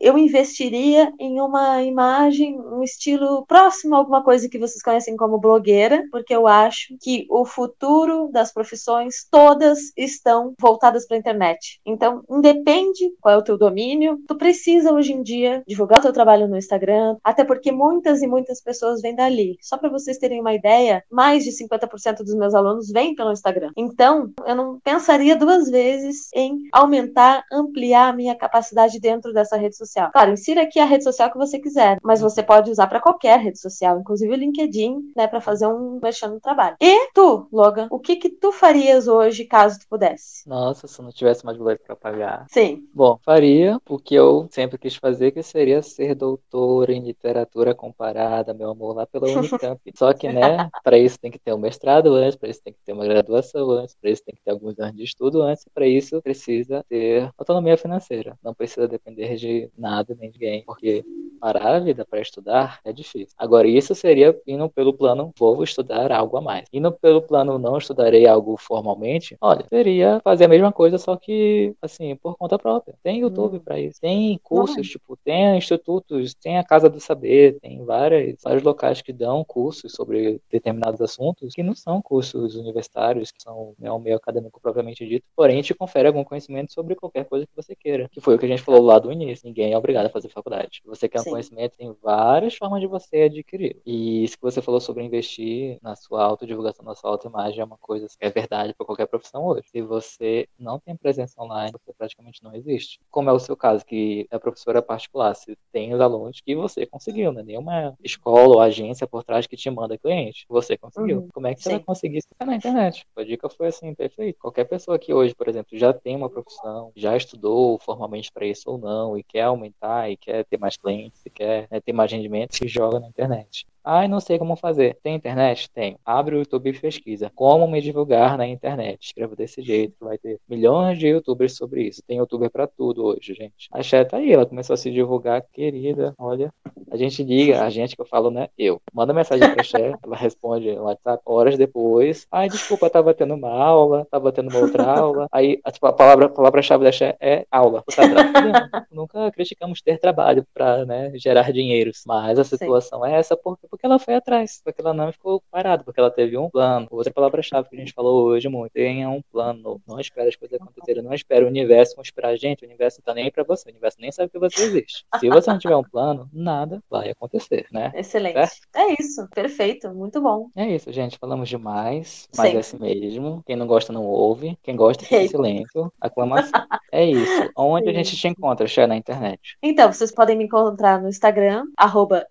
Eu 0.05 0.19
investiria 0.19 1.11
em 1.19 1.41
uma 1.41 1.83
imagem, 1.83 2.61
um 2.61 2.83
estilo 2.83 3.47
próximo 3.47 3.95
a 3.95 3.99
alguma 3.99 4.23
coisa 4.23 4.51
que 4.51 4.59
vocês 4.59 4.83
conhecem 4.83 5.17
como 5.17 5.41
blogueira, 5.41 6.05
porque 6.11 6.37
eu 6.37 6.47
acho 6.47 6.95
que 7.01 7.27
o 7.31 7.47
futuro 7.47 8.29
das 8.31 8.53
profissões 8.53 9.27
todas 9.31 9.79
estão 9.97 10.53
voltadas 10.61 11.07
para 11.07 11.17
a 11.17 11.21
internet. 11.21 11.81
Então, 11.87 12.23
independe 12.29 13.15
qual 13.19 13.35
é 13.35 13.39
o 13.39 13.43
teu 13.43 13.57
domínio, 13.57 14.21
tu 14.29 14.37
precisa 14.37 14.93
hoje 14.93 15.15
em 15.15 15.23
dia 15.23 15.63
divulgar 15.67 16.01
o 16.01 16.03
teu 16.03 16.13
trabalho 16.13 16.47
no 16.49 16.59
Instagram, 16.59 17.17
até 17.25 17.43
porque 17.43 17.73
muitas 17.73 18.21
e 18.21 18.27
muitas 18.27 18.61
pessoas 18.61 19.01
vêm 19.01 19.15
dali. 19.15 19.57
Só 19.63 19.79
para 19.79 19.89
vocês 19.89 20.19
terem 20.19 20.39
uma 20.39 20.53
ideia, 20.53 21.03
mais 21.11 21.45
de 21.45 21.51
50% 21.51 22.19
dos 22.19 22.35
meus 22.35 22.55
alunos 22.55 22.91
vêm 22.91 23.15
pelo 23.15 23.33
Instagram. 23.33 23.71
Então, 23.75 24.31
eu 24.47 24.55
não 24.55 24.79
pensaria 24.81 25.35
duas 25.35 25.71
vezes 25.71 26.29
em 26.35 26.59
aumentar, 26.75 27.43
ampliar 27.51 28.11
a 28.11 28.13
minha 28.13 28.35
capacidade 28.35 29.01
dentro 29.01 29.33
dessa 29.33 29.57
rede 29.57 29.75
social. 29.75 29.94
Claro, 30.13 30.33
insira 30.33 30.63
aqui 30.63 30.79
a 30.79 30.85
rede 30.85 31.05
social 31.05 31.31
que 31.31 31.39
você 31.39 31.59
quiser, 31.59 31.99
mas 32.03 32.21
você 32.21 32.43
pode 32.43 32.71
usar 32.71 32.87
para 32.87 33.01
qualquer 33.01 33.39
rede 33.41 33.59
social, 33.59 33.99
inclusive 33.99 34.33
o 34.33 34.37
LinkedIn, 34.37 35.13
né, 35.17 35.27
para 35.27 35.41
fazer 35.41 35.67
um 35.67 35.99
mexendo 36.03 36.35
no 36.35 36.41
trabalho. 36.41 36.77
E 36.81 37.11
tu, 37.13 37.49
Logan, 37.53 37.89
o 37.91 37.99
que 37.99 38.17
que 38.17 38.29
tu 38.29 38.53
farias 38.53 39.09
hoje 39.09 39.45
caso 39.45 39.79
tu 39.79 39.87
pudesse? 39.89 40.49
Nossa, 40.49 40.87
se 40.87 41.01
não 41.01 41.11
tivesse 41.11 41.45
mais 41.45 41.57
boleto 41.57 41.83
para 41.85 41.97
pagar. 41.97 42.47
Sim. 42.51 42.85
Bom, 42.93 43.19
faria 43.25 43.79
o 43.89 43.99
que 43.99 44.15
eu 44.15 44.47
sempre 44.51 44.79
quis 44.79 44.97
fazer, 44.97 45.33
que 45.33 45.43
seria 45.43 45.83
ser 45.83 46.15
doutora 46.15 46.93
em 46.93 47.01
literatura 47.01 47.75
comparada, 47.75 48.55
meu 48.55 48.71
amor, 48.71 48.97
lá 48.97 49.07
pela 49.07 49.29
Unicamp. 49.29 49.81
Só 49.95 50.13
que, 50.13 50.29
né, 50.29 50.69
para 50.83 50.99
isso 50.99 51.19
tem 51.19 51.31
que 51.31 51.39
ter 51.39 51.53
um 51.53 51.59
mestrado 51.59 52.15
antes, 52.15 52.37
para 52.37 52.49
isso 52.49 52.63
tem 52.63 52.73
que 52.73 52.81
ter 52.85 52.93
uma 52.93 53.05
graduação 53.05 53.71
antes, 53.71 53.95
para 53.95 54.11
isso 54.11 54.23
tem 54.25 54.35
que 54.35 54.43
ter 54.43 54.51
alguns 54.51 54.79
anos 54.79 54.97
de 54.97 55.05
estudo 55.05 55.43
antes, 55.43 55.65
para 55.73 55.87
isso 55.87 56.21
precisa 56.23 56.85
ter 56.89 57.31
autonomia 57.37 57.77
financeira. 57.77 58.39
Não 58.43 58.55
precisa 58.55 58.89
depender 58.89 59.37
de 59.37 59.71
nada 59.77 60.16
nem 60.18 60.31
ninguém, 60.31 60.62
porque 60.64 61.05
parar 61.45 61.75
a 61.75 61.79
vida 61.79 62.07
para 62.07 62.20
estudar 62.20 62.81
é 62.85 62.93
difícil. 62.93 63.35
Agora, 63.37 63.68
isso 63.68 63.95
seria 63.95 64.35
indo 64.47 64.68
pelo 64.70 64.95
plano 64.95 65.31
vou 65.39 65.62
estudar 65.62 66.11
algo 66.11 66.39
a 66.39 66.41
mais. 66.41 66.64
Indo 66.72 66.91
pelo 66.91 67.20
plano 67.20 67.59
não 67.59 67.77
estudarei 67.77 68.27
algo 68.27 68.57
formalmente, 68.57 69.37
olha, 69.41 69.66
seria 69.68 70.20
fazer 70.25 70.47
a 70.47 70.49
mesma 70.49 70.72
coisa, 70.72 70.97
só 70.97 71.16
que, 71.16 71.75
assim, 71.83 72.16
por 72.16 72.37
conta 72.37 72.59
própria. 72.59 72.95
Tem 73.03 73.20
YouTube 73.20 73.59
hum. 73.59 73.61
para 73.61 73.79
isso. 73.79 74.01
Tem 74.01 74.39
cursos, 74.43 74.89
tipo, 74.89 75.18
tem 75.22 75.59
institutos, 75.59 76.35
tem 76.35 76.57
a 76.57 76.64
Casa 76.64 76.89
do 76.89 76.99
Saber, 76.99 77.59
tem 77.61 77.85
várias, 77.85 78.37
vários 78.43 78.62
locais 78.62 79.03
que 79.03 79.12
dão 79.12 79.45
cursos 79.45 79.93
sobre 79.93 80.41
determinados 80.51 81.01
assuntos 81.01 81.55
que 81.55 81.62
não 81.62 81.75
são 81.75 82.01
cursos 82.01 82.57
universitários, 82.57 83.31
que 83.31 83.43
são 83.43 83.75
né, 83.79 83.93
um 83.93 83.99
meio 83.99 84.16
acadêmico 84.16 84.61
propriamente 84.61 85.07
dito, 85.07 85.27
porém 85.37 85.61
te 85.62 85.75
confere 85.75 86.09
algum 86.09 86.25
conhecimento 86.25 86.72
sobre 86.72 86.95
qualquer 86.95 87.25
coisa 87.27 87.47
que 87.47 87.55
você 87.55 87.75
queira. 87.75 88.09
Que 88.11 88.20
foi 88.20 88.35
o 88.35 88.39
que 88.39 88.47
a 88.47 88.49
gente 88.49 88.62
falou 88.62 88.83
lá 88.83 88.99
do 88.99 89.12
início. 89.12 89.47
Ninguém 89.47 89.64
é 89.73 89.79
obrigado 89.79 90.07
a 90.07 90.11
fazer 90.11 90.29
faculdade. 90.29 90.83
Você 90.85 91.09
quer 91.09 91.21
um 91.21 91.25
Sim. 91.25 91.31
conhecimento, 91.31 91.77
tem 91.77 91.95
várias 92.03 92.55
formas 92.55 92.81
de 92.81 92.87
você 92.87 93.23
adquirir. 93.23 93.77
E 93.85 94.25
isso 94.25 94.37
que 94.37 94.43
você 94.43 94.61
falou 94.61 94.81
sobre 94.81 95.03
investir 95.03 95.79
na 95.83 95.95
sua 95.97 96.23
autodivulgação, 96.25 96.85
na 96.85 96.95
sua 96.95 97.11
autoimagem, 97.11 97.61
é 97.61 97.65
uma 97.65 97.79
coisa 97.79 98.07
que 98.07 98.17
é 98.21 98.31
verdade 98.31 98.75
para 98.75 98.87
qualquer 98.87 99.07
profissão 99.07 99.45
hoje. 99.47 99.69
Se 99.69 99.83
você 99.83 100.49
não 100.59 100.79
tem 100.79 100.97
presença 100.97 101.41
online, 101.43 101.73
você 101.73 101.93
praticamente 101.93 102.43
não 102.43 102.55
existe. 102.55 103.01
Como 103.11 103.31
é 103.31 103.33
o 103.33 103.39
seu 103.39 103.57
caso, 103.57 103.85
que 103.85 104.27
é 104.31 104.39
professora 104.39 104.83
particular, 104.83 105.35
se 105.35 105.57
tem 105.73 105.95
os 105.95 106.01
alunos 106.01 106.41
que 106.41 106.55
você 106.55 106.87
conseguiu, 106.87 107.33
né? 107.33 107.43
Nenhuma 107.43 107.97
escola 108.03 108.57
ou 108.57 108.61
agência 108.61 109.07
por 109.07 109.25
trás 109.25 109.47
que 109.47 109.57
te 109.57 109.71
manda 109.71 109.99
cliente. 109.99 110.45
Você 110.49 110.77
conseguiu. 110.77 111.21
Uhum. 111.21 111.29
Como 111.33 111.47
é 111.47 111.55
que 111.55 111.62
você 111.62 111.71
Sim. 111.71 111.77
vai 111.77 111.85
conseguir 111.85 112.19
isso 112.19 112.29
na 112.45 112.57
internet? 112.57 113.07
A 113.17 113.25
dica 113.25 113.49
foi 113.49 113.69
assim, 113.69 113.95
perfeito. 113.95 114.39
Qualquer 114.41 114.65
pessoa 114.65 114.99
que 114.99 115.12
hoje, 115.12 115.35
por 115.35 115.49
exemplo, 115.49 115.77
já 115.79 115.93
tem 115.93 116.17
uma 116.17 116.31
profissão, 116.31 116.93
já 116.95 117.17
estudou 117.17 117.79
formalmente 117.79 118.31
para 118.33 118.47
isso 118.47 118.71
ou 118.71 118.79
não, 118.79 119.17
e 119.17 119.23
quer 119.23 119.49
aumentar, 119.55 120.11
e 120.11 120.17
quer 120.17 120.45
ter 120.45 120.59
mais 120.59 120.77
clientes, 120.77 121.25
e 121.25 121.31
quer 121.31 121.69
né, 121.71 121.81
ter 121.81 121.93
mais 121.93 122.11
rendimento, 122.11 122.57
se 122.57 122.69
joga 122.69 123.01
na 123.01 123.09
internet. 123.09 123.67
Ai, 123.87 124.09
não 124.09 124.18
sei 124.18 124.39
como 124.39 124.57
fazer. 124.57 124.99
Tem 125.03 125.14
internet? 125.14 125.70
Tenho. 125.70 125.99
Abre 126.03 126.37
o 126.37 126.39
YouTube 126.39 126.70
e 126.70 126.80
pesquisa. 126.80 127.30
Como 127.35 127.68
me 127.68 127.82
divulgar 127.82 128.39
na 128.39 128.47
internet? 128.47 129.09
Escreva 129.09 129.37
desse 129.37 129.61
jeito, 129.61 129.95
vai 130.01 130.16
ter 130.16 130.41
milhões 130.49 130.99
de 130.99 131.09
youtubers 131.09 131.55
sobre 131.55 131.82
isso. 131.82 132.03
Tem 132.07 132.16
youtuber 132.16 132.51
para 132.51 132.66
tudo 132.66 133.05
hoje, 133.05 133.35
gente. 133.35 133.68
A 133.70 133.82
Xé 133.82 134.03
tá 134.03 134.16
aí, 134.16 134.32
ela 134.32 134.47
começou 134.47 134.72
a 134.72 134.76
se 134.78 134.91
divulgar, 134.91 135.45
querida. 135.53 136.14
Olha, 136.16 136.51
a 136.91 136.97
gente 136.97 137.22
liga, 137.22 137.62
a 137.62 137.68
gente 137.68 137.95
que 137.95 138.01
eu 138.01 138.07
falo, 138.07 138.30
né? 138.30 138.49
Eu. 138.57 138.80
Manda 138.91 139.12
mensagem 139.12 139.53
pra 139.53 139.62
Xé, 139.62 139.93
ela 140.03 140.16
responde 140.16 140.74
no 140.74 140.85
WhatsApp 140.85 141.22
horas 141.26 141.59
depois. 141.59 142.26
Ai, 142.32 142.49
desculpa, 142.49 142.89
tava 142.89 143.12
tendo 143.12 143.35
uma 143.35 143.51
aula, 143.51 144.07
tava 144.11 144.32
tendo 144.32 144.49
uma 144.49 144.61
outra 144.61 144.85
aula. 144.85 145.28
Aí, 145.30 145.61
tipo, 145.70 145.87
a 145.87 145.93
palavra, 145.93 146.26
a 146.26 146.30
palavra-chave 146.30 146.85
da 146.85 146.93
Xé 146.93 147.16
é 147.20 147.47
aula. 147.51 147.85
Nunca 148.91 149.30
criticamos 149.30 149.82
ter 149.82 149.99
trabalho 149.99 150.47
para 150.55 150.87
né, 150.87 151.12
gerar 151.16 151.53
dinheiros, 151.53 152.03
mas 152.07 152.39
a 152.39 152.45
situação 152.45 153.03
Sim. 153.03 153.09
é 153.11 153.12
essa 153.16 153.37
porque 153.37 153.74
porque 153.75 153.87
ela 153.87 153.99
foi 153.99 154.14
atrás, 154.14 154.61
porque 154.62 154.81
ela 154.81 154.95
não 154.95 155.11
ficou 155.11 155.43
parada, 155.51 155.83
porque 155.83 155.99
ela 155.99 156.11
teve 156.11 156.39
um 156.39 156.49
plano. 156.49 156.87
Outra 156.91 157.12
palavra-chave 157.12 157.68
que 157.68 157.75
a 157.75 157.79
gente 157.81 157.93
falou 157.93 158.25
hoje 158.25 158.49
muito, 158.49 158.72
tenha 158.72 159.11
um 159.11 159.20
plano. 159.33 159.81
Não 159.87 159.99
espere 159.99 160.29
as 160.29 160.37
coisas 160.37 160.61
acontecerem, 160.61 161.03
não 161.03 161.12
espere 161.12 161.45
o 161.45 161.49
universo 161.49 161.97
conspirar 161.97 162.31
a 162.31 162.37
gente, 162.37 162.62
o 162.62 162.66
universo 162.66 163.01
não 163.01 163.05
tá 163.05 163.14
nem 163.14 163.25
aí 163.25 163.31
pra 163.33 163.43
você, 163.43 163.68
o 163.68 163.72
universo 163.72 163.97
nem 164.01 164.12
sabe 164.12 164.31
que 164.31 164.39
você 164.39 164.62
existe. 164.62 165.05
Se 165.18 165.29
você 165.29 165.51
não 165.51 165.59
tiver 165.59 165.75
um 165.75 165.83
plano, 165.83 166.29
nada 166.33 166.81
vai 166.89 167.11
acontecer, 167.11 167.66
né? 167.72 167.91
Excelente. 167.97 168.35
Certo? 168.35 168.61
É 168.77 168.95
isso, 169.01 169.29
perfeito, 169.35 169.93
muito 169.93 170.20
bom. 170.20 170.49
É 170.55 170.68
isso, 170.68 170.93
gente, 170.93 171.18
falamos 171.18 171.49
demais, 171.49 172.29
mas 172.37 172.55
é 172.55 172.59
assim 172.59 172.79
mesmo. 172.79 173.43
Quem 173.45 173.57
não 173.57 173.66
gosta 173.66 173.93
não 173.93 174.05
ouve, 174.05 174.57
quem 174.62 174.77
gosta 174.77 175.03
fica 175.03 175.22
em 175.22 175.29
silêncio, 175.29 175.93
aclamação. 176.01 176.64
é 176.93 177.05
isso. 177.05 177.51
Onde 177.57 177.87
Sim. 177.87 177.91
a 177.91 177.95
gente 177.95 178.16
te 178.16 178.29
encontra, 178.29 178.68
Xé, 178.68 178.87
na 178.87 178.97
internet? 178.97 179.57
Então, 179.61 179.93
vocês 179.93 180.12
podem 180.12 180.37
me 180.37 180.45
encontrar 180.45 181.03
no 181.03 181.09
Instagram, 181.09 181.64
arroba 181.77 182.25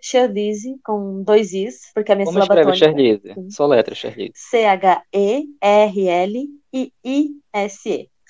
com 0.84 1.24
dois 1.24 1.33
dois 1.34 1.54
Is, 1.54 1.92
porque 1.94 2.12
a 2.12 2.16
minha 2.16 2.26
Como 2.26 2.40
sílaba 2.42 2.60
escreve 2.60 2.78
Charlize? 2.78 3.36
Só 3.50 3.66
letra, 3.68 3.96
Charlize. 3.96 4.34
C-H-E-R-L-I-I-S-E 4.36 5.54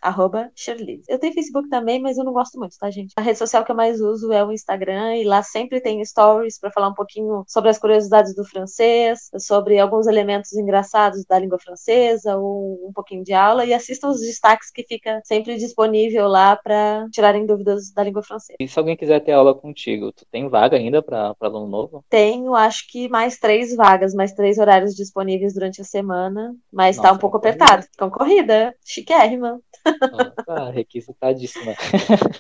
arroba 0.04 0.51
Shirley. 0.56 1.01
Eu 1.08 1.18
tenho 1.18 1.34
Facebook 1.34 1.70
também, 1.70 2.01
mas 2.01 2.18
eu 2.18 2.24
não 2.24 2.34
gosto 2.34 2.60
muito, 2.60 2.78
tá, 2.78 2.91
gente? 2.91 3.14
A 3.16 3.22
rede 3.22 3.38
social 3.38 3.64
que 3.64 3.72
eu 3.72 3.76
mais 3.76 4.01
uso 4.01 4.32
é 4.32 4.43
o 4.43 4.51
Instagram 4.51 5.16
e 5.16 5.24
lá 5.24 5.41
sempre 5.41 5.82
tem 5.82 6.04
stories 6.04 6.60
para 6.60 6.72
falar 6.72 6.89
um 6.89 6.93
pouquinho 6.93 7.43
sobre 7.47 7.70
as 7.70 7.80
curiosidades 7.80 8.36
do 8.36 8.43
francês, 8.43 9.30
sobre 9.39 9.80
alguns 9.80 10.06
elementos 10.06 10.54
engraçados 10.54 11.26
da 11.26 11.39
língua 11.39 11.58
francesa 11.60 12.38
ou 12.38 12.88
um 12.88 12.91
pouquinho 12.93 13.24
de 13.24 13.34
aula 13.34 13.66
e 13.66 13.74
assistam 13.74 14.10
os 14.10 14.20
destaques 14.20 14.70
que 14.70 14.84
fica 14.84 15.22
sempre 15.24 15.56
disponível 15.56 16.28
lá 16.28 16.56
para 16.56 17.08
tirarem 17.12 17.45
dúvidas 17.45 17.91
da 17.91 18.04
língua 18.04 18.22
francesa. 18.22 18.58
E 18.60 18.68
se 18.68 18.78
alguém 18.78 18.97
quiser 18.97 19.22
ter 19.22 19.32
aula 19.32 19.56
contigo, 19.56 20.12
tu 20.12 20.26
tem 20.30 20.49
vaga 20.49 20.78
ainda 20.78 21.01
para 21.01 21.36
aluno 21.39 21.68
novo? 21.68 22.06
Tenho, 22.10 22.54
acho 22.56 22.88
que 22.89 23.08
mais 23.08 23.38
três 23.38 23.76
vagas, 23.76 24.14
mais 24.14 24.34
três 24.34 24.58
horários 24.58 24.95
disponíveis 24.95 25.54
durante 25.54 25.82
a 25.82 25.86
semana, 25.86 26.54
mas 26.72 26.97
Nossa, 26.97 27.10
tá 27.10 27.16
um 27.16 27.18
pouco 27.18 27.38
apertado. 27.38 27.86
Concorrida, 27.97 28.76
chiquérrima. 28.84 29.60
Opa, 29.86 30.70
requisitadíssima. 30.72 31.74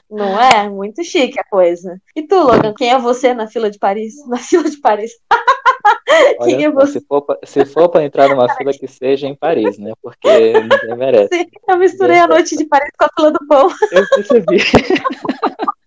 Não 0.09 0.39
é? 0.39 0.69
Muito 0.69 1.03
chique 1.03 1.39
a 1.39 1.43
coisa. 1.43 2.01
E 2.15 2.21
tu, 2.25 2.35
Logan, 2.35 2.73
quem 2.73 2.91
é 2.91 2.99
você 2.99 3.33
na 3.33 3.47
fila 3.47 3.69
de 3.69 3.77
Paris? 3.79 4.15
Na 4.27 4.37
fila 4.37 4.69
de 4.69 4.77
Paris. 4.77 5.11
Olha, 6.39 6.55
quem 6.55 6.65
é 6.65 6.71
você? 6.71 6.99
Se 6.99 7.05
for, 7.05 7.25
se 7.43 7.65
for 7.65 7.89
para 7.89 8.03
entrar 8.03 8.29
numa 8.29 8.53
fila 8.55 8.71
que 8.71 8.87
seja 8.87 9.27
em 9.27 9.35
Paris, 9.35 9.77
né? 9.77 9.93
Porque 10.01 10.53
ninguém 10.53 10.95
merece. 10.95 11.35
Sim, 11.35 11.45
eu 11.67 11.77
misturei 11.77 12.19
a 12.19 12.27
noite 12.27 12.55
de 12.55 12.65
Paris 12.65 12.91
com 12.97 13.05
a 13.05 13.09
fila 13.15 13.31
do 13.31 13.47
pão. 13.47 13.69
Eu 13.91 14.07
percebi. 14.09 14.57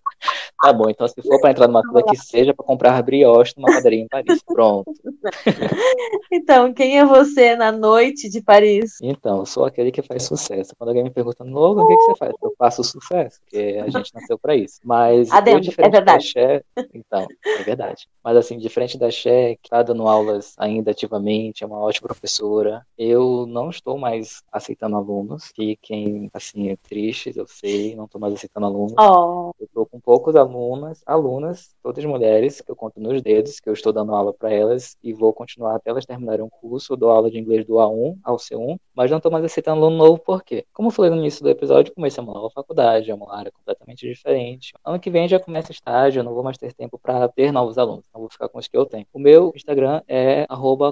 Tá 0.61 0.73
bom, 0.73 0.89
então 0.89 1.07
se 1.07 1.21
for 1.21 1.39
para 1.39 1.51
entrar 1.51 1.67
numa 1.67 1.83
fila 1.83 2.03
que 2.03 2.15
seja 2.15 2.53
para 2.53 2.65
comprar 2.65 3.01
brioche 3.03 3.53
numa 3.55 3.71
padaria 3.71 3.99
em 3.99 4.07
Paris. 4.07 4.41
Pronto. 4.43 4.91
Então, 6.31 6.73
quem 6.73 6.99
é 6.99 7.05
você 7.05 7.55
na 7.55 7.71
noite 7.71 8.29
de 8.29 8.41
Paris? 8.41 8.97
Então, 9.01 9.39
eu 9.39 9.45
sou 9.45 9.65
aquele 9.65 9.91
que 9.91 10.01
faz 10.01 10.23
sucesso. 10.23 10.73
Quando 10.77 10.89
alguém 10.89 11.03
me 11.03 11.09
pergunta, 11.09 11.43
Logan, 11.43 11.83
o 11.83 11.87
que, 11.87 11.95
que 11.95 12.01
você 12.03 12.15
faz? 12.15 12.33
Eu 12.41 12.53
faço 12.57 12.83
sucesso, 12.83 13.39
porque 13.41 13.81
a 13.81 13.89
gente 13.89 14.13
nasceu 14.13 14.37
para 14.37 14.55
isso. 14.55 14.79
Mas 14.83 15.31
Adendo, 15.31 15.57
eu, 15.57 15.61
diferente 15.61 15.87
é 15.87 15.91
verdade. 15.91 16.17
da 16.17 16.19
Xé, 16.19 16.63
então, 16.93 17.27
é 17.45 17.63
verdade. 17.63 18.07
Mas 18.23 18.37
assim, 18.37 18.57
diferente 18.57 18.97
da 18.97 19.09
Xé, 19.09 19.55
que 19.61 19.69
tá 19.69 19.81
dando 19.83 20.07
aulas 20.07 20.53
ainda 20.57 20.91
ativamente, 20.91 21.63
é 21.63 21.67
uma 21.67 21.79
ótima 21.79 22.07
professora, 22.07 22.85
eu 22.97 23.45
não 23.47 23.69
estou 23.69 23.97
mais 23.97 24.43
aceitando 24.51 24.95
alunos. 24.95 25.51
Fiquem, 25.55 26.29
assim, 26.33 26.75
tristes, 26.83 27.37
eu 27.37 27.47
sei, 27.47 27.95
não 27.95 28.05
estou 28.05 28.19
mais 28.19 28.33
aceitando 28.33 28.65
alunos. 28.65 28.93
Oh. 28.99 29.51
Eu 29.59 29.65
estou 29.65 29.85
com 29.85 29.99
poucos 29.99 30.35
alunos 30.35 30.46
alunas, 30.47 31.01
alunas, 31.05 31.75
todas 31.83 32.03
mulheres, 32.05 32.61
que 32.61 32.71
eu 32.71 32.75
conto 32.75 32.99
nos 32.99 33.21
dedos, 33.21 33.59
que 33.59 33.69
eu 33.69 33.73
estou 33.73 33.93
dando 33.93 34.13
aula 34.13 34.33
para 34.33 34.51
elas 34.51 34.97
e 35.03 35.13
vou 35.13 35.33
continuar 35.33 35.75
até 35.75 35.89
elas 35.89 36.05
terminarem 36.05 36.43
o 36.43 36.49
curso. 36.49 36.93
Eu 36.93 36.97
dou 36.97 37.11
aula 37.11 37.29
de 37.29 37.37
inglês 37.37 37.65
do 37.65 37.75
A1 37.75 38.17
ao 38.23 38.37
C1, 38.37 38.77
mas 38.95 39.11
não 39.11 39.17
estou 39.17 39.31
mais 39.31 39.43
aceitando 39.43 39.85
aluno 39.85 39.97
novo, 39.97 40.19
por 40.19 40.43
quê? 40.43 40.65
Como 40.73 40.87
eu 40.87 40.91
falei 40.91 41.11
no 41.11 41.17
início 41.17 41.43
do 41.43 41.49
episódio, 41.49 41.93
comecei 41.93 42.23
uma 42.23 42.33
nova 42.33 42.49
faculdade, 42.49 43.11
é 43.11 43.13
uma 43.15 43.35
área 43.35 43.51
completamente 43.51 44.07
diferente. 44.07 44.73
Ano 44.83 44.99
que 44.99 45.09
vem 45.09 45.27
já 45.27 45.39
começa 45.39 45.71
estágio, 45.71 46.19
eu 46.19 46.23
não 46.23 46.33
vou 46.33 46.43
mais 46.43 46.57
ter 46.57 46.73
tempo 46.73 46.97
para 46.97 47.27
ter 47.27 47.51
novos 47.51 47.77
alunos, 47.77 48.05
então 48.09 48.21
vou 48.21 48.29
ficar 48.29 48.49
com 48.49 48.57
os 48.59 48.67
que 48.67 48.77
eu 48.77 48.85
tenho. 48.85 49.05
O 49.13 49.19
meu 49.19 49.51
Instagram 49.55 50.01
é 50.07 50.45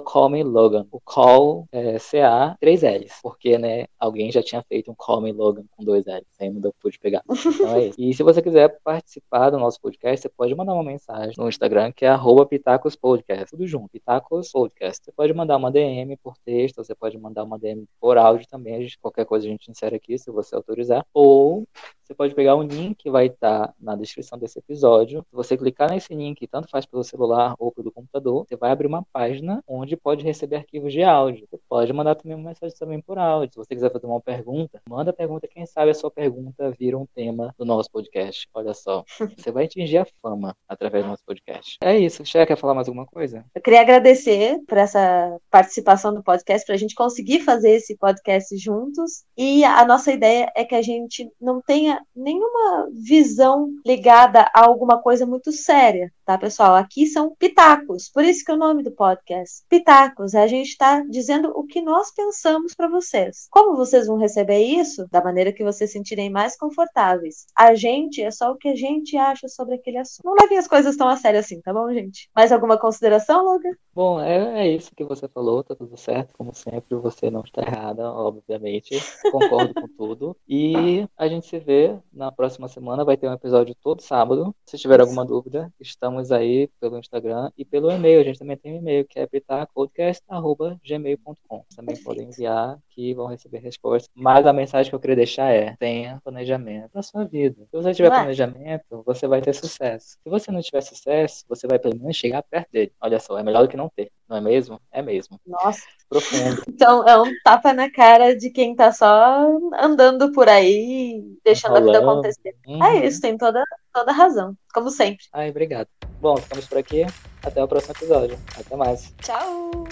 callmelogan. 0.04 0.86
O 0.90 1.00
call 1.00 1.66
é 1.72 1.98
CA 1.98 2.56
3 2.60 2.82
L's, 2.82 3.18
porque, 3.22 3.58
né, 3.58 3.86
alguém 3.98 4.30
já 4.30 4.42
tinha 4.42 4.62
feito 4.62 4.90
um 4.90 4.94
call 4.94 5.20
me 5.20 5.32
Logan 5.32 5.64
com 5.76 5.84
dois 5.84 6.04
L's, 6.06 6.24
aí 6.40 6.50
não 6.50 6.60
deu 6.60 6.74
pude 6.80 6.98
pegar. 6.98 7.22
Então 7.56 7.74
é 7.76 7.86
isso. 7.88 8.00
E 8.00 8.14
se 8.14 8.22
você 8.22 8.42
quiser 8.42 8.78
participar 8.84 9.45
participar 9.46 9.50
do 9.50 9.58
nosso 9.58 9.80
podcast, 9.80 10.22
você 10.22 10.28
pode 10.28 10.54
mandar 10.54 10.74
uma 10.74 10.82
mensagem 10.82 11.34
no 11.38 11.48
Instagram, 11.48 11.92
que 11.92 12.04
é 12.04 12.08
arroba 12.08 12.46
Pitacos 12.46 12.96
Podcast, 12.96 13.50
tudo 13.50 13.66
junto, 13.66 13.88
Pitacos 13.88 14.50
Podcast. 14.50 15.04
Você 15.04 15.12
pode 15.12 15.32
mandar 15.32 15.56
uma 15.56 15.70
DM 15.70 16.16
por 16.16 16.36
texto, 16.38 16.76
você 16.76 16.94
pode 16.94 17.18
mandar 17.18 17.44
uma 17.44 17.58
DM 17.58 17.86
por 18.00 18.18
áudio 18.18 18.46
também, 18.48 18.82
gente, 18.82 18.98
qualquer 18.98 19.24
coisa 19.24 19.46
a 19.46 19.50
gente 19.50 19.70
insere 19.70 19.96
aqui, 19.96 20.18
se 20.18 20.30
você 20.30 20.54
autorizar. 20.54 21.06
Ou 21.14 21.66
você 22.06 22.14
pode 22.14 22.34
pegar 22.34 22.54
o 22.54 22.62
link 22.62 22.94
que 22.94 23.10
vai 23.10 23.26
estar 23.26 23.74
na 23.80 23.96
descrição 23.96 24.38
desse 24.38 24.58
episódio. 24.60 25.24
Se 25.28 25.34
você 25.34 25.56
clicar 25.56 25.90
nesse 25.90 26.14
link, 26.14 26.46
tanto 26.46 26.68
faz 26.68 26.86
pelo 26.86 27.02
celular 27.02 27.56
ou 27.58 27.72
pelo 27.72 27.90
computador, 27.90 28.46
você 28.46 28.56
vai 28.56 28.70
abrir 28.70 28.86
uma 28.86 29.04
página 29.12 29.62
onde 29.66 29.96
pode 29.96 30.22
receber 30.22 30.56
arquivos 30.56 30.92
de 30.92 31.02
áudio. 31.02 31.48
Você 31.50 31.58
pode 31.68 31.92
mandar 31.92 32.14
também 32.14 32.36
uma 32.36 32.50
mensagem 32.50 32.76
também 32.78 33.00
por 33.00 33.18
áudio. 33.18 33.54
Se 33.54 33.58
você 33.58 33.74
quiser 33.74 33.90
fazer 33.90 34.06
uma 34.06 34.20
pergunta, 34.20 34.80
manda 34.88 35.10
a 35.10 35.12
pergunta. 35.12 35.48
Quem 35.48 35.66
sabe 35.66 35.90
a 35.90 35.94
sua 35.94 36.10
pergunta 36.10 36.70
vira 36.78 36.96
um 36.96 37.06
tema 37.06 37.52
do 37.58 37.64
nosso 37.64 37.90
podcast. 37.90 38.46
Olha 38.54 38.72
só. 38.72 39.04
Você 39.36 39.50
vai 39.50 39.64
atingir 39.64 39.98
a 39.98 40.06
fama 40.22 40.54
através 40.68 41.04
do 41.04 41.10
nosso 41.10 41.24
podcast. 41.24 41.76
É 41.82 41.98
isso. 41.98 42.24
Xé, 42.24 42.46
quer 42.46 42.56
falar 42.56 42.74
mais 42.74 42.88
alguma 42.88 43.06
coisa? 43.06 43.44
Eu 43.54 43.60
queria 43.60 43.80
agradecer 43.80 44.60
por 44.66 44.78
essa 44.78 45.38
participação 45.50 46.14
do 46.14 46.22
podcast, 46.22 46.64
para 46.64 46.74
a 46.74 46.78
gente 46.78 46.94
conseguir 46.94 47.40
fazer 47.40 47.70
esse 47.70 47.96
podcast 47.96 48.56
juntos. 48.56 49.24
E 49.36 49.64
a 49.64 49.84
nossa 49.84 50.12
ideia 50.12 50.50
é 50.54 50.64
que 50.64 50.74
a 50.74 50.82
gente 50.82 51.30
não 51.40 51.60
tenha 51.60 51.95
nenhuma 52.14 52.88
visão 52.92 53.68
ligada 53.84 54.42
a 54.54 54.64
alguma 54.64 55.00
coisa 55.00 55.24
muito 55.24 55.52
séria, 55.52 56.12
tá, 56.24 56.36
pessoal? 56.36 56.74
Aqui 56.74 57.06
são 57.06 57.34
pitacos, 57.38 58.10
por 58.10 58.24
isso 58.24 58.44
que 58.44 58.50
é 58.50 58.54
o 58.54 58.58
nome 58.58 58.82
do 58.82 58.90
podcast. 58.90 59.64
Pitacos, 59.68 60.34
a 60.34 60.46
gente 60.46 60.68
está 60.68 61.00
dizendo 61.08 61.52
o 61.54 61.64
que 61.64 61.80
nós 61.80 62.12
pensamos 62.12 62.74
para 62.74 62.88
vocês. 62.88 63.46
Como 63.50 63.76
vocês 63.76 64.06
vão 64.06 64.18
receber 64.18 64.58
isso? 64.58 65.06
Da 65.10 65.22
maneira 65.22 65.52
que 65.52 65.64
vocês 65.64 65.86
se 65.86 65.92
sentirem 65.92 66.30
mais 66.30 66.56
confortáveis. 66.56 67.46
A 67.56 67.74
gente 67.74 68.22
é 68.22 68.30
só 68.30 68.50
o 68.50 68.56
que 68.56 68.68
a 68.68 68.74
gente 68.74 69.16
acha 69.16 69.48
sobre 69.48 69.74
aquele 69.74 69.98
assunto. 69.98 70.24
Não 70.24 70.34
levem 70.34 70.58
as 70.58 70.68
coisas 70.68 70.96
tão 70.96 71.08
a 71.08 71.16
sério 71.16 71.40
assim, 71.40 71.60
tá 71.60 71.72
bom, 71.72 71.92
gente? 71.92 72.28
Mais 72.34 72.52
alguma 72.52 72.78
consideração, 72.78 73.44
Logan? 73.44 73.72
Bom, 73.94 74.20
é, 74.20 74.66
é 74.66 74.74
isso 74.74 74.94
que 74.94 75.04
você 75.04 75.28
falou, 75.28 75.64
tá 75.64 75.74
tudo 75.74 75.96
certo, 75.96 76.34
como 76.36 76.54
sempre, 76.54 76.96
você 76.96 77.30
não 77.30 77.42
está 77.42 77.62
errada, 77.62 78.10
obviamente. 78.10 78.98
Concordo 79.30 79.74
com 79.74 79.88
tudo. 79.88 80.36
E 80.48 81.06
a 81.16 81.28
gente 81.28 81.46
se 81.46 81.58
vê 81.58 81.85
na 82.12 82.30
próxima 82.32 82.68
semana. 82.68 83.04
Vai 83.04 83.16
ter 83.16 83.28
um 83.28 83.32
episódio 83.32 83.74
todo 83.82 84.02
sábado. 84.02 84.54
Se 84.64 84.78
tiver 84.78 85.00
alguma 85.00 85.24
dúvida, 85.24 85.72
estamos 85.80 86.30
aí 86.32 86.68
pelo 86.80 86.98
Instagram 86.98 87.50
e 87.56 87.64
pelo 87.64 87.90
e-mail. 87.90 88.20
A 88.20 88.24
gente 88.24 88.38
também 88.38 88.56
tem 88.56 88.74
um 88.74 88.78
e-mail 88.78 89.04
que 89.06 89.18
é 89.18 89.26
pitacodcast.gmail.com. 89.26 91.64
Também 91.74 91.96
podem 92.02 92.28
enviar 92.28 92.78
que 92.90 93.14
vão 93.14 93.26
receber 93.26 93.58
respostas. 93.58 94.10
Mas 94.14 94.46
a 94.46 94.52
mensagem 94.52 94.90
que 94.90 94.94
eu 94.94 95.00
queria 95.00 95.16
deixar 95.16 95.50
é: 95.50 95.74
tenha 95.76 96.20
planejamento 96.22 96.90
na 96.94 97.02
sua 97.02 97.24
vida. 97.24 97.66
Se 97.70 97.76
você 97.76 97.94
tiver 97.94 98.10
planejamento, 98.10 99.02
você 99.04 99.26
vai 99.26 99.42
ter 99.42 99.54
sucesso. 99.54 100.18
Se 100.22 100.30
você 100.30 100.50
não 100.50 100.60
tiver 100.60 100.80
sucesso, 100.80 101.44
você 101.48 101.66
vai 101.66 101.78
pelo 101.78 101.96
menos 101.96 102.16
chegar 102.16 102.42
perto 102.42 102.70
dele. 102.72 102.92
Olha 103.00 103.20
só, 103.20 103.38
é 103.38 103.42
melhor 103.42 103.62
do 103.62 103.68
que 103.68 103.76
não 103.76 103.88
ter. 103.88 104.10
Não 104.28 104.36
é 104.36 104.40
mesmo? 104.40 104.80
É 104.90 105.02
mesmo. 105.02 105.40
Nossa. 105.46 105.82
Profundo. 106.08 106.62
Então 106.68 107.06
é 107.06 107.20
um 107.20 107.32
tapa 107.42 107.72
na 107.72 107.90
cara 107.90 108.36
de 108.36 108.50
quem 108.50 108.76
tá 108.76 108.92
só 108.92 109.48
andando 109.78 110.32
por 110.32 110.48
aí, 110.48 111.22
deixando 111.44 111.76
a 111.76 111.80
vida 111.80 111.98
acontecer. 111.98 112.54
Uhum. 112.66 112.84
É 112.84 113.06
isso, 113.06 113.20
tem 113.20 113.36
toda, 113.36 113.62
toda 113.92 114.12
razão. 114.12 114.56
Como 114.72 114.90
sempre. 114.90 115.26
Ai, 115.32 115.50
obrigado. 115.50 115.88
Bom, 116.20 116.36
ficamos 116.36 116.66
por 116.66 116.78
aqui. 116.78 117.04
Até 117.42 117.62
o 117.62 117.68
próximo 117.68 117.94
episódio. 117.96 118.38
Até 118.58 118.76
mais. 118.76 119.12
Tchau. 119.22 119.86